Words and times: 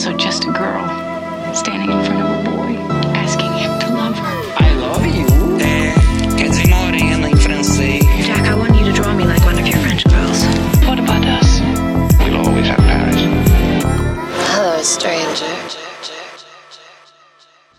also 0.00 0.16
just 0.16 0.44
a 0.44 0.52
girl 0.52 0.88
standing 1.54 1.90
in 1.90 2.04
front 2.06 2.22
of 2.22 2.30
a 2.30 2.50
boy, 2.50 2.72
asking 3.12 3.52
him 3.52 3.78
to 3.80 3.94
love 3.94 4.16
her. 4.16 4.36
I 4.56 4.74
love 4.76 5.04
you. 5.04 5.26
É, 5.60 5.92
quer 6.38 6.48
dizer 6.48 6.68
morena 6.68 7.28
em 7.28 7.36
francês. 7.36 8.02
Jack, 8.24 8.48
I 8.48 8.54
want 8.54 8.74
you 8.78 8.86
to 8.86 8.92
draw 8.94 9.12
me 9.12 9.24
like 9.24 9.44
one 9.44 9.58
of 9.60 9.68
your 9.68 9.76
French 9.80 10.04
girls. 10.04 10.42
What 10.86 10.98
about 11.00 11.26
us? 11.26 11.60
We'll 12.24 12.38
always 12.38 12.66
have 12.68 12.78
Paris. 12.78 13.20
Hello, 14.54 14.82
stranger. 14.82 15.44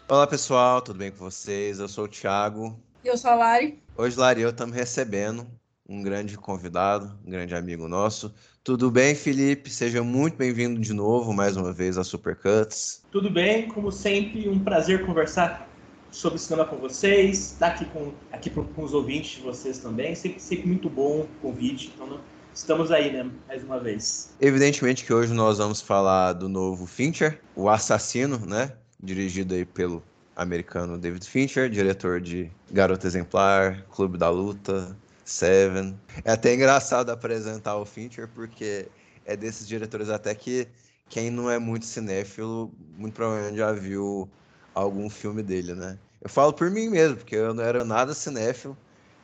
Olá 0.08 0.28
pessoal, 0.28 0.80
tudo 0.84 1.00
bem 1.00 1.10
com 1.10 1.18
vocês? 1.18 1.80
Eu 1.80 1.88
sou 1.88 2.06
o 2.06 2.08
Thiago. 2.08 2.80
E 3.04 3.08
eu 3.08 3.18
sou 3.18 3.32
a 3.32 3.36
Lari. 3.36 3.82
Hoje, 3.98 4.16
Lari, 4.20 4.42
eu 4.42 4.52
estamos 4.52 4.76
recebendo 4.76 5.48
um 5.90 6.04
grande 6.04 6.38
convidado, 6.38 7.18
um 7.26 7.32
grande 7.32 7.56
amigo 7.56 7.88
nosso. 7.88 8.32
Tudo 8.64 8.92
bem, 8.92 9.16
Felipe? 9.16 9.72
Seja 9.72 10.04
muito 10.04 10.38
bem-vindo 10.38 10.80
de 10.80 10.94
novo, 10.94 11.34
mais 11.34 11.58
uma 11.58 11.74
vez, 11.74 11.98
a 11.98 12.04
Supercuts. 12.04 13.02
Tudo 13.12 13.28
bem, 13.28 13.68
como 13.68 13.92
sempre, 13.92 14.48
um 14.48 14.60
prazer 14.60 15.04
conversar 15.04 15.68
sobre 16.12 16.38
cinema 16.38 16.66
com 16.66 16.78
vocês, 16.78 17.54
estar 17.54 17.70
aqui 17.70 17.86
com, 17.86 18.14
aqui 18.32 18.52
com 18.52 18.84
os 18.84 18.94
ouvintes 18.94 19.38
de 19.38 19.42
vocês 19.42 19.80
também. 19.80 20.14
Sempre, 20.14 20.40
sempre 20.40 20.68
muito 20.68 20.92
bom 20.92 21.22
o 21.22 21.28
convite. 21.42 21.92
Então, 21.96 22.20
estamos 22.54 22.92
aí, 22.92 23.12
né? 23.12 23.32
Mais 23.48 23.64
uma 23.64 23.80
vez. 23.80 24.36
Evidentemente 24.40 25.06
que 25.06 25.12
hoje 25.12 25.34
nós 25.34 25.58
vamos 25.58 25.82
falar 25.82 26.34
do 26.34 26.48
novo 26.48 26.86
Fincher, 26.86 27.42
O 27.56 27.68
Assassino, 27.68 28.46
né? 28.46 28.74
Dirigido 29.02 29.56
aí 29.56 29.66
pelo 29.66 30.04
americano 30.36 31.00
David 31.00 31.28
Fincher, 31.28 31.68
diretor 31.68 32.22
de 32.22 32.52
Garota 32.72 33.08
Exemplar, 33.08 33.84
Clube 33.90 34.20
da 34.20 34.30
Luta, 34.30 34.96
Seven. 35.32 35.98
É 36.26 36.32
até 36.34 36.54
engraçado 36.54 37.10
apresentar 37.10 37.78
o 37.78 37.86
Fincher, 37.86 38.28
porque 38.28 38.88
é 39.26 39.36
desses 39.38 39.66
diretores 39.66 40.10
até 40.10 40.36
que 40.36 40.68
quem 41.10 41.32
não 41.32 41.50
é 41.50 41.58
muito 41.58 41.86
cinéfilo, 41.86 42.72
muito 42.98 43.14
provavelmente 43.14 43.58
já 43.58 43.72
viu 43.72 44.30
algum 44.76 45.10
filme 45.10 45.42
dele, 45.42 45.74
né? 45.74 45.98
Eu 46.22 46.30
falo 46.30 46.54
por 46.54 46.70
mim 46.70 46.90
mesmo, 46.90 47.18
porque 47.18 47.36
eu 47.36 47.54
não 47.54 47.64
era 47.64 47.84
nada 47.84 48.14
cinéfilo. 48.14 48.78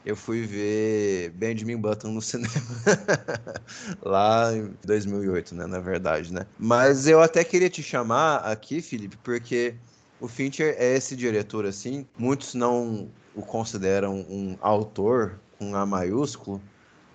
Eu 0.05 0.15
fui 0.15 0.45
ver 0.45 1.31
Benjamin 1.31 1.77
Button 1.77 2.11
no 2.11 2.21
cinema 2.23 2.53
lá 4.01 4.53
em 4.55 4.73
2008, 4.85 5.53
né, 5.55 5.65
na 5.65 5.79
verdade, 5.79 6.33
né? 6.33 6.47
Mas 6.57 7.05
eu 7.05 7.21
até 7.21 7.43
queria 7.43 7.69
te 7.69 7.83
chamar 7.83 8.37
aqui, 8.37 8.81
Felipe, 8.81 9.17
porque 9.17 9.75
o 10.21 10.27
Fincher 10.27 10.73
é 10.79 10.95
esse 10.95 11.15
diretor 11.15 11.65
assim, 11.65 12.07
muitos 12.17 12.53
não 12.53 13.11
o 13.35 13.41
consideram 13.41 14.25
um 14.29 14.57
autor 14.61 15.39
com 15.57 15.75
A 15.75 15.85
maiúsculo, 15.85 16.61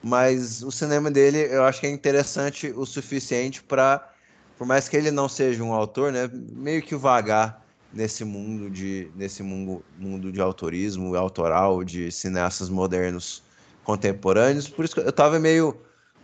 mas 0.03 0.63
o 0.63 0.71
cinema 0.71 1.11
dele 1.11 1.39
eu 1.39 1.65
acho 1.65 1.81
que 1.81 1.87
é 1.87 1.91
interessante 1.91 2.73
o 2.75 2.85
suficiente 2.85 3.63
para, 3.63 4.13
por 4.59 4.67
mais 4.67 4.89
que 4.89 4.97
ele 4.97 5.11
não 5.11 5.29
seja 5.29 5.63
um 5.63 5.73
autor, 5.73 6.13
né, 6.13 6.29
meio 6.33 6.83
que 6.83 6.97
vagar 6.97 7.65
nesse 7.93 8.25
mundo 8.25 8.71
de 8.71 9.11
nesse 9.15 9.43
mundo, 9.43 9.85
mundo 9.99 10.33
de 10.33 10.41
autorismo 10.41 11.15
autoral, 11.15 11.85
de 11.85 12.11
cineastas 12.11 12.69
modernos 12.69 13.43
contemporâneos. 13.85 14.69
Por 14.69 14.85
isso 14.85 14.95
que 14.95 15.01
eu 15.01 15.09
estava 15.09 15.39
meio 15.39 15.77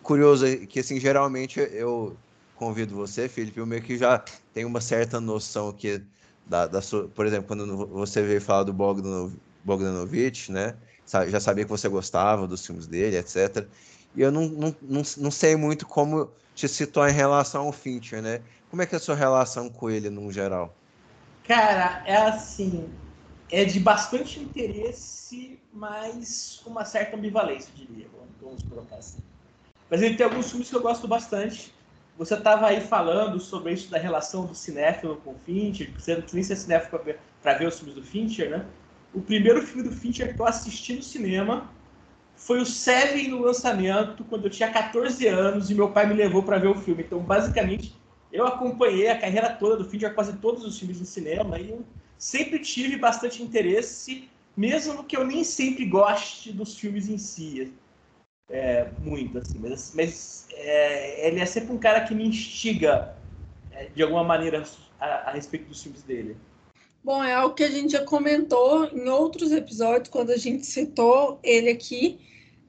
curioso 0.03 0.45
que 0.67 0.81
assim 0.81 0.99
geralmente 0.99 1.61
eu 1.61 2.17
convido 2.57 2.95
você, 2.95 3.29
Felipe, 3.29 3.59
eu 3.61 3.67
meio 3.67 3.83
que 3.83 3.97
já 3.97 4.23
tenho 4.53 4.67
uma 4.69 4.81
certa 4.81 5.21
noção 5.21 5.73
que 5.73 6.03
da, 6.47 6.67
da 6.67 6.81
sua, 6.81 7.09
por 7.09 7.27
exemplo, 7.27 7.47
quando 7.47 7.87
você 7.89 8.23
veio 8.23 8.41
falar 8.41 8.65
do 8.65 8.73
Bogdanovich, 8.73 10.51
né? 10.51 10.75
Já 11.29 11.41
sabia 11.41 11.65
que 11.65 11.71
você 11.71 11.89
gostava 11.89 12.47
dos 12.47 12.65
filmes 12.65 12.87
dele, 12.87 13.17
etc. 13.17 13.67
E 14.15 14.23
eu 14.23 14.33
não, 14.33 14.49
não, 14.49 14.77
não, 14.83 15.03
não 15.17 15.31
sei 15.31 15.57
muito 15.57 15.87
como 15.87 16.31
te 16.55 16.69
situar 16.69 17.11
em 17.11 17.15
relação 17.15 17.67
ao 17.67 17.73
Fincher, 17.73 18.21
né? 18.21 18.41
Como 18.71 18.83
é 18.83 18.87
que 18.87 18.95
é 18.95 18.99
a 18.99 19.01
sua 19.01 19.15
relação 19.15 19.69
com 19.69 19.89
ele, 19.89 20.11
no 20.11 20.31
geral? 20.31 20.75
Cara, 21.47 22.03
é 22.05 22.17
assim, 22.17 22.89
é 23.51 23.65
de 23.65 23.81
bastante 23.81 24.39
interesse, 24.41 25.59
mas 25.73 26.61
com 26.63 26.71
uma 26.71 26.85
certa 26.85 27.17
ambivalência, 27.17 27.71
diria. 27.75 28.07
Vamos 28.43 28.63
colocar 28.65 28.97
assim. 28.97 29.19
Mas 29.91 30.03
ele 30.03 30.17
tem 30.17 30.25
alguns 30.25 30.51
filmes 30.51 30.69
que 30.69 30.77
eu 30.77 30.83
gosto 30.83 31.09
bastante. 31.09 31.73
Você 32.19 32.35
estava 32.35 32.67
aí 32.67 32.81
falando 32.81 33.39
sobre 33.39 33.73
isso 33.73 33.91
da 33.91 33.99
relação 33.99 34.45
do 34.45 34.55
cinéfilo 34.55 35.17
com 35.19 35.31
o 35.31 35.39
Fincher, 35.47 35.93
você 35.97 36.15
não 36.15 36.23
precisa 36.23 36.55
ser 36.55 36.63
cinéfilo 36.63 36.91
para 36.91 37.49
ver, 37.53 37.59
ver 37.59 37.69
os 37.69 37.79
filmes 37.79 37.95
do 37.95 38.03
Fincher, 38.03 38.51
né? 38.51 38.67
O 39.13 39.21
primeiro 39.21 39.63
filme 39.63 39.83
do 39.89 39.93
Fincher 39.95 40.35
que 40.35 40.41
eu 40.41 40.47
assisti 40.47 40.95
no 40.95 41.03
cinema 41.03 41.71
foi 42.37 42.61
o 42.61 42.67
Seven 42.67 43.29
no 43.29 43.41
lançamento, 43.41 44.25
quando 44.25 44.45
eu 44.47 44.51
tinha 44.51 44.71
14 44.73 45.27
anos 45.27 45.71
e 45.71 45.75
meu 45.75 45.91
pai 45.93 46.07
me 46.07 46.15
levou 46.15 46.43
para 46.43 46.59
ver 46.59 46.69
o 46.69 46.75
filme. 46.77 47.03
Então, 47.03 47.19
basicamente, 47.21 47.95
eu 48.33 48.47
acompanhei 48.47 49.09
a 49.09 49.19
carreira 49.19 49.51
toda 49.55 49.77
do 49.77 49.89
Fincher, 49.89 50.15
quase 50.15 50.37
todos 50.39 50.65
os 50.65 50.79
filmes 50.79 51.01
no 51.01 51.07
cinema, 51.07 51.59
e 51.59 51.71
eu 51.71 51.85
sempre 52.17 52.59
tive 52.61 52.97
bastante 52.97 53.43
interesse, 53.43 54.29
mesmo 54.57 55.05
que 55.05 55.17
eu 55.17 55.27
nem 55.27 55.43
sempre 55.45 55.85
goste 55.85 56.53
dos 56.53 56.79
filmes 56.79 57.09
em 57.09 57.19
si. 57.19 57.73
É, 58.51 58.91
muito, 59.03 59.39
assim. 59.39 59.59
Mas, 59.59 59.93
mas 59.95 60.49
é, 60.53 61.29
ele 61.29 61.41
é 61.41 61.47
sempre 61.47 61.73
um 61.73 61.79
cara 61.79 62.05
que 62.05 62.15
me 62.15 62.27
instiga, 62.27 63.15
é, 63.71 63.87
de 63.87 64.03
alguma 64.03 64.25
maneira, 64.25 64.63
a, 65.01 65.07
a 65.31 65.33
respeito 65.33 65.69
dos 65.69 65.83
filmes 65.83 66.03
dele. 66.03 66.37
Bom, 67.09 67.25
é 67.25 67.33
algo 67.33 67.55
que 67.55 67.65
a 67.65 67.71
gente 67.71 67.93
já 67.93 68.05
comentou 68.05 68.85
em 68.85 69.09
outros 69.09 69.51
episódios, 69.51 70.11
quando 70.11 70.29
a 70.29 70.37
gente 70.37 70.67
citou 70.67 71.41
ele 71.43 71.71
aqui. 71.71 72.21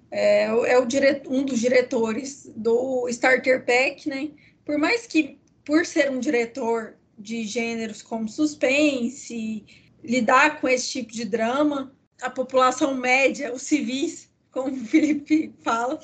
É, 0.09 0.45
é 0.45 0.79
o 0.79 0.87
um 1.27 1.43
dos 1.43 1.59
diretores 1.59 2.49
do 2.55 3.09
Starter 3.09 3.65
Pack, 3.65 4.07
né? 4.07 4.29
Por 4.63 4.77
mais 4.77 5.05
que, 5.05 5.37
por 5.65 5.85
ser 5.85 6.09
um 6.09 6.21
diretor 6.21 6.95
de 7.17 7.43
gêneros 7.43 8.01
como 8.01 8.29
suspense, 8.29 9.65
lidar 10.01 10.61
com 10.61 10.69
esse 10.69 10.89
tipo 10.89 11.11
de 11.11 11.25
drama, 11.25 11.93
a 12.21 12.29
população 12.29 12.95
média, 12.95 13.53
os 13.53 13.63
civis, 13.63 14.31
como 14.51 14.73
o 14.73 14.85
Felipe 14.85 15.53
fala, 15.59 15.99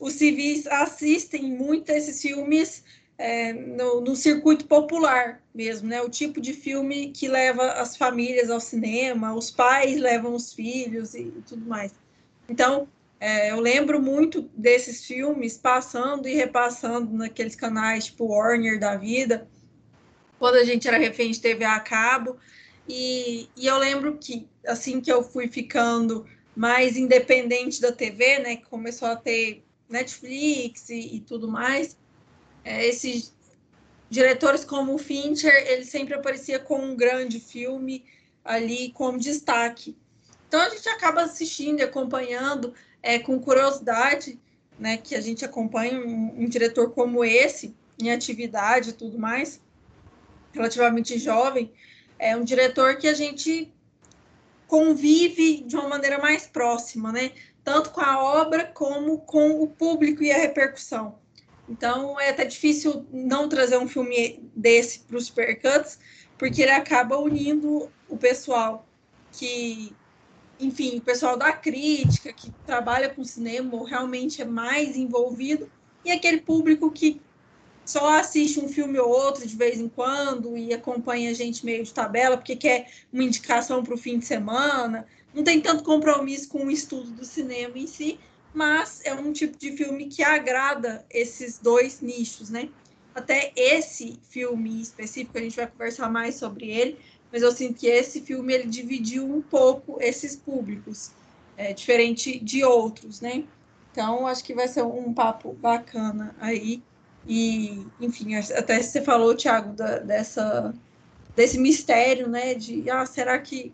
os 0.00 0.14
civis 0.14 0.66
assistem 0.68 1.42
muito 1.42 1.90
esses 1.90 2.22
filmes 2.22 2.82
é, 3.16 3.52
no, 3.52 4.00
no, 4.00 4.16
circuito 4.16 4.66
popular 4.66 5.40
mesmo, 5.54 5.88
né? 5.88 6.02
O 6.02 6.08
tipo 6.08 6.40
de 6.40 6.52
filme 6.52 7.10
que 7.10 7.28
leva 7.28 7.72
as 7.72 7.96
famílias 7.96 8.50
ao 8.50 8.60
cinema, 8.60 9.34
os 9.34 9.50
pais 9.50 9.98
levam 9.98 10.34
os 10.34 10.52
filhos 10.52 11.14
e, 11.14 11.22
e 11.22 11.42
tudo 11.46 11.64
mais. 11.64 11.92
Então, 12.48 12.88
é, 13.20 13.52
eu 13.52 13.60
lembro 13.60 14.02
muito 14.02 14.42
desses 14.54 15.04
filmes 15.04 15.56
passando 15.56 16.28
e 16.28 16.34
repassando 16.34 17.12
naqueles 17.16 17.54
canais 17.54 18.06
tipo 18.06 18.26
Warner 18.26 18.78
da 18.78 18.96
vida, 18.96 19.48
quando 20.38 20.56
a 20.56 20.64
gente 20.64 20.88
era 20.88 20.98
refém 20.98 21.30
de 21.30 21.40
TV 21.40 21.64
a 21.64 21.80
cabo. 21.80 22.36
E, 22.88 23.48
e 23.56 23.66
eu 23.66 23.78
lembro 23.78 24.18
que, 24.18 24.46
assim 24.66 25.00
que 25.00 25.10
eu 25.10 25.22
fui 25.22 25.48
ficando 25.48 26.26
mais 26.54 26.96
independente 26.96 27.80
da 27.80 27.92
TV, 27.92 28.40
né? 28.40 28.56
Que 28.56 28.64
começou 28.66 29.08
a 29.08 29.16
ter 29.16 29.64
Netflix 29.88 30.90
e, 30.90 31.16
e 31.16 31.20
tudo 31.20 31.48
mais, 31.48 31.96
é, 32.64 32.86
esses 32.86 33.32
diretores 34.08 34.64
como 34.64 34.94
o 34.94 34.98
Fincher, 34.98 35.52
ele 35.68 35.84
sempre 35.84 36.14
aparecia 36.14 36.58
com 36.58 36.78
um 36.78 36.96
grande 36.96 37.38
filme 37.38 38.04
ali 38.44 38.90
como 38.92 39.18
destaque. 39.18 39.96
Então 40.48 40.60
a 40.60 40.68
gente 40.68 40.88
acaba 40.88 41.22
assistindo 41.22 41.80
e 41.80 41.82
acompanhando 41.82 42.72
é, 43.02 43.18
com 43.18 43.40
curiosidade, 43.40 44.38
né, 44.78 44.96
que 44.96 45.14
a 45.14 45.20
gente 45.20 45.44
acompanha 45.44 45.98
um, 45.98 46.42
um, 46.42 46.48
diretor 46.48 46.90
como 46.92 47.24
esse 47.24 47.74
em 48.00 48.10
atividade 48.10 48.90
e 48.90 48.92
tudo 48.92 49.18
mais, 49.18 49.60
relativamente 50.52 51.18
jovem, 51.18 51.72
é 52.18 52.36
um 52.36 52.44
diretor 52.44 52.96
que 52.96 53.06
a 53.06 53.14
gente 53.14 53.72
convive 54.66 55.62
de 55.62 55.76
uma 55.76 55.88
maneira 55.88 56.18
mais 56.18 56.46
próxima, 56.46 57.12
né, 57.12 57.32
tanto 57.62 57.90
com 57.90 58.00
a 58.00 58.22
obra 58.22 58.64
como 58.64 59.18
com 59.18 59.62
o 59.62 59.66
público 59.66 60.22
e 60.22 60.32
a 60.32 60.38
repercussão. 60.38 61.18
Então 61.68 62.18
é 62.20 62.30
até 62.30 62.44
difícil 62.44 63.06
não 63.10 63.48
trazer 63.48 63.78
um 63.78 63.88
filme 63.88 64.40
desse 64.54 65.00
para 65.00 65.16
os 65.16 65.26
Supercuts, 65.26 65.98
porque 66.38 66.62
ele 66.62 66.70
acaba 66.70 67.18
unindo 67.18 67.90
o 68.08 68.16
pessoal 68.16 68.86
que, 69.32 69.94
enfim, 70.60 70.98
o 70.98 71.00
pessoal 71.00 71.36
da 71.36 71.52
crítica, 71.52 72.32
que 72.32 72.50
trabalha 72.66 73.08
com 73.08 73.24
cinema, 73.24 73.74
ou 73.74 73.84
realmente 73.84 74.42
é 74.42 74.44
mais 74.44 74.96
envolvido, 74.96 75.70
e 76.04 76.12
aquele 76.12 76.40
público 76.40 76.90
que 76.90 77.20
só 77.84 78.18
assiste 78.18 78.60
um 78.60 78.68
filme 78.68 78.98
ou 78.98 79.10
outro 79.10 79.46
de 79.46 79.56
vez 79.56 79.78
em 79.78 79.88
quando 79.88 80.56
e 80.56 80.72
acompanha 80.72 81.30
a 81.30 81.34
gente 81.34 81.64
meio 81.64 81.84
de 81.84 81.92
tabela, 81.92 82.36
porque 82.36 82.56
quer 82.56 82.88
uma 83.12 83.22
indicação 83.22 83.82
para 83.82 83.94
o 83.94 83.98
fim 83.98 84.18
de 84.18 84.24
semana, 84.24 85.06
não 85.34 85.42
tem 85.42 85.60
tanto 85.60 85.82
compromisso 85.82 86.48
com 86.48 86.66
o 86.66 86.70
estudo 86.70 87.10
do 87.10 87.24
cinema 87.24 87.78
em 87.78 87.86
si, 87.86 88.18
mas 88.54 89.00
é 89.04 89.12
um 89.12 89.32
tipo 89.32 89.58
de 89.58 89.76
filme 89.76 90.06
que 90.06 90.22
agrada 90.22 91.04
esses 91.10 91.58
dois 91.58 92.00
nichos, 92.00 92.48
né? 92.48 92.68
Até 93.14 93.52
esse 93.56 94.18
filme 94.30 94.80
específico, 94.80 95.36
a 95.36 95.40
gente 95.40 95.56
vai 95.56 95.66
conversar 95.66 96.10
mais 96.10 96.36
sobre 96.36 96.70
ele, 96.70 96.98
mas 97.32 97.42
eu 97.42 97.52
sinto 97.52 97.80
que 97.80 97.86
esse 97.86 98.20
filme 98.20 98.54
ele 98.54 98.68
dividiu 98.68 99.24
um 99.24 99.42
pouco 99.42 99.98
esses 100.00 100.36
públicos, 100.36 101.10
é, 101.56 101.72
diferente 101.72 102.38
de 102.38 102.64
outros, 102.64 103.20
né? 103.20 103.44
Então, 103.92 104.26
acho 104.26 104.42
que 104.42 104.54
vai 104.54 104.66
ser 104.66 104.82
um 104.82 105.12
papo 105.12 105.52
bacana 105.52 106.34
aí 106.40 106.82
E, 107.26 107.86
enfim, 108.00 108.34
até 108.36 108.82
você 108.82 109.00
falou, 109.02 109.34
Thiago, 109.34 109.72
da, 109.72 109.98
dessa, 109.98 110.74
desse 111.34 111.58
mistério, 111.58 112.28
né? 112.28 112.54
De, 112.54 112.88
ah, 112.90 113.06
será 113.06 113.38
que. 113.38 113.72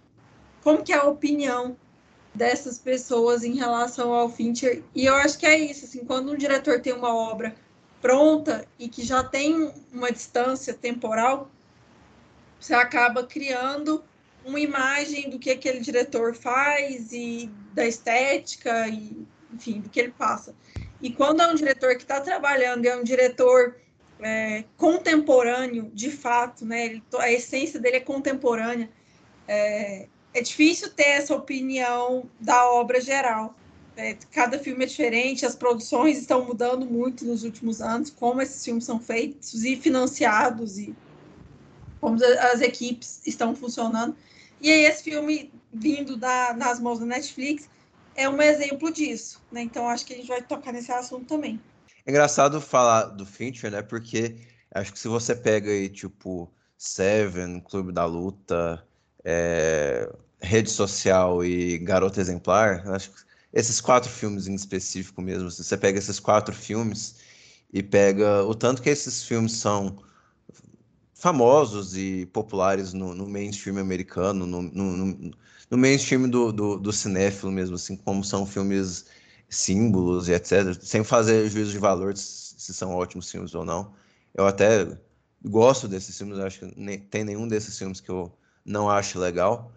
Como 0.63 0.83
que 0.85 0.93
é 0.93 0.97
a 0.97 1.05
opinião 1.05 1.77
dessas 2.35 2.79
pessoas 2.79 3.43
em 3.45 3.55
relação 3.55 4.13
ao 4.13 4.29
Fincher? 4.29 4.83
E 4.95 5.07
eu 5.07 5.15
acho 5.15 5.39
que 5.39 5.47
é 5.47 5.59
isso, 5.59 5.85
assim, 5.85 6.05
quando 6.05 6.33
um 6.33 6.37
diretor 6.37 6.81
tem 6.81 6.93
uma 6.93 7.15
obra 7.15 7.55
pronta 8.01 8.67
e 8.79 8.89
que 8.89 9.03
já 9.03 9.23
tem 9.23 9.73
uma 9.93 10.11
distância 10.11 10.73
temporal, 10.73 11.51
você 12.59 12.75
acaba 12.75 13.25
criando 13.25 14.03
uma 14.45 14.61
imagem 14.61 15.29
do 15.29 15.39
que 15.39 15.51
aquele 15.51 15.81
diretor 15.81 16.35
faz 16.35 17.13
e 17.13 17.51
da 17.75 17.87
estética 17.87 18.89
e 18.89 19.27
enfim 19.53 19.81
do 19.81 19.89
que 19.89 20.01
ele 20.01 20.13
passa 20.13 20.55
e 21.03 21.11
quando 21.11 21.43
é 21.43 21.47
um 21.47 21.55
diretor 21.55 21.95
que 21.97 22.03
está 22.03 22.21
trabalhando 22.21 22.87
é 22.87 22.97
um 22.97 23.03
diretor 23.03 23.77
é, 24.21 24.65
contemporâneo 24.77 25.91
de 25.93 26.11
fato 26.11 26.65
né 26.65 26.87
ele, 26.87 27.03
a 27.19 27.31
essência 27.31 27.81
dele 27.81 27.97
é 27.97 28.01
contemporânea 28.01 28.89
é, 29.47 30.07
é 30.33 30.41
difícil 30.41 30.91
ter 30.91 31.09
essa 31.09 31.35
opinião 31.35 32.29
da 32.41 32.71
obra 32.71 33.01
geral 33.01 33.55
é, 34.01 34.17
cada 34.33 34.59
filme 34.59 34.85
é 34.85 34.87
diferente, 34.87 35.45
as 35.45 35.55
produções 35.55 36.19
estão 36.19 36.45
mudando 36.45 36.87
muito 36.87 37.25
nos 37.25 37.45
últimos 37.45 37.83
anos, 37.83 38.09
como 38.11 38.41
esses 38.41 38.65
filmes 38.65 38.85
são 38.85 38.99
feitos 38.99 39.63
e 39.63 39.77
financiados 39.77 40.79
e 40.79 40.95
como 42.01 42.17
as 42.53 42.63
equipes 42.63 43.21
estão 43.27 43.55
funcionando. 43.55 44.17
E 44.59 44.71
aí 44.71 44.85
esse 44.85 45.05
filme 45.05 45.53
vindo 45.71 46.17
da, 46.17 46.55
nas 46.55 46.81
mãos 46.81 46.99
da 46.99 47.05
Netflix 47.05 47.69
é 48.15 48.27
um 48.27 48.41
exemplo 48.41 48.91
disso, 48.91 49.43
né? 49.53 49.61
Então 49.63 49.87
acho 49.87 50.07
que 50.07 50.15
a 50.15 50.17
gente 50.17 50.29
vai 50.29 50.41
tocar 50.41 50.73
nesse 50.73 50.91
assunto 50.91 51.27
também. 51.27 51.61
É 52.07 52.11
engraçado 52.11 52.59
falar 52.59 53.05
do 53.05 53.27
Fincher, 53.27 53.71
né? 53.71 53.83
Porque 53.83 54.37
acho 54.75 54.93
que 54.95 54.99
se 54.99 55.09
você 55.09 55.35
pega 55.35 55.71
aí, 55.71 55.91
tipo, 55.91 56.51
Seven, 56.79 57.61
Clube 57.61 57.93
da 57.93 58.07
Luta, 58.07 58.83
é, 59.25 60.11
Rede 60.41 60.71
Social 60.71 61.45
e 61.45 61.79
Garota 61.79 62.21
Exemplar, 62.21 62.87
acho 62.89 63.11
que 63.11 63.17
esses 63.53 63.81
quatro 63.81 64.11
filmes 64.11 64.47
em 64.47 64.55
específico 64.55 65.21
mesmo, 65.21 65.51
se 65.51 65.63
você 65.65 65.77
pega 65.77 65.99
esses 65.99 66.21
quatro 66.21 66.55
filmes 66.55 67.17
e 67.73 67.83
pega 67.83 68.45
o 68.45 68.55
tanto 68.55 68.83
que 68.83 68.89
esses 68.89 69.25
filmes 69.25 69.53
são 69.53 69.99
famosos 71.15 71.97
e 71.97 72.27
populares 72.33 72.93
no, 72.93 73.15
no 73.15 73.29
mainstream 73.29 73.79
americano, 73.79 74.47
no, 74.47 74.63
no, 74.63 75.33
no 75.71 75.79
mainstream 75.79 76.29
do, 76.29 76.53
do, 76.53 76.79
do, 76.79 76.93
cinéfilo 76.93 77.53
mesmo, 77.53 77.77
assim, 77.77 77.97
como 77.97 78.25
são 78.25 78.47
filmes 78.47 79.07
símbolos 79.49 80.29
e 80.29 80.33
etc., 80.33 80.75
sem 80.81 81.05
fazer 81.05 81.49
juízo 81.51 81.73
de 81.73 81.79
valor 81.79 82.17
se 82.17 82.73
são 82.73 82.95
ótimos 82.95 83.31
filmes 83.31 83.55
ou 83.55 83.65
não. 83.65 83.93
Eu 84.35 84.47
até 84.47 84.87
gosto 85.45 85.87
desses 85.89 86.17
filmes, 86.17 86.39
acho 86.39 86.61
que 86.61 86.73
nem, 86.81 86.99
tem 86.99 87.25
nenhum 87.25 87.47
desses 87.47 87.77
filmes 87.77 88.01
que 88.01 88.11
eu 88.11 88.33
não 88.65 88.91
acho 88.91 89.19
legal, 89.19 89.73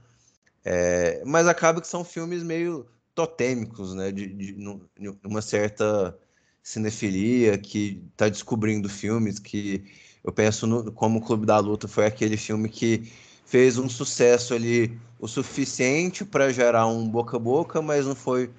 é, 0.66 1.22
mas 1.26 1.48
acaba 1.48 1.82
que 1.82 1.88
são 1.88 2.04
filmes 2.04 2.44
meio 2.44 2.86
totêmicos, 3.14 3.94
né, 3.94 4.12
de, 4.12 4.28
de, 4.28 4.54
de 4.54 5.28
uma 5.28 5.42
certa 5.42 6.18
cinefilia 6.62 7.58
que 7.58 8.02
está 8.12 8.30
descobrindo 8.30 8.88
filmes 8.90 9.38
que 9.38 9.84
eu 10.24 10.32
penso 10.32 10.66
no, 10.66 10.92
como 10.92 11.20
o 11.20 11.22
Clube 11.22 11.46
da 11.46 11.60
Luta 11.60 11.88
foi 11.88 12.06
aquele 12.06 12.38
filme 12.38 12.70
que 12.70 13.12
fez 13.46 13.78
um 13.78 13.90
sucesso 13.90 14.54
ali 14.54 14.98
o 15.20 15.28
suficiente 15.28 16.24
para 16.24 16.52
gerar 16.52 16.88
um 16.88 17.08
boca 17.08 17.38
a 17.38 17.40
boca, 17.40 17.82
mas 17.82 18.06
não 18.06 18.16
foi 18.16 18.50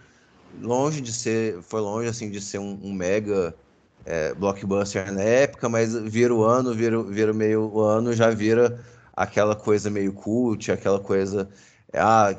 longe 0.61 1.01
de 1.01 1.13
ser, 1.13 1.61
foi 1.63 1.81
longe 1.81 2.09
assim 2.09 2.31
de 2.31 2.41
ser 2.41 2.59
um, 2.59 2.79
um 2.83 2.93
mega 2.93 3.55
é, 4.05 4.35
blockbuster 4.35 5.13
na 5.13 5.23
época, 5.23 5.69
mas 5.69 5.95
vira 5.95 6.35
o 6.35 6.45
ano, 6.45 6.75
vira, 6.75 7.03
vira 7.03 7.33
meio 7.33 7.71
o 7.73 7.81
ano, 7.81 8.13
já 8.13 8.31
vira 8.31 8.79
aquela 9.17 9.57
coisa 9.57 9.91
meio 9.91 10.13
cult, 10.13 10.71
aquela 10.71 11.01
coisa 11.01 11.49
ah, 11.93 12.31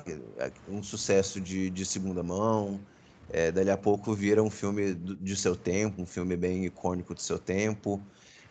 um 0.68 0.83
sucesso 0.83 1.39
de, 1.42 1.69
de 1.69 1.86
segunda 1.86 2.24
mão. 2.24 2.86
É, 3.30 3.51
dali 3.51 3.72
a 3.72 3.77
pouco 3.77 4.13
vira 4.13 4.44
um 4.44 4.51
filme 4.51 4.94
de 4.94 5.36
seu 5.36 5.56
tempo, 5.56 6.01
um 6.01 6.06
filme 6.06 6.38
bem 6.38 6.66
icônico 6.66 7.13
do 7.16 7.22
seu 7.22 7.39
tempo 7.39 8.06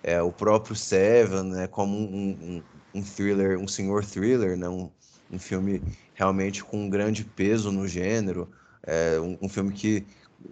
é, 0.04 0.20
o 0.20 0.30
próprio 0.30 0.76
Seven, 0.76 1.44
né, 1.44 1.66
como 1.66 1.96
um, 1.96 2.62
um, 2.92 2.98
um, 3.00 3.02
thriller, 3.02 3.58
um 3.58 3.66
senhor 3.66 4.04
thriller, 4.04 4.54
né, 4.56 4.68
um, 4.68 4.90
um 5.30 5.38
filme 5.38 5.82
realmente 6.12 6.62
com 6.62 6.84
um 6.84 6.90
grande 6.90 7.24
peso 7.24 7.72
no 7.72 7.88
gênero, 7.88 8.50
é, 8.86 9.18
um, 9.18 9.38
um, 9.40 9.48
filme 9.48 9.72
que 9.72 10.06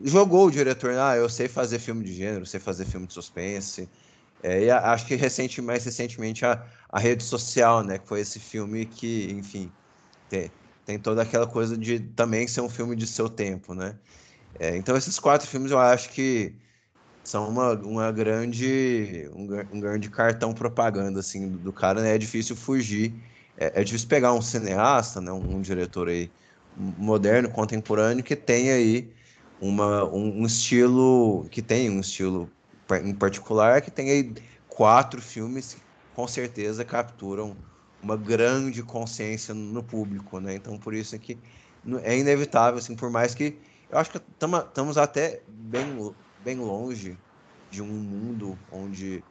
jogou 0.05 0.47
o 0.47 0.51
diretor, 0.51 0.95
ah, 0.95 1.17
eu 1.17 1.29
sei 1.29 1.49
fazer 1.49 1.79
filme 1.79 2.03
de 2.03 2.15
gênero, 2.15 2.47
sei 2.47 2.59
fazer 2.59 2.87
filme 2.87 3.07
de 3.07 3.13
suspense, 3.13 3.91
é, 4.43 4.65
e 4.65 4.71
a, 4.71 4.93
acho 4.93 5.07
que 5.07 5.15
recente, 5.15 5.63
mais 5.63 5.85
recentemente 5.85 6.45
a, 6.45 6.67
a 6.89 6.99
rede 6.99 7.23
social, 7.23 7.85
né, 7.85 7.99
que 7.99 8.09
foi 8.09 8.21
esse 8.21 8.41
filme 8.41 8.87
que, 8.87 9.33
enfim, 9.33 9.71
tem, 10.29 10.51
tem 10.85 10.99
toda 10.99 11.23
aquela 11.23 11.47
coisa 11.47 11.77
de 11.77 12.01
também 12.01 12.47
ser 12.49 12.61
um 12.61 12.69
filme 12.69 12.97
de 12.97 13.07
seu 13.07 13.29
tempo, 13.29 13.75
né, 13.75 13.99
é, 14.59 14.77
então 14.77 14.97
esses 14.97 15.19
quatro 15.19 15.47
filmes 15.49 15.71
eu 15.71 15.79
acho 15.79 16.11
que 16.11 16.55
são 17.25 17.49
uma, 17.49 17.73
uma 17.75 18.13
grande 18.13 19.29
um, 19.35 19.45
um, 19.77 19.81
grande 19.81 20.11
cartão 20.11 20.53
propaganda 20.53 21.21
assim 21.21 21.49
do, 21.51 21.59
do 21.59 21.73
cara 21.73 22.03
né? 22.03 22.15
é 22.15 22.19
difícil 22.19 22.57
fugir. 22.57 23.15
É, 23.57 23.81
é, 23.81 23.85
difícil 23.85 24.09
pegar 24.09 24.33
um 24.33 24.43
cineasta 24.43 25.21
né? 25.21 25.31
Um, 25.33 25.57
um, 25.57 25.61
diretor 25.61 26.09
aí 26.09 26.33
moderno 26.77 27.51
contemporâneo 27.51 28.25
que 28.25 28.35
tem 28.35 28.71
aí 28.73 29.15
uma 29.61 30.05
um, 30.05 30.43
um, 30.43 30.47
estilo 30.47 31.47
que 31.51 31.63
tem 31.63 31.91
um 31.91 32.01
estilo 32.01 32.51
em 32.99 33.15
particular 33.15 33.81
que 33.83 33.91
tem 33.91 34.11
aí 34.11 34.35
quatro 34.69 35.21
filmes 35.21 35.75
que 35.75 35.83
com 36.15 36.27
certeza 36.29 36.85
capturam 36.85 37.57
uma 38.01 38.17
grande 38.17 38.83
consciência 38.83 39.55
no 39.55 39.83
público 39.83 40.41
né 40.41 40.55
então 40.55 40.79
por 40.79 40.95
isso 40.95 41.15
é 41.15 41.19
que 41.19 41.39
é 42.03 42.19
inevitável 42.19 42.79
assim 42.79 42.97
por 42.97 43.11
mais 43.11 43.35
que 43.35 43.61
eu 43.91 43.99
acho 43.99 44.11
que 44.11 44.19
estamos 44.19 44.97
até 44.97 45.43
bem 45.49 46.15
bem 46.39 46.57
longe 46.57 47.19
de 47.71 47.83
um 47.83 47.87
mundo 47.87 48.59
onde 48.71 49.25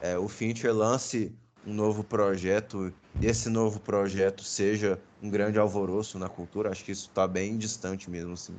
é, 0.00 0.18
o 0.18 0.28
Fincher 0.28 0.74
lance 0.74 1.32
um 1.64 1.72
novo 1.72 2.04
projeto 2.04 2.92
e 3.20 3.26
esse 3.26 3.48
novo 3.48 3.80
projeto 3.80 4.44
seja 4.44 5.00
um 5.22 5.30
grande 5.30 5.58
alvoroço 5.58 6.18
na 6.18 6.28
cultura. 6.28 6.70
Acho 6.70 6.84
que 6.84 6.92
isso 6.92 7.08
está 7.08 7.26
bem 7.26 7.56
distante 7.56 8.10
mesmo, 8.10 8.34
assim. 8.34 8.54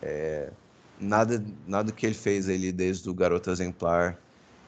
É, 0.00 0.52
nada, 1.00 1.44
nada 1.66 1.92
que 1.92 2.06
ele 2.06 2.14
fez 2.14 2.48
ali 2.48 2.72
desde 2.72 3.08
o 3.08 3.14
Garoto 3.14 3.50
Exemplar 3.50 4.18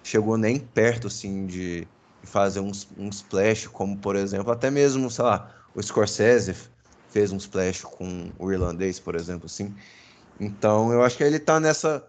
chegou 0.02 0.36
nem 0.36 0.58
perto, 0.58 1.08
assim, 1.08 1.46
de, 1.46 1.86
fazer 2.26 2.60
um, 2.60 2.72
um 2.98 3.08
splash, 3.08 3.66
como, 3.68 3.96
por 3.96 4.16
exemplo, 4.16 4.52
até 4.52 4.70
mesmo, 4.70 5.10
sei 5.10 5.24
lá, 5.24 5.50
o 5.74 5.82
Scorsese 5.82 6.54
fez 7.08 7.32
um 7.32 7.36
splash 7.36 7.82
com 7.82 8.30
o 8.38 8.52
irlandês, 8.52 9.00
por 9.00 9.14
exemplo, 9.14 9.46
assim. 9.46 9.74
Então, 10.38 10.92
eu 10.92 11.02
acho 11.02 11.16
que 11.16 11.24
ele 11.24 11.36
está 11.36 11.58
nessa 11.58 12.04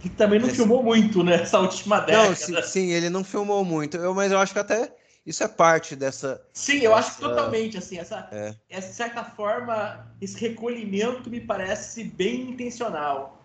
que 0.00 0.10
também 0.10 0.38
não 0.38 0.48
Esse... 0.48 0.56
filmou 0.56 0.82
muito 0.82 1.22
nessa 1.22 1.58
última 1.60 2.00
década. 2.00 2.28
Não, 2.28 2.36
sim, 2.36 2.62
sim, 2.62 2.90
ele 2.90 3.08
não 3.08 3.24
filmou 3.24 3.64
muito, 3.64 3.96
eu, 3.96 4.12
mas 4.12 4.30
eu 4.30 4.38
acho 4.38 4.52
que 4.52 4.58
até 4.58 4.92
isso 5.24 5.42
é 5.42 5.48
parte 5.48 5.96
dessa. 5.96 6.42
Sim, 6.52 6.80
eu 6.80 6.94
acho 6.94 7.14
que 7.14 7.20
totalmente, 7.20 7.78
assim, 7.78 7.98
essa, 7.98 8.28
é. 8.30 8.54
essa, 8.68 8.88
de 8.88 8.94
certa 8.94 9.24
forma, 9.24 10.06
esse 10.20 10.38
recolhimento 10.38 11.30
me 11.30 11.40
parece 11.40 12.04
bem 12.04 12.50
intencional. 12.50 13.43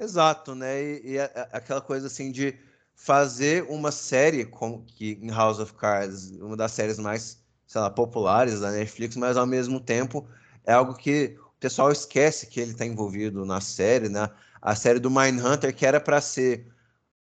Exato, 0.00 0.54
né? 0.54 0.82
E, 0.82 1.12
e 1.12 1.18
a, 1.18 1.24
aquela 1.52 1.80
coisa 1.80 2.06
assim 2.06 2.32
de 2.32 2.58
fazer 2.94 3.64
uma 3.68 3.92
série 3.92 4.44
como 4.44 4.84
que 4.84 5.18
em 5.22 5.30
House 5.30 5.58
of 5.58 5.74
Cards, 5.74 6.30
uma 6.32 6.56
das 6.56 6.72
séries 6.72 6.98
mais, 6.98 7.42
sei 7.66 7.80
lá, 7.80 7.90
populares 7.90 8.60
da 8.60 8.70
Netflix, 8.70 9.16
mas 9.16 9.36
ao 9.36 9.46
mesmo 9.46 9.80
tempo 9.80 10.26
é 10.66 10.72
algo 10.72 10.94
que 10.94 11.38
pessoal 11.60 11.92
esquece 11.92 12.46
que 12.46 12.58
ele 12.58 12.72
está 12.72 12.86
envolvido 12.86 13.44
na 13.44 13.60
série, 13.60 14.08
né? 14.08 14.28
A 14.60 14.74
série 14.74 14.98
do 14.98 15.10
Mindhunter, 15.10 15.74
que 15.74 15.84
era 15.84 16.00
para 16.00 16.20
ser 16.20 16.66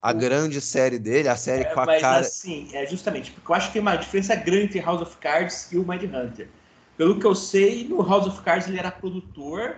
a 0.02 0.12
grande 0.12 0.60
série 0.60 1.00
dele, 1.00 1.30
a 1.30 1.38
série 1.38 1.64
é, 1.64 1.66
com 1.66 1.80
a 1.80 1.86
mas 1.86 2.02
cara. 2.02 2.26
assim, 2.26 2.70
é 2.74 2.86
justamente, 2.86 3.32
porque 3.32 3.52
eu 3.52 3.56
acho 3.56 3.68
que 3.68 3.74
tem 3.74 3.82
uma 3.82 3.96
diferença 3.96 4.36
grande 4.36 4.66
entre 4.66 4.80
House 4.80 5.02
of 5.02 5.16
Cards 5.18 5.72
e 5.72 5.78
o 5.78 5.88
Mindhunter. 5.88 6.48
Pelo 6.98 7.20
que 7.20 7.26
eu 7.26 7.36
sei, 7.36 7.88
no 7.88 8.02
House 8.02 8.28
of 8.28 8.42
Cards 8.42 8.68
ele 8.68 8.80
era 8.80 8.92
produtor 8.92 9.78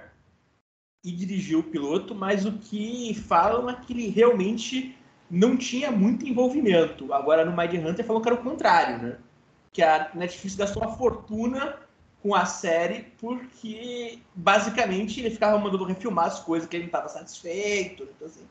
e 1.04 1.12
dirigiu 1.12 1.60
o 1.60 1.64
piloto, 1.64 2.14
mas 2.14 2.46
o 2.46 2.54
que 2.54 3.14
falam 3.28 3.70
é 3.70 3.76
que 3.76 3.94
ele 3.94 4.10
realmente 4.10 4.96
não 5.30 5.58
tinha 5.58 5.92
muito 5.92 6.28
envolvimento. 6.28 7.14
Agora 7.14 7.46
no 7.46 7.56
Mindhunter 7.56 8.06
falou 8.06 8.22
que 8.22 8.30
era 8.30 8.40
o 8.40 8.44
contrário, 8.44 9.02
né? 9.02 9.18
Que 9.72 9.82
a 9.82 10.10
Netflix 10.14 10.56
gastou 10.56 10.84
uma 10.84 10.96
fortuna 10.96 11.76
com 12.22 12.34
a 12.34 12.46
série 12.46 13.06
porque 13.20 14.20
basicamente 14.34 15.20
ele 15.20 15.30
ficava 15.30 15.58
mandando 15.58 15.84
refilmar 15.84 16.26
as 16.26 16.40
coisas 16.40 16.68
que 16.68 16.76
ele 16.76 16.84
não 16.84 16.90
estava 16.90 17.08
satisfeito, 17.08 18.04
então, 18.04 18.28
assim, 18.28 18.42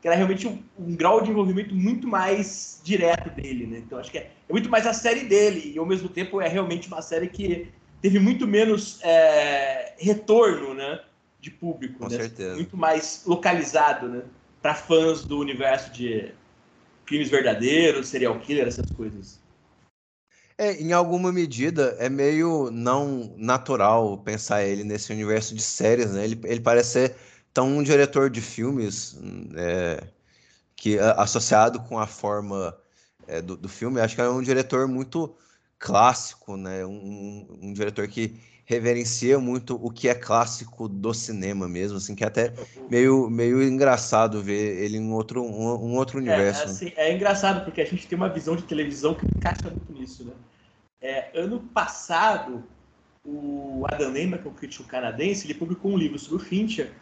que 0.00 0.06
era 0.06 0.16
realmente 0.16 0.46
um, 0.46 0.62
um, 0.78 0.94
grau 0.94 1.20
de 1.20 1.30
envolvimento 1.30 1.74
muito 1.74 2.06
mais 2.06 2.80
direto 2.84 3.30
dele, 3.30 3.66
né? 3.66 3.78
Então 3.78 3.98
acho 3.98 4.10
que 4.10 4.18
é, 4.18 4.30
é, 4.48 4.52
muito 4.52 4.70
mais 4.70 4.86
a 4.86 4.92
série 4.92 5.24
dele 5.24 5.72
e 5.74 5.78
ao 5.78 5.86
mesmo 5.86 6.08
tempo 6.08 6.40
é 6.40 6.48
realmente 6.48 6.88
uma 6.88 7.02
série 7.02 7.28
que 7.28 7.68
teve 8.00 8.20
muito 8.20 8.46
menos 8.46 9.00
é, 9.02 9.94
retorno, 9.98 10.72
né? 10.74 11.00
De 11.48 11.56
público, 11.56 11.98
com 11.98 12.08
né? 12.08 12.16
certeza. 12.16 12.54
Muito 12.54 12.76
mais 12.76 13.22
localizado, 13.26 14.08
né? 14.08 14.22
para 14.60 14.74
fãs 14.74 15.24
do 15.24 15.38
universo 15.38 15.90
de 15.92 16.32
crimes 17.06 17.30
verdadeiros, 17.30 18.08
serial 18.08 18.38
killer, 18.40 18.66
essas 18.66 18.90
coisas. 18.90 19.40
É, 20.56 20.74
em 20.74 20.92
alguma 20.92 21.32
medida, 21.32 21.96
é 21.98 22.08
meio 22.08 22.68
não 22.70 23.32
natural 23.36 24.18
pensar 24.18 24.64
ele 24.64 24.82
nesse 24.82 25.12
universo 25.12 25.54
de 25.54 25.62
séries, 25.62 26.12
né? 26.12 26.24
Ele, 26.24 26.40
ele 26.44 26.60
parece 26.60 26.90
ser 26.90 27.16
tão 27.54 27.78
um 27.78 27.82
diretor 27.82 28.28
de 28.28 28.40
filmes 28.40 29.16
é, 29.56 30.04
que 30.74 30.98
associado 30.98 31.80
com 31.80 31.98
a 31.98 32.06
forma 32.06 32.76
é, 33.26 33.40
do, 33.40 33.56
do 33.56 33.68
filme, 33.68 34.00
acho 34.00 34.16
que 34.16 34.20
é 34.20 34.28
um 34.28 34.42
diretor 34.42 34.88
muito 34.88 35.34
clássico, 35.78 36.56
né? 36.56 36.84
Um, 36.84 37.46
um, 37.62 37.72
diretor 37.72 38.08
que 38.08 38.40
reverencia 38.68 39.38
muito 39.38 39.80
o 39.82 39.90
que 39.90 40.10
é 40.10 40.14
clássico 40.14 40.86
do 40.90 41.14
cinema 41.14 41.66
mesmo, 41.66 41.96
assim, 41.96 42.14
que 42.14 42.22
é 42.22 42.26
até 42.26 42.52
meio, 42.90 43.30
meio 43.30 43.62
engraçado 43.62 44.42
ver 44.42 44.84
ele 44.84 44.98
em 44.98 45.10
outro, 45.10 45.42
um, 45.42 45.86
um 45.86 45.96
outro 45.96 46.18
universo. 46.18 46.60
É, 46.60 46.64
assim, 46.66 46.92
é 46.94 47.14
engraçado 47.14 47.64
porque 47.64 47.80
a 47.80 47.86
gente 47.86 48.06
tem 48.06 48.14
uma 48.14 48.28
visão 48.28 48.54
de 48.54 48.64
televisão 48.64 49.14
que 49.14 49.24
encaixa 49.24 49.70
muito 49.70 49.90
nisso, 49.90 50.22
né? 50.22 50.32
É, 51.00 51.30
ano 51.34 51.60
passado, 51.60 52.62
o 53.24 53.86
Adam 53.90 54.12
Lehmann, 54.12 54.38
que 54.38 54.46
é 54.46 54.50
um 54.50 54.54
crítico 54.54 54.84
canadense, 54.84 55.46
ele 55.46 55.54
publicou 55.54 55.90
um 55.90 55.96
livro 55.96 56.18
sobre 56.18 56.36
o 56.36 56.46
Fincher, 56.46 56.92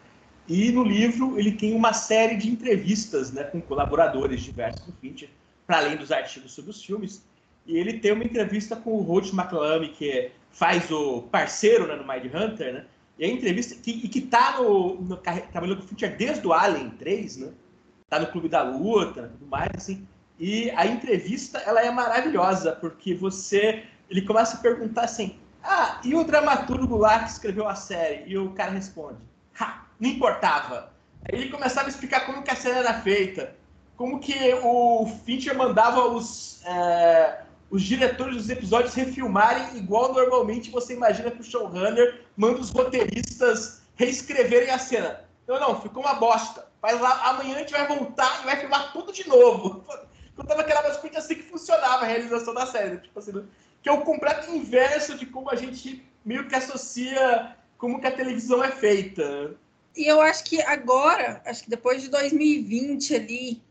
e 0.47 0.71
no 0.71 0.85
livro 0.85 1.37
ele 1.37 1.51
tem 1.51 1.75
uma 1.75 1.91
série 1.91 2.37
de 2.37 2.49
entrevistas 2.49 3.33
né, 3.33 3.43
com 3.43 3.59
colaboradores 3.59 4.41
diversos 4.41 4.85
do 4.85 4.93
Fincher, 5.01 5.27
para 5.65 5.79
além 5.79 5.97
dos 5.97 6.13
artigos 6.13 6.53
sobre 6.53 6.71
os 6.71 6.81
filmes. 6.81 7.21
E 7.65 7.77
ele 7.77 7.99
tem 7.99 8.13
uma 8.13 8.23
entrevista 8.23 8.77
com 8.77 8.91
o 8.91 9.01
Roach 9.01 9.35
McClamy, 9.35 9.89
que 9.89 10.31
faz 10.51 10.89
o 10.91 11.23
parceiro 11.23 11.87
né, 11.87 11.95
no 11.95 12.07
Mind 12.07 12.33
Hunter, 12.33 12.73
né? 12.73 12.85
E 13.17 13.25
a 13.25 13.27
entrevista, 13.27 13.75
que, 13.75 13.91
e 13.91 14.07
que 14.07 14.21
tá 14.21 14.57
no, 14.59 14.95
no 14.95 15.17
trabalhando 15.17 15.81
com 15.81 15.87
Fincher 15.87 16.15
desde 16.15 16.45
o 16.45 16.53
Alien 16.53 16.91
3, 16.91 17.37
né? 17.37 17.49
Tá 18.09 18.19
no 18.19 18.27
Clube 18.27 18.47
da 18.47 18.61
Luta, 18.61 19.23
tudo 19.23 19.47
mais, 19.47 19.71
assim. 19.75 20.07
E 20.39 20.69
a 20.71 20.85
entrevista, 20.85 21.57
ela 21.59 21.81
é 21.81 21.89
maravilhosa, 21.91 22.73
porque 22.73 23.15
você... 23.15 23.83
Ele 24.09 24.21
começa 24.21 24.55
a 24.55 24.59
perguntar 24.61 25.01
assim, 25.01 25.37
ah, 25.63 25.99
e 26.03 26.15
o 26.15 26.23
dramaturgo 26.23 26.95
lá 26.95 27.23
que 27.23 27.31
escreveu 27.31 27.67
a 27.67 27.75
série? 27.75 28.23
E 28.25 28.37
o 28.37 28.51
cara 28.51 28.71
responde, 28.71 29.17
ha, 29.59 29.85
não 29.99 30.09
importava. 30.09 30.93
Aí 31.25 31.39
ele 31.39 31.49
começava 31.49 31.87
a 31.87 31.89
explicar 31.89 32.25
como 32.25 32.43
que 32.43 32.51
a 32.51 32.55
série 32.55 32.77
era 32.77 33.01
feita, 33.01 33.55
como 33.97 34.19
que 34.19 34.53
o 34.63 35.07
Fincher 35.25 35.57
mandava 35.57 36.07
os, 36.07 36.63
é, 36.65 37.41
os 37.69 37.83
diretores 37.83 38.37
dos 38.37 38.49
episódios 38.49 38.93
refilmarem 38.93 39.77
igual 39.77 40.13
normalmente 40.13 40.71
você 40.71 40.93
imagina 40.93 41.31
que 41.31 41.41
o 41.41 41.43
showrunner 41.43 42.21
manda 42.35 42.59
os 42.59 42.69
roteiristas 42.69 43.81
reescreverem 43.95 44.69
a 44.69 44.79
cena. 44.79 45.21
Não, 45.47 45.59
não, 45.59 45.81
ficou 45.81 46.03
uma 46.03 46.13
bosta. 46.15 46.67
Mas 46.81 46.99
lá, 47.01 47.29
amanhã 47.29 47.55
a 47.55 47.59
gente 47.59 47.71
vai 47.71 47.87
voltar 47.87 48.41
e 48.41 48.45
vai 48.45 48.57
filmar 48.57 48.93
tudo 48.93 49.11
de 49.11 49.27
novo. 49.27 49.83
Contava 50.35 50.63
que 50.63 50.71
era 50.71 50.83
basicamente 50.83 51.17
assim 51.17 51.35
que 51.35 51.43
funcionava 51.43 52.03
a 52.03 52.07
realização 52.07 52.53
da 52.53 52.65
série. 52.65 52.97
Tipo 52.97 53.19
assim, 53.19 53.43
que 53.81 53.89
é 53.89 53.91
o 53.91 54.01
completo 54.01 54.49
inverso 54.51 55.17
de 55.17 55.25
como 55.25 55.49
a 55.49 55.55
gente 55.55 56.05
meio 56.23 56.47
que 56.47 56.55
associa 56.55 57.55
como 57.77 57.99
que 57.99 58.07
a 58.07 58.11
televisão 58.11 58.63
é 58.63 58.71
feita. 58.71 59.55
E 59.95 60.05
eu 60.05 60.21
acho 60.21 60.43
que 60.43 60.61
agora, 60.61 61.41
acho 61.45 61.63
que 61.63 61.69
depois 61.69 62.01
de 62.01 62.09
2020 62.09 63.15
ali, 63.15 63.61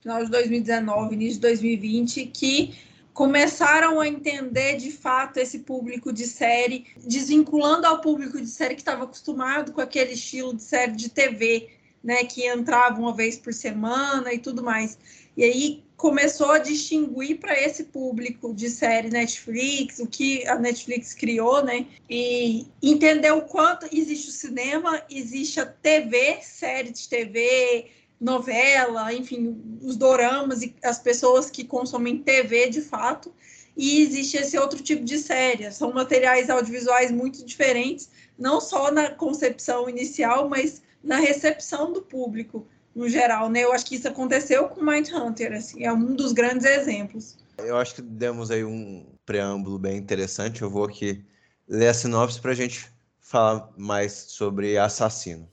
final 0.00 0.24
de 0.24 0.30
2019, 0.30 1.14
início 1.14 1.34
de 1.34 1.40
2020, 1.40 2.26
que 2.26 2.78
começaram 3.16 3.98
a 3.98 4.06
entender 4.06 4.76
de 4.76 4.92
fato 4.92 5.38
esse 5.38 5.60
público 5.60 6.12
de 6.12 6.26
série, 6.26 6.84
desvinculando 6.98 7.86
ao 7.86 8.02
público 8.02 8.38
de 8.38 8.46
série 8.46 8.74
que 8.74 8.82
estava 8.82 9.04
acostumado 9.04 9.72
com 9.72 9.80
aquele 9.80 10.12
estilo 10.12 10.54
de 10.54 10.62
série 10.62 10.92
de 10.92 11.08
TV, 11.08 11.70
né, 12.04 12.24
que 12.24 12.46
entrava 12.46 13.00
uma 13.00 13.14
vez 13.14 13.38
por 13.38 13.54
semana 13.54 14.34
e 14.34 14.38
tudo 14.38 14.62
mais. 14.62 14.98
E 15.34 15.42
aí 15.42 15.82
começou 15.96 16.50
a 16.50 16.58
distinguir 16.58 17.38
para 17.38 17.58
esse 17.58 17.84
público 17.84 18.52
de 18.52 18.68
série 18.68 19.08
Netflix, 19.08 19.98
o 19.98 20.06
que 20.06 20.46
a 20.46 20.58
Netflix 20.58 21.14
criou, 21.14 21.64
né? 21.64 21.86
E 22.08 22.66
entender 22.82 23.32
o 23.32 23.42
quanto 23.42 23.86
existe 23.90 24.28
o 24.28 24.32
cinema, 24.32 25.02
existe 25.08 25.58
a 25.58 25.64
TV, 25.64 26.38
série 26.42 26.90
de 26.90 27.08
TV, 27.08 27.90
novela, 28.20 29.12
enfim, 29.12 29.78
os 29.82 29.96
doramas 29.96 30.62
e 30.62 30.74
as 30.82 30.98
pessoas 30.98 31.50
que 31.50 31.64
consomem 31.64 32.18
TV 32.18 32.68
de 32.68 32.80
fato. 32.80 33.32
E 33.76 34.00
existe 34.00 34.38
esse 34.38 34.58
outro 34.58 34.82
tipo 34.82 35.04
de 35.04 35.18
série. 35.18 35.70
São 35.70 35.92
materiais 35.92 36.48
audiovisuais 36.48 37.10
muito 37.10 37.44
diferentes, 37.44 38.10
não 38.38 38.60
só 38.60 38.90
na 38.90 39.10
concepção 39.10 39.88
inicial, 39.88 40.48
mas 40.48 40.82
na 41.02 41.18
recepção 41.18 41.92
do 41.92 42.00
público 42.00 42.66
no 42.94 43.08
geral, 43.08 43.50
né? 43.50 43.62
Eu 43.62 43.72
acho 43.72 43.84
que 43.84 43.94
isso 43.94 44.08
aconteceu 44.08 44.68
com 44.70 44.82
Mindhunter, 44.82 45.52
assim, 45.52 45.84
é 45.84 45.92
um 45.92 46.14
dos 46.14 46.32
grandes 46.32 46.64
exemplos. 46.64 47.36
Eu 47.58 47.76
acho 47.76 47.96
que 47.96 48.02
demos 48.02 48.50
aí 48.50 48.64
um 48.64 49.04
preâmbulo 49.26 49.78
bem 49.78 49.98
interessante. 49.98 50.62
Eu 50.62 50.70
vou 50.70 50.84
aqui 50.84 51.22
ler 51.68 51.88
a 51.88 51.94
sinopse 51.94 52.40
para 52.40 52.52
a 52.52 52.54
gente 52.54 52.90
falar 53.20 53.70
mais 53.76 54.12
sobre 54.12 54.78
Assassino. 54.78 55.46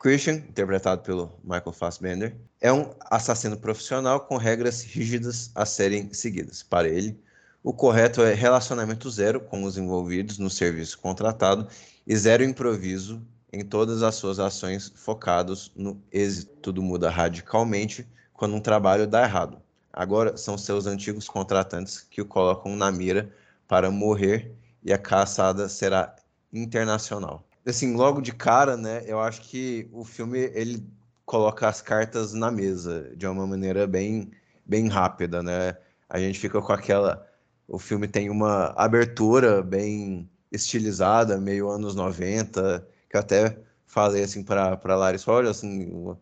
Christian, 0.00 0.34
interpretado 0.34 1.02
pelo 1.02 1.32
Michael 1.42 1.72
Fassbender, 1.72 2.36
é 2.60 2.72
um 2.72 2.94
assassino 3.10 3.56
profissional 3.56 4.20
com 4.20 4.36
regras 4.36 4.80
rígidas 4.82 5.50
a 5.56 5.66
serem 5.66 6.14
seguidas. 6.14 6.62
Para 6.62 6.88
ele, 6.88 7.20
o 7.64 7.72
correto 7.72 8.22
é 8.22 8.32
relacionamento 8.32 9.10
zero 9.10 9.40
com 9.40 9.64
os 9.64 9.76
envolvidos 9.76 10.38
no 10.38 10.48
serviço 10.48 11.00
contratado 11.00 11.66
e 12.06 12.16
zero 12.16 12.44
improviso 12.44 13.20
em 13.52 13.64
todas 13.64 14.04
as 14.04 14.14
suas 14.14 14.38
ações 14.38 14.92
focados 14.94 15.72
no 15.74 16.00
êxito. 16.12 16.52
Tudo 16.62 16.80
muda 16.80 17.10
radicalmente 17.10 18.06
quando 18.32 18.54
um 18.54 18.60
trabalho 18.60 19.04
dá 19.04 19.24
errado. 19.24 19.60
Agora 19.92 20.36
são 20.36 20.56
seus 20.56 20.86
antigos 20.86 21.28
contratantes 21.28 22.06
que 22.08 22.22
o 22.22 22.26
colocam 22.26 22.76
na 22.76 22.92
mira 22.92 23.34
para 23.66 23.90
morrer 23.90 24.54
e 24.84 24.92
a 24.92 24.98
caçada 24.98 25.68
será 25.68 26.14
internacional 26.52 27.47
assim, 27.70 27.94
logo 27.94 28.20
de 28.20 28.32
cara, 28.32 28.76
né, 28.76 29.02
eu 29.06 29.20
acho 29.20 29.42
que 29.42 29.88
o 29.92 30.04
filme 30.04 30.38
ele 30.54 30.86
coloca 31.26 31.68
as 31.68 31.82
cartas 31.82 32.32
na 32.32 32.50
mesa 32.50 33.12
de 33.16 33.26
uma 33.26 33.46
maneira 33.46 33.86
bem 33.86 34.30
bem 34.66 34.88
rápida, 34.88 35.42
né? 35.42 35.76
A 36.08 36.18
gente 36.18 36.38
fica 36.38 36.60
com 36.60 36.72
aquela 36.72 37.26
o 37.68 37.78
filme 37.78 38.08
tem 38.08 38.30
uma 38.30 38.72
abertura 38.76 39.62
bem 39.62 40.28
estilizada, 40.50 41.38
meio 41.38 41.68
anos 41.68 41.94
90, 41.94 42.86
que 43.10 43.16
eu 43.16 43.20
até 43.20 43.58
falei 43.86 44.22
assim 44.24 44.42
para 44.42 44.96
Larissa, 44.96 45.30
olha 45.30 45.50
assim, 45.50 45.90
uma 45.92 46.18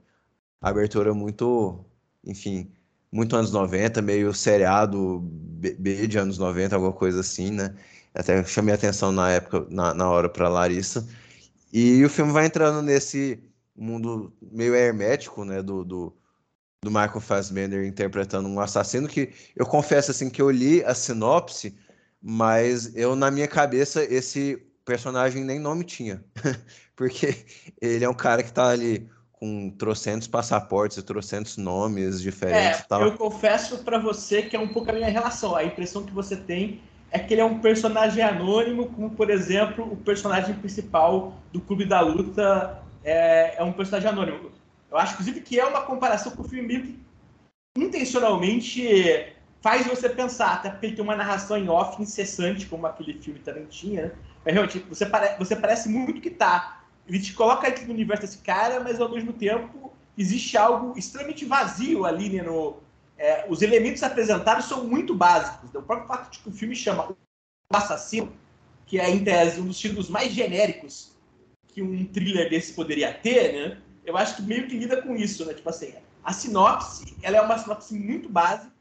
abertura 0.60 1.14
muito, 1.14 1.84
enfim, 2.24 2.72
muito 3.12 3.36
anos 3.36 3.52
90, 3.52 4.02
meio 4.02 4.34
seriado 4.34 5.20
B 5.20 6.06
de 6.08 6.18
anos 6.18 6.38
90, 6.38 6.74
alguma 6.74 6.92
coisa 6.92 7.20
assim, 7.20 7.50
né? 7.52 7.74
Até 8.14 8.42
chamei 8.44 8.74
atenção 8.74 9.12
na 9.12 9.30
época, 9.30 9.66
na, 9.70 9.94
na 9.94 10.10
hora 10.10 10.28
para 10.28 10.48
Larissa. 10.48 11.06
E 11.72 12.04
o 12.04 12.10
filme 12.10 12.32
vai 12.32 12.46
entrando 12.46 12.82
nesse 12.82 13.42
mundo 13.76 14.32
meio 14.40 14.74
hermético, 14.74 15.44
né, 15.44 15.62
do, 15.62 15.84
do, 15.84 16.16
do 16.82 16.90
Michael 16.90 17.20
Fassbender 17.20 17.84
interpretando 17.86 18.48
um 18.48 18.60
assassino 18.60 19.08
que 19.08 19.32
eu 19.54 19.66
confesso 19.66 20.10
assim 20.10 20.30
que 20.30 20.40
eu 20.40 20.50
li 20.50 20.82
a 20.84 20.94
sinopse, 20.94 21.76
mas 22.22 22.94
eu 22.96 23.14
na 23.14 23.30
minha 23.30 23.48
cabeça 23.48 24.02
esse 24.02 24.62
personagem 24.84 25.44
nem 25.44 25.58
nome 25.58 25.84
tinha, 25.84 26.24
porque 26.96 27.44
ele 27.80 28.04
é 28.04 28.08
um 28.08 28.14
cara 28.14 28.42
que 28.42 28.52
tá 28.52 28.68
ali 28.68 29.08
com 29.32 29.68
trocentos 29.70 30.26
passaportes 30.26 30.96
e 30.96 31.02
trocentos 31.02 31.56
nomes 31.56 32.22
diferentes. 32.22 32.80
É, 32.80 32.84
tal. 32.88 33.02
eu 33.02 33.16
confesso 33.16 33.78
para 33.78 33.98
você 33.98 34.42
que 34.42 34.56
é 34.56 34.58
um 34.58 34.68
pouco 34.68 34.90
a 34.90 34.94
minha 34.94 35.10
relação. 35.10 35.54
A 35.54 35.62
impressão 35.62 36.04
que 36.04 36.12
você 36.12 36.36
tem 36.36 36.80
é 37.10 37.18
que 37.18 37.34
ele 37.34 37.40
é 37.40 37.44
um 37.44 37.58
personagem 37.60 38.22
anônimo, 38.22 38.86
como 38.86 39.10
por 39.10 39.30
exemplo 39.30 39.84
o 39.90 39.96
personagem 39.96 40.54
principal 40.56 41.34
do 41.52 41.60
Clube 41.60 41.84
da 41.84 42.00
Luta 42.00 42.82
é, 43.04 43.56
é 43.58 43.62
um 43.62 43.72
personagem 43.72 44.08
anônimo. 44.08 44.50
Eu 44.90 44.98
acho, 44.98 45.14
inclusive, 45.14 45.40
que 45.40 45.58
é 45.58 45.64
uma 45.64 45.82
comparação 45.82 46.32
com 46.32 46.42
o 46.42 46.48
filme 46.48 46.66
meio 46.66 46.82
que 46.82 46.98
intencionalmente 47.76 49.32
faz 49.60 49.86
você 49.86 50.08
pensar, 50.08 50.54
até 50.54 50.70
porque 50.70 50.92
tem 50.92 51.04
uma 51.04 51.16
narração 51.16 51.56
em 51.56 51.68
off 51.68 52.00
incessante, 52.00 52.66
como 52.66 52.86
aquele 52.86 53.14
filme 53.14 53.40
também 53.40 53.66
tinha, 53.66 54.02
né? 54.02 54.12
Mas 54.44 54.54
realmente, 54.54 54.78
você, 54.88 55.04
pare... 55.04 55.36
você 55.38 55.56
parece 55.56 55.88
muito 55.88 56.20
que 56.20 56.30
tá. 56.30 56.84
Ele 57.08 57.20
te 57.20 57.32
coloca 57.32 57.66
aqui 57.66 57.84
no 57.84 57.92
universo 57.92 58.22
desse 58.22 58.38
cara, 58.38 58.80
mas 58.80 59.00
ao 59.00 59.08
mesmo 59.08 59.32
tempo 59.32 59.92
existe 60.16 60.56
algo 60.56 60.96
extremamente 60.96 61.44
vazio 61.44 62.04
ali, 62.04 62.30
né, 62.30 62.42
no, 62.42 62.76
é, 63.18 63.46
os 63.48 63.62
elementos 63.62 64.02
apresentados 64.02 64.66
são 64.66 64.84
muito 64.84 65.14
básicos. 65.14 65.74
O 65.74 65.82
próprio 65.82 66.08
fato 66.08 66.30
de 66.30 66.38
que 66.38 66.48
o 66.48 66.52
filme 66.52 66.76
chama 66.76 67.10
O 67.10 67.16
Assassino, 67.76 68.32
que 68.86 69.00
é, 69.00 69.10
em 69.10 69.24
tese, 69.24 69.60
um 69.60 69.66
dos 69.66 69.78
títulos 69.78 70.08
mais 70.08 70.32
genéricos 70.32 71.16
que 71.68 71.82
um 71.82 72.06
thriller 72.06 72.48
desse 72.48 72.72
poderia 72.72 73.12
ter, 73.12 73.52
né? 73.52 73.82
eu 74.06 74.16
acho 74.16 74.36
que 74.36 74.42
meio 74.42 74.68
que 74.68 74.78
lida 74.78 75.02
com 75.02 75.16
isso, 75.16 75.44
né? 75.44 75.52
Tipo 75.52 75.68
assim, 75.68 75.92
a 76.22 76.32
sinopse, 76.32 77.16
ela 77.22 77.36
é 77.36 77.40
uma 77.40 77.58
sinopse 77.58 77.92
muito 77.92 78.28
básica. 78.28 78.72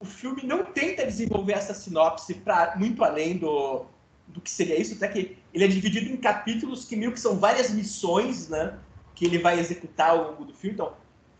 O 0.00 0.06
filme 0.06 0.42
não 0.42 0.64
tenta 0.64 1.06
desenvolver 1.06 1.52
essa 1.52 1.74
sinopse 1.74 2.34
para 2.34 2.74
muito 2.76 3.04
além 3.04 3.36
do, 3.36 3.84
do 4.26 4.40
que 4.40 4.50
seria 4.50 4.80
isso, 4.80 4.94
até 4.94 5.08
que 5.08 5.38
ele 5.52 5.64
é 5.64 5.68
dividido 5.68 6.10
em 6.10 6.16
capítulos 6.16 6.84
que 6.86 6.96
meio 6.96 7.12
que 7.12 7.20
são 7.20 7.38
várias 7.38 7.70
missões, 7.70 8.48
né? 8.48 8.78
Que 9.14 9.26
ele 9.26 9.38
vai 9.38 9.60
executar 9.60 10.10
ao 10.10 10.30
longo 10.30 10.46
do 10.46 10.54
filme. 10.54 10.74
Então, 10.74 10.94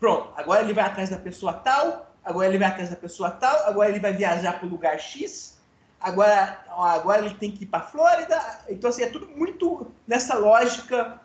pronto, 0.05 0.29
agora 0.35 0.61
ele 0.61 0.71
vai 0.71 0.83
atrás 0.83 1.09
da 1.09 1.17
pessoa 1.17 1.51
tal, 1.51 2.15
agora 2.23 2.47
ele 2.47 2.59
vai 2.59 2.67
atrás 2.67 2.91
da 2.91 2.95
pessoa 2.95 3.31
tal, 3.31 3.67
agora 3.67 3.89
ele 3.89 3.99
vai 3.99 4.13
viajar 4.13 4.59
para 4.59 4.67
o 4.67 4.69
lugar 4.69 4.99
X, 4.99 5.57
agora, 5.99 6.63
agora 6.69 7.25
ele 7.25 7.33
tem 7.33 7.51
que 7.51 7.63
ir 7.63 7.65
para 7.65 7.81
Flórida. 7.81 8.39
Então, 8.69 8.91
assim, 8.91 9.01
é 9.01 9.09
tudo 9.09 9.27
muito 9.29 9.91
nessa 10.07 10.35
lógica 10.35 11.19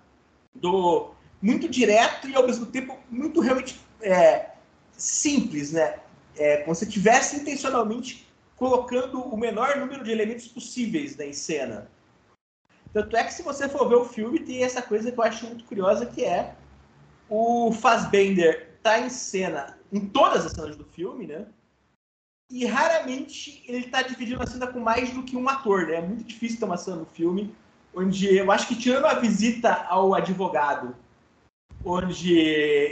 do 0.55 1.11
muito 1.43 1.69
direto 1.69 2.27
e 2.27 2.35
ao 2.35 2.47
mesmo 2.47 2.65
tempo 2.65 2.99
muito 3.11 3.43
realmente 3.43 3.79
é, 4.01 4.53
simples, 4.93 5.73
né? 5.73 5.99
É, 6.35 6.59
como 6.63 6.75
se 6.75 6.87
estivesse 6.87 7.37
intencionalmente 7.37 8.27
colocando 8.57 9.21
o 9.21 9.37
menor 9.37 9.77
número 9.77 10.03
de 10.03 10.11
elementos 10.11 10.49
possíveis 10.49 11.19
né, 11.19 11.27
em 11.29 11.35
cena. 11.35 11.91
Tanto 12.95 13.15
é 13.15 13.25
que 13.25 13.35
se 13.35 13.43
você 13.43 13.69
for 13.69 13.87
ver 13.87 13.97
o 13.97 14.07
filme, 14.07 14.41
tem 14.41 14.65
essa 14.65 14.81
coisa 14.81 15.13
que 15.13 15.21
eu 15.21 15.25
acho 15.25 15.47
muito 15.47 15.65
curiosa, 15.65 16.07
que 16.07 16.25
é 16.25 16.55
o 17.29 17.73
Fassbender 17.73 18.70
tá 18.83 18.99
em 19.01 19.09
cena 19.09 19.79
em 19.93 20.01
todas 20.01 20.47
as 20.47 20.53
cenas 20.53 20.77
do 20.77 20.85
filme, 20.85 21.27
né? 21.27 21.47
E 22.51 22.65
raramente 22.65 23.63
ele 23.67 23.89
tá 23.89 24.03
dividindo 24.03 24.43
a 24.43 24.47
cena 24.47 24.67
com 24.67 24.81
mais 24.81 25.11
do 25.13 25.23
que 25.23 25.37
um 25.37 25.49
ator, 25.49 25.87
né? 25.87 25.97
É 25.97 26.01
muito 26.01 26.25
difícil 26.25 26.59
ter 26.59 26.65
uma 26.65 26.77
cena 26.77 26.97
no 26.97 27.07
filme 27.07 27.55
onde 27.95 28.37
eu 28.37 28.51
acho 28.51 28.69
que 28.69 28.77
tirando 28.77 29.07
a 29.07 29.15
visita 29.15 29.85
ao 29.89 30.15
advogado, 30.15 30.95
onde 31.85 32.35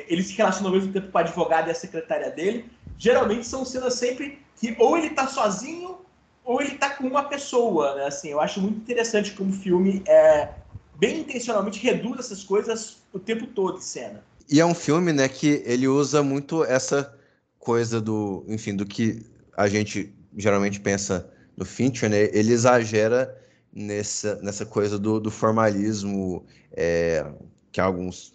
ele 0.08 0.22
se 0.22 0.34
relaciona 0.34 0.68
ao 0.68 0.74
mesmo 0.74 0.92
tempo 0.92 1.10
com 1.10 1.18
o 1.18 1.20
advogado 1.20 1.68
e 1.68 1.70
a 1.70 1.74
secretária 1.74 2.30
dele, 2.30 2.70
geralmente 2.96 3.46
são 3.46 3.64
cenas 3.64 3.94
sempre 3.94 4.40
que 4.56 4.76
ou 4.78 4.96
ele 4.96 5.10
tá 5.10 5.26
sozinho 5.28 5.98
ou 6.44 6.60
ele 6.60 6.76
tá 6.76 6.90
com 6.90 7.06
uma 7.06 7.24
pessoa, 7.24 7.94
né? 7.94 8.06
Assim, 8.06 8.28
eu 8.28 8.40
acho 8.40 8.60
muito 8.60 8.78
interessante 8.78 9.32
como 9.32 9.50
o 9.50 9.52
filme 9.52 10.02
é 10.06 10.52
bem 10.96 11.20
intencionalmente 11.20 11.78
reduz 11.78 12.18
essas 12.18 12.42
coisas 12.42 13.02
o 13.12 13.18
tempo 13.18 13.46
todo 13.46 13.78
em 13.78 13.82
cena. 13.82 14.24
E 14.50 14.60
é 14.60 14.66
um 14.66 14.74
filme, 14.74 15.12
né, 15.12 15.28
que 15.28 15.62
ele 15.66 15.86
usa 15.86 16.22
muito 16.22 16.64
essa 16.64 17.14
coisa 17.58 18.00
do, 18.00 18.44
enfim, 18.48 18.74
do 18.74 18.86
que 18.86 19.22
a 19.56 19.68
gente 19.68 20.14
geralmente 20.36 20.80
pensa 20.80 21.30
no 21.56 21.64
Fincher, 21.64 22.08
né? 22.08 22.30
Ele 22.32 22.52
exagera 22.52 23.36
nessa, 23.72 24.36
nessa 24.36 24.64
coisa 24.64 24.98
do, 24.98 25.20
do 25.20 25.30
formalismo, 25.30 26.46
é, 26.72 27.26
que 27.72 27.80
alguns 27.80 28.32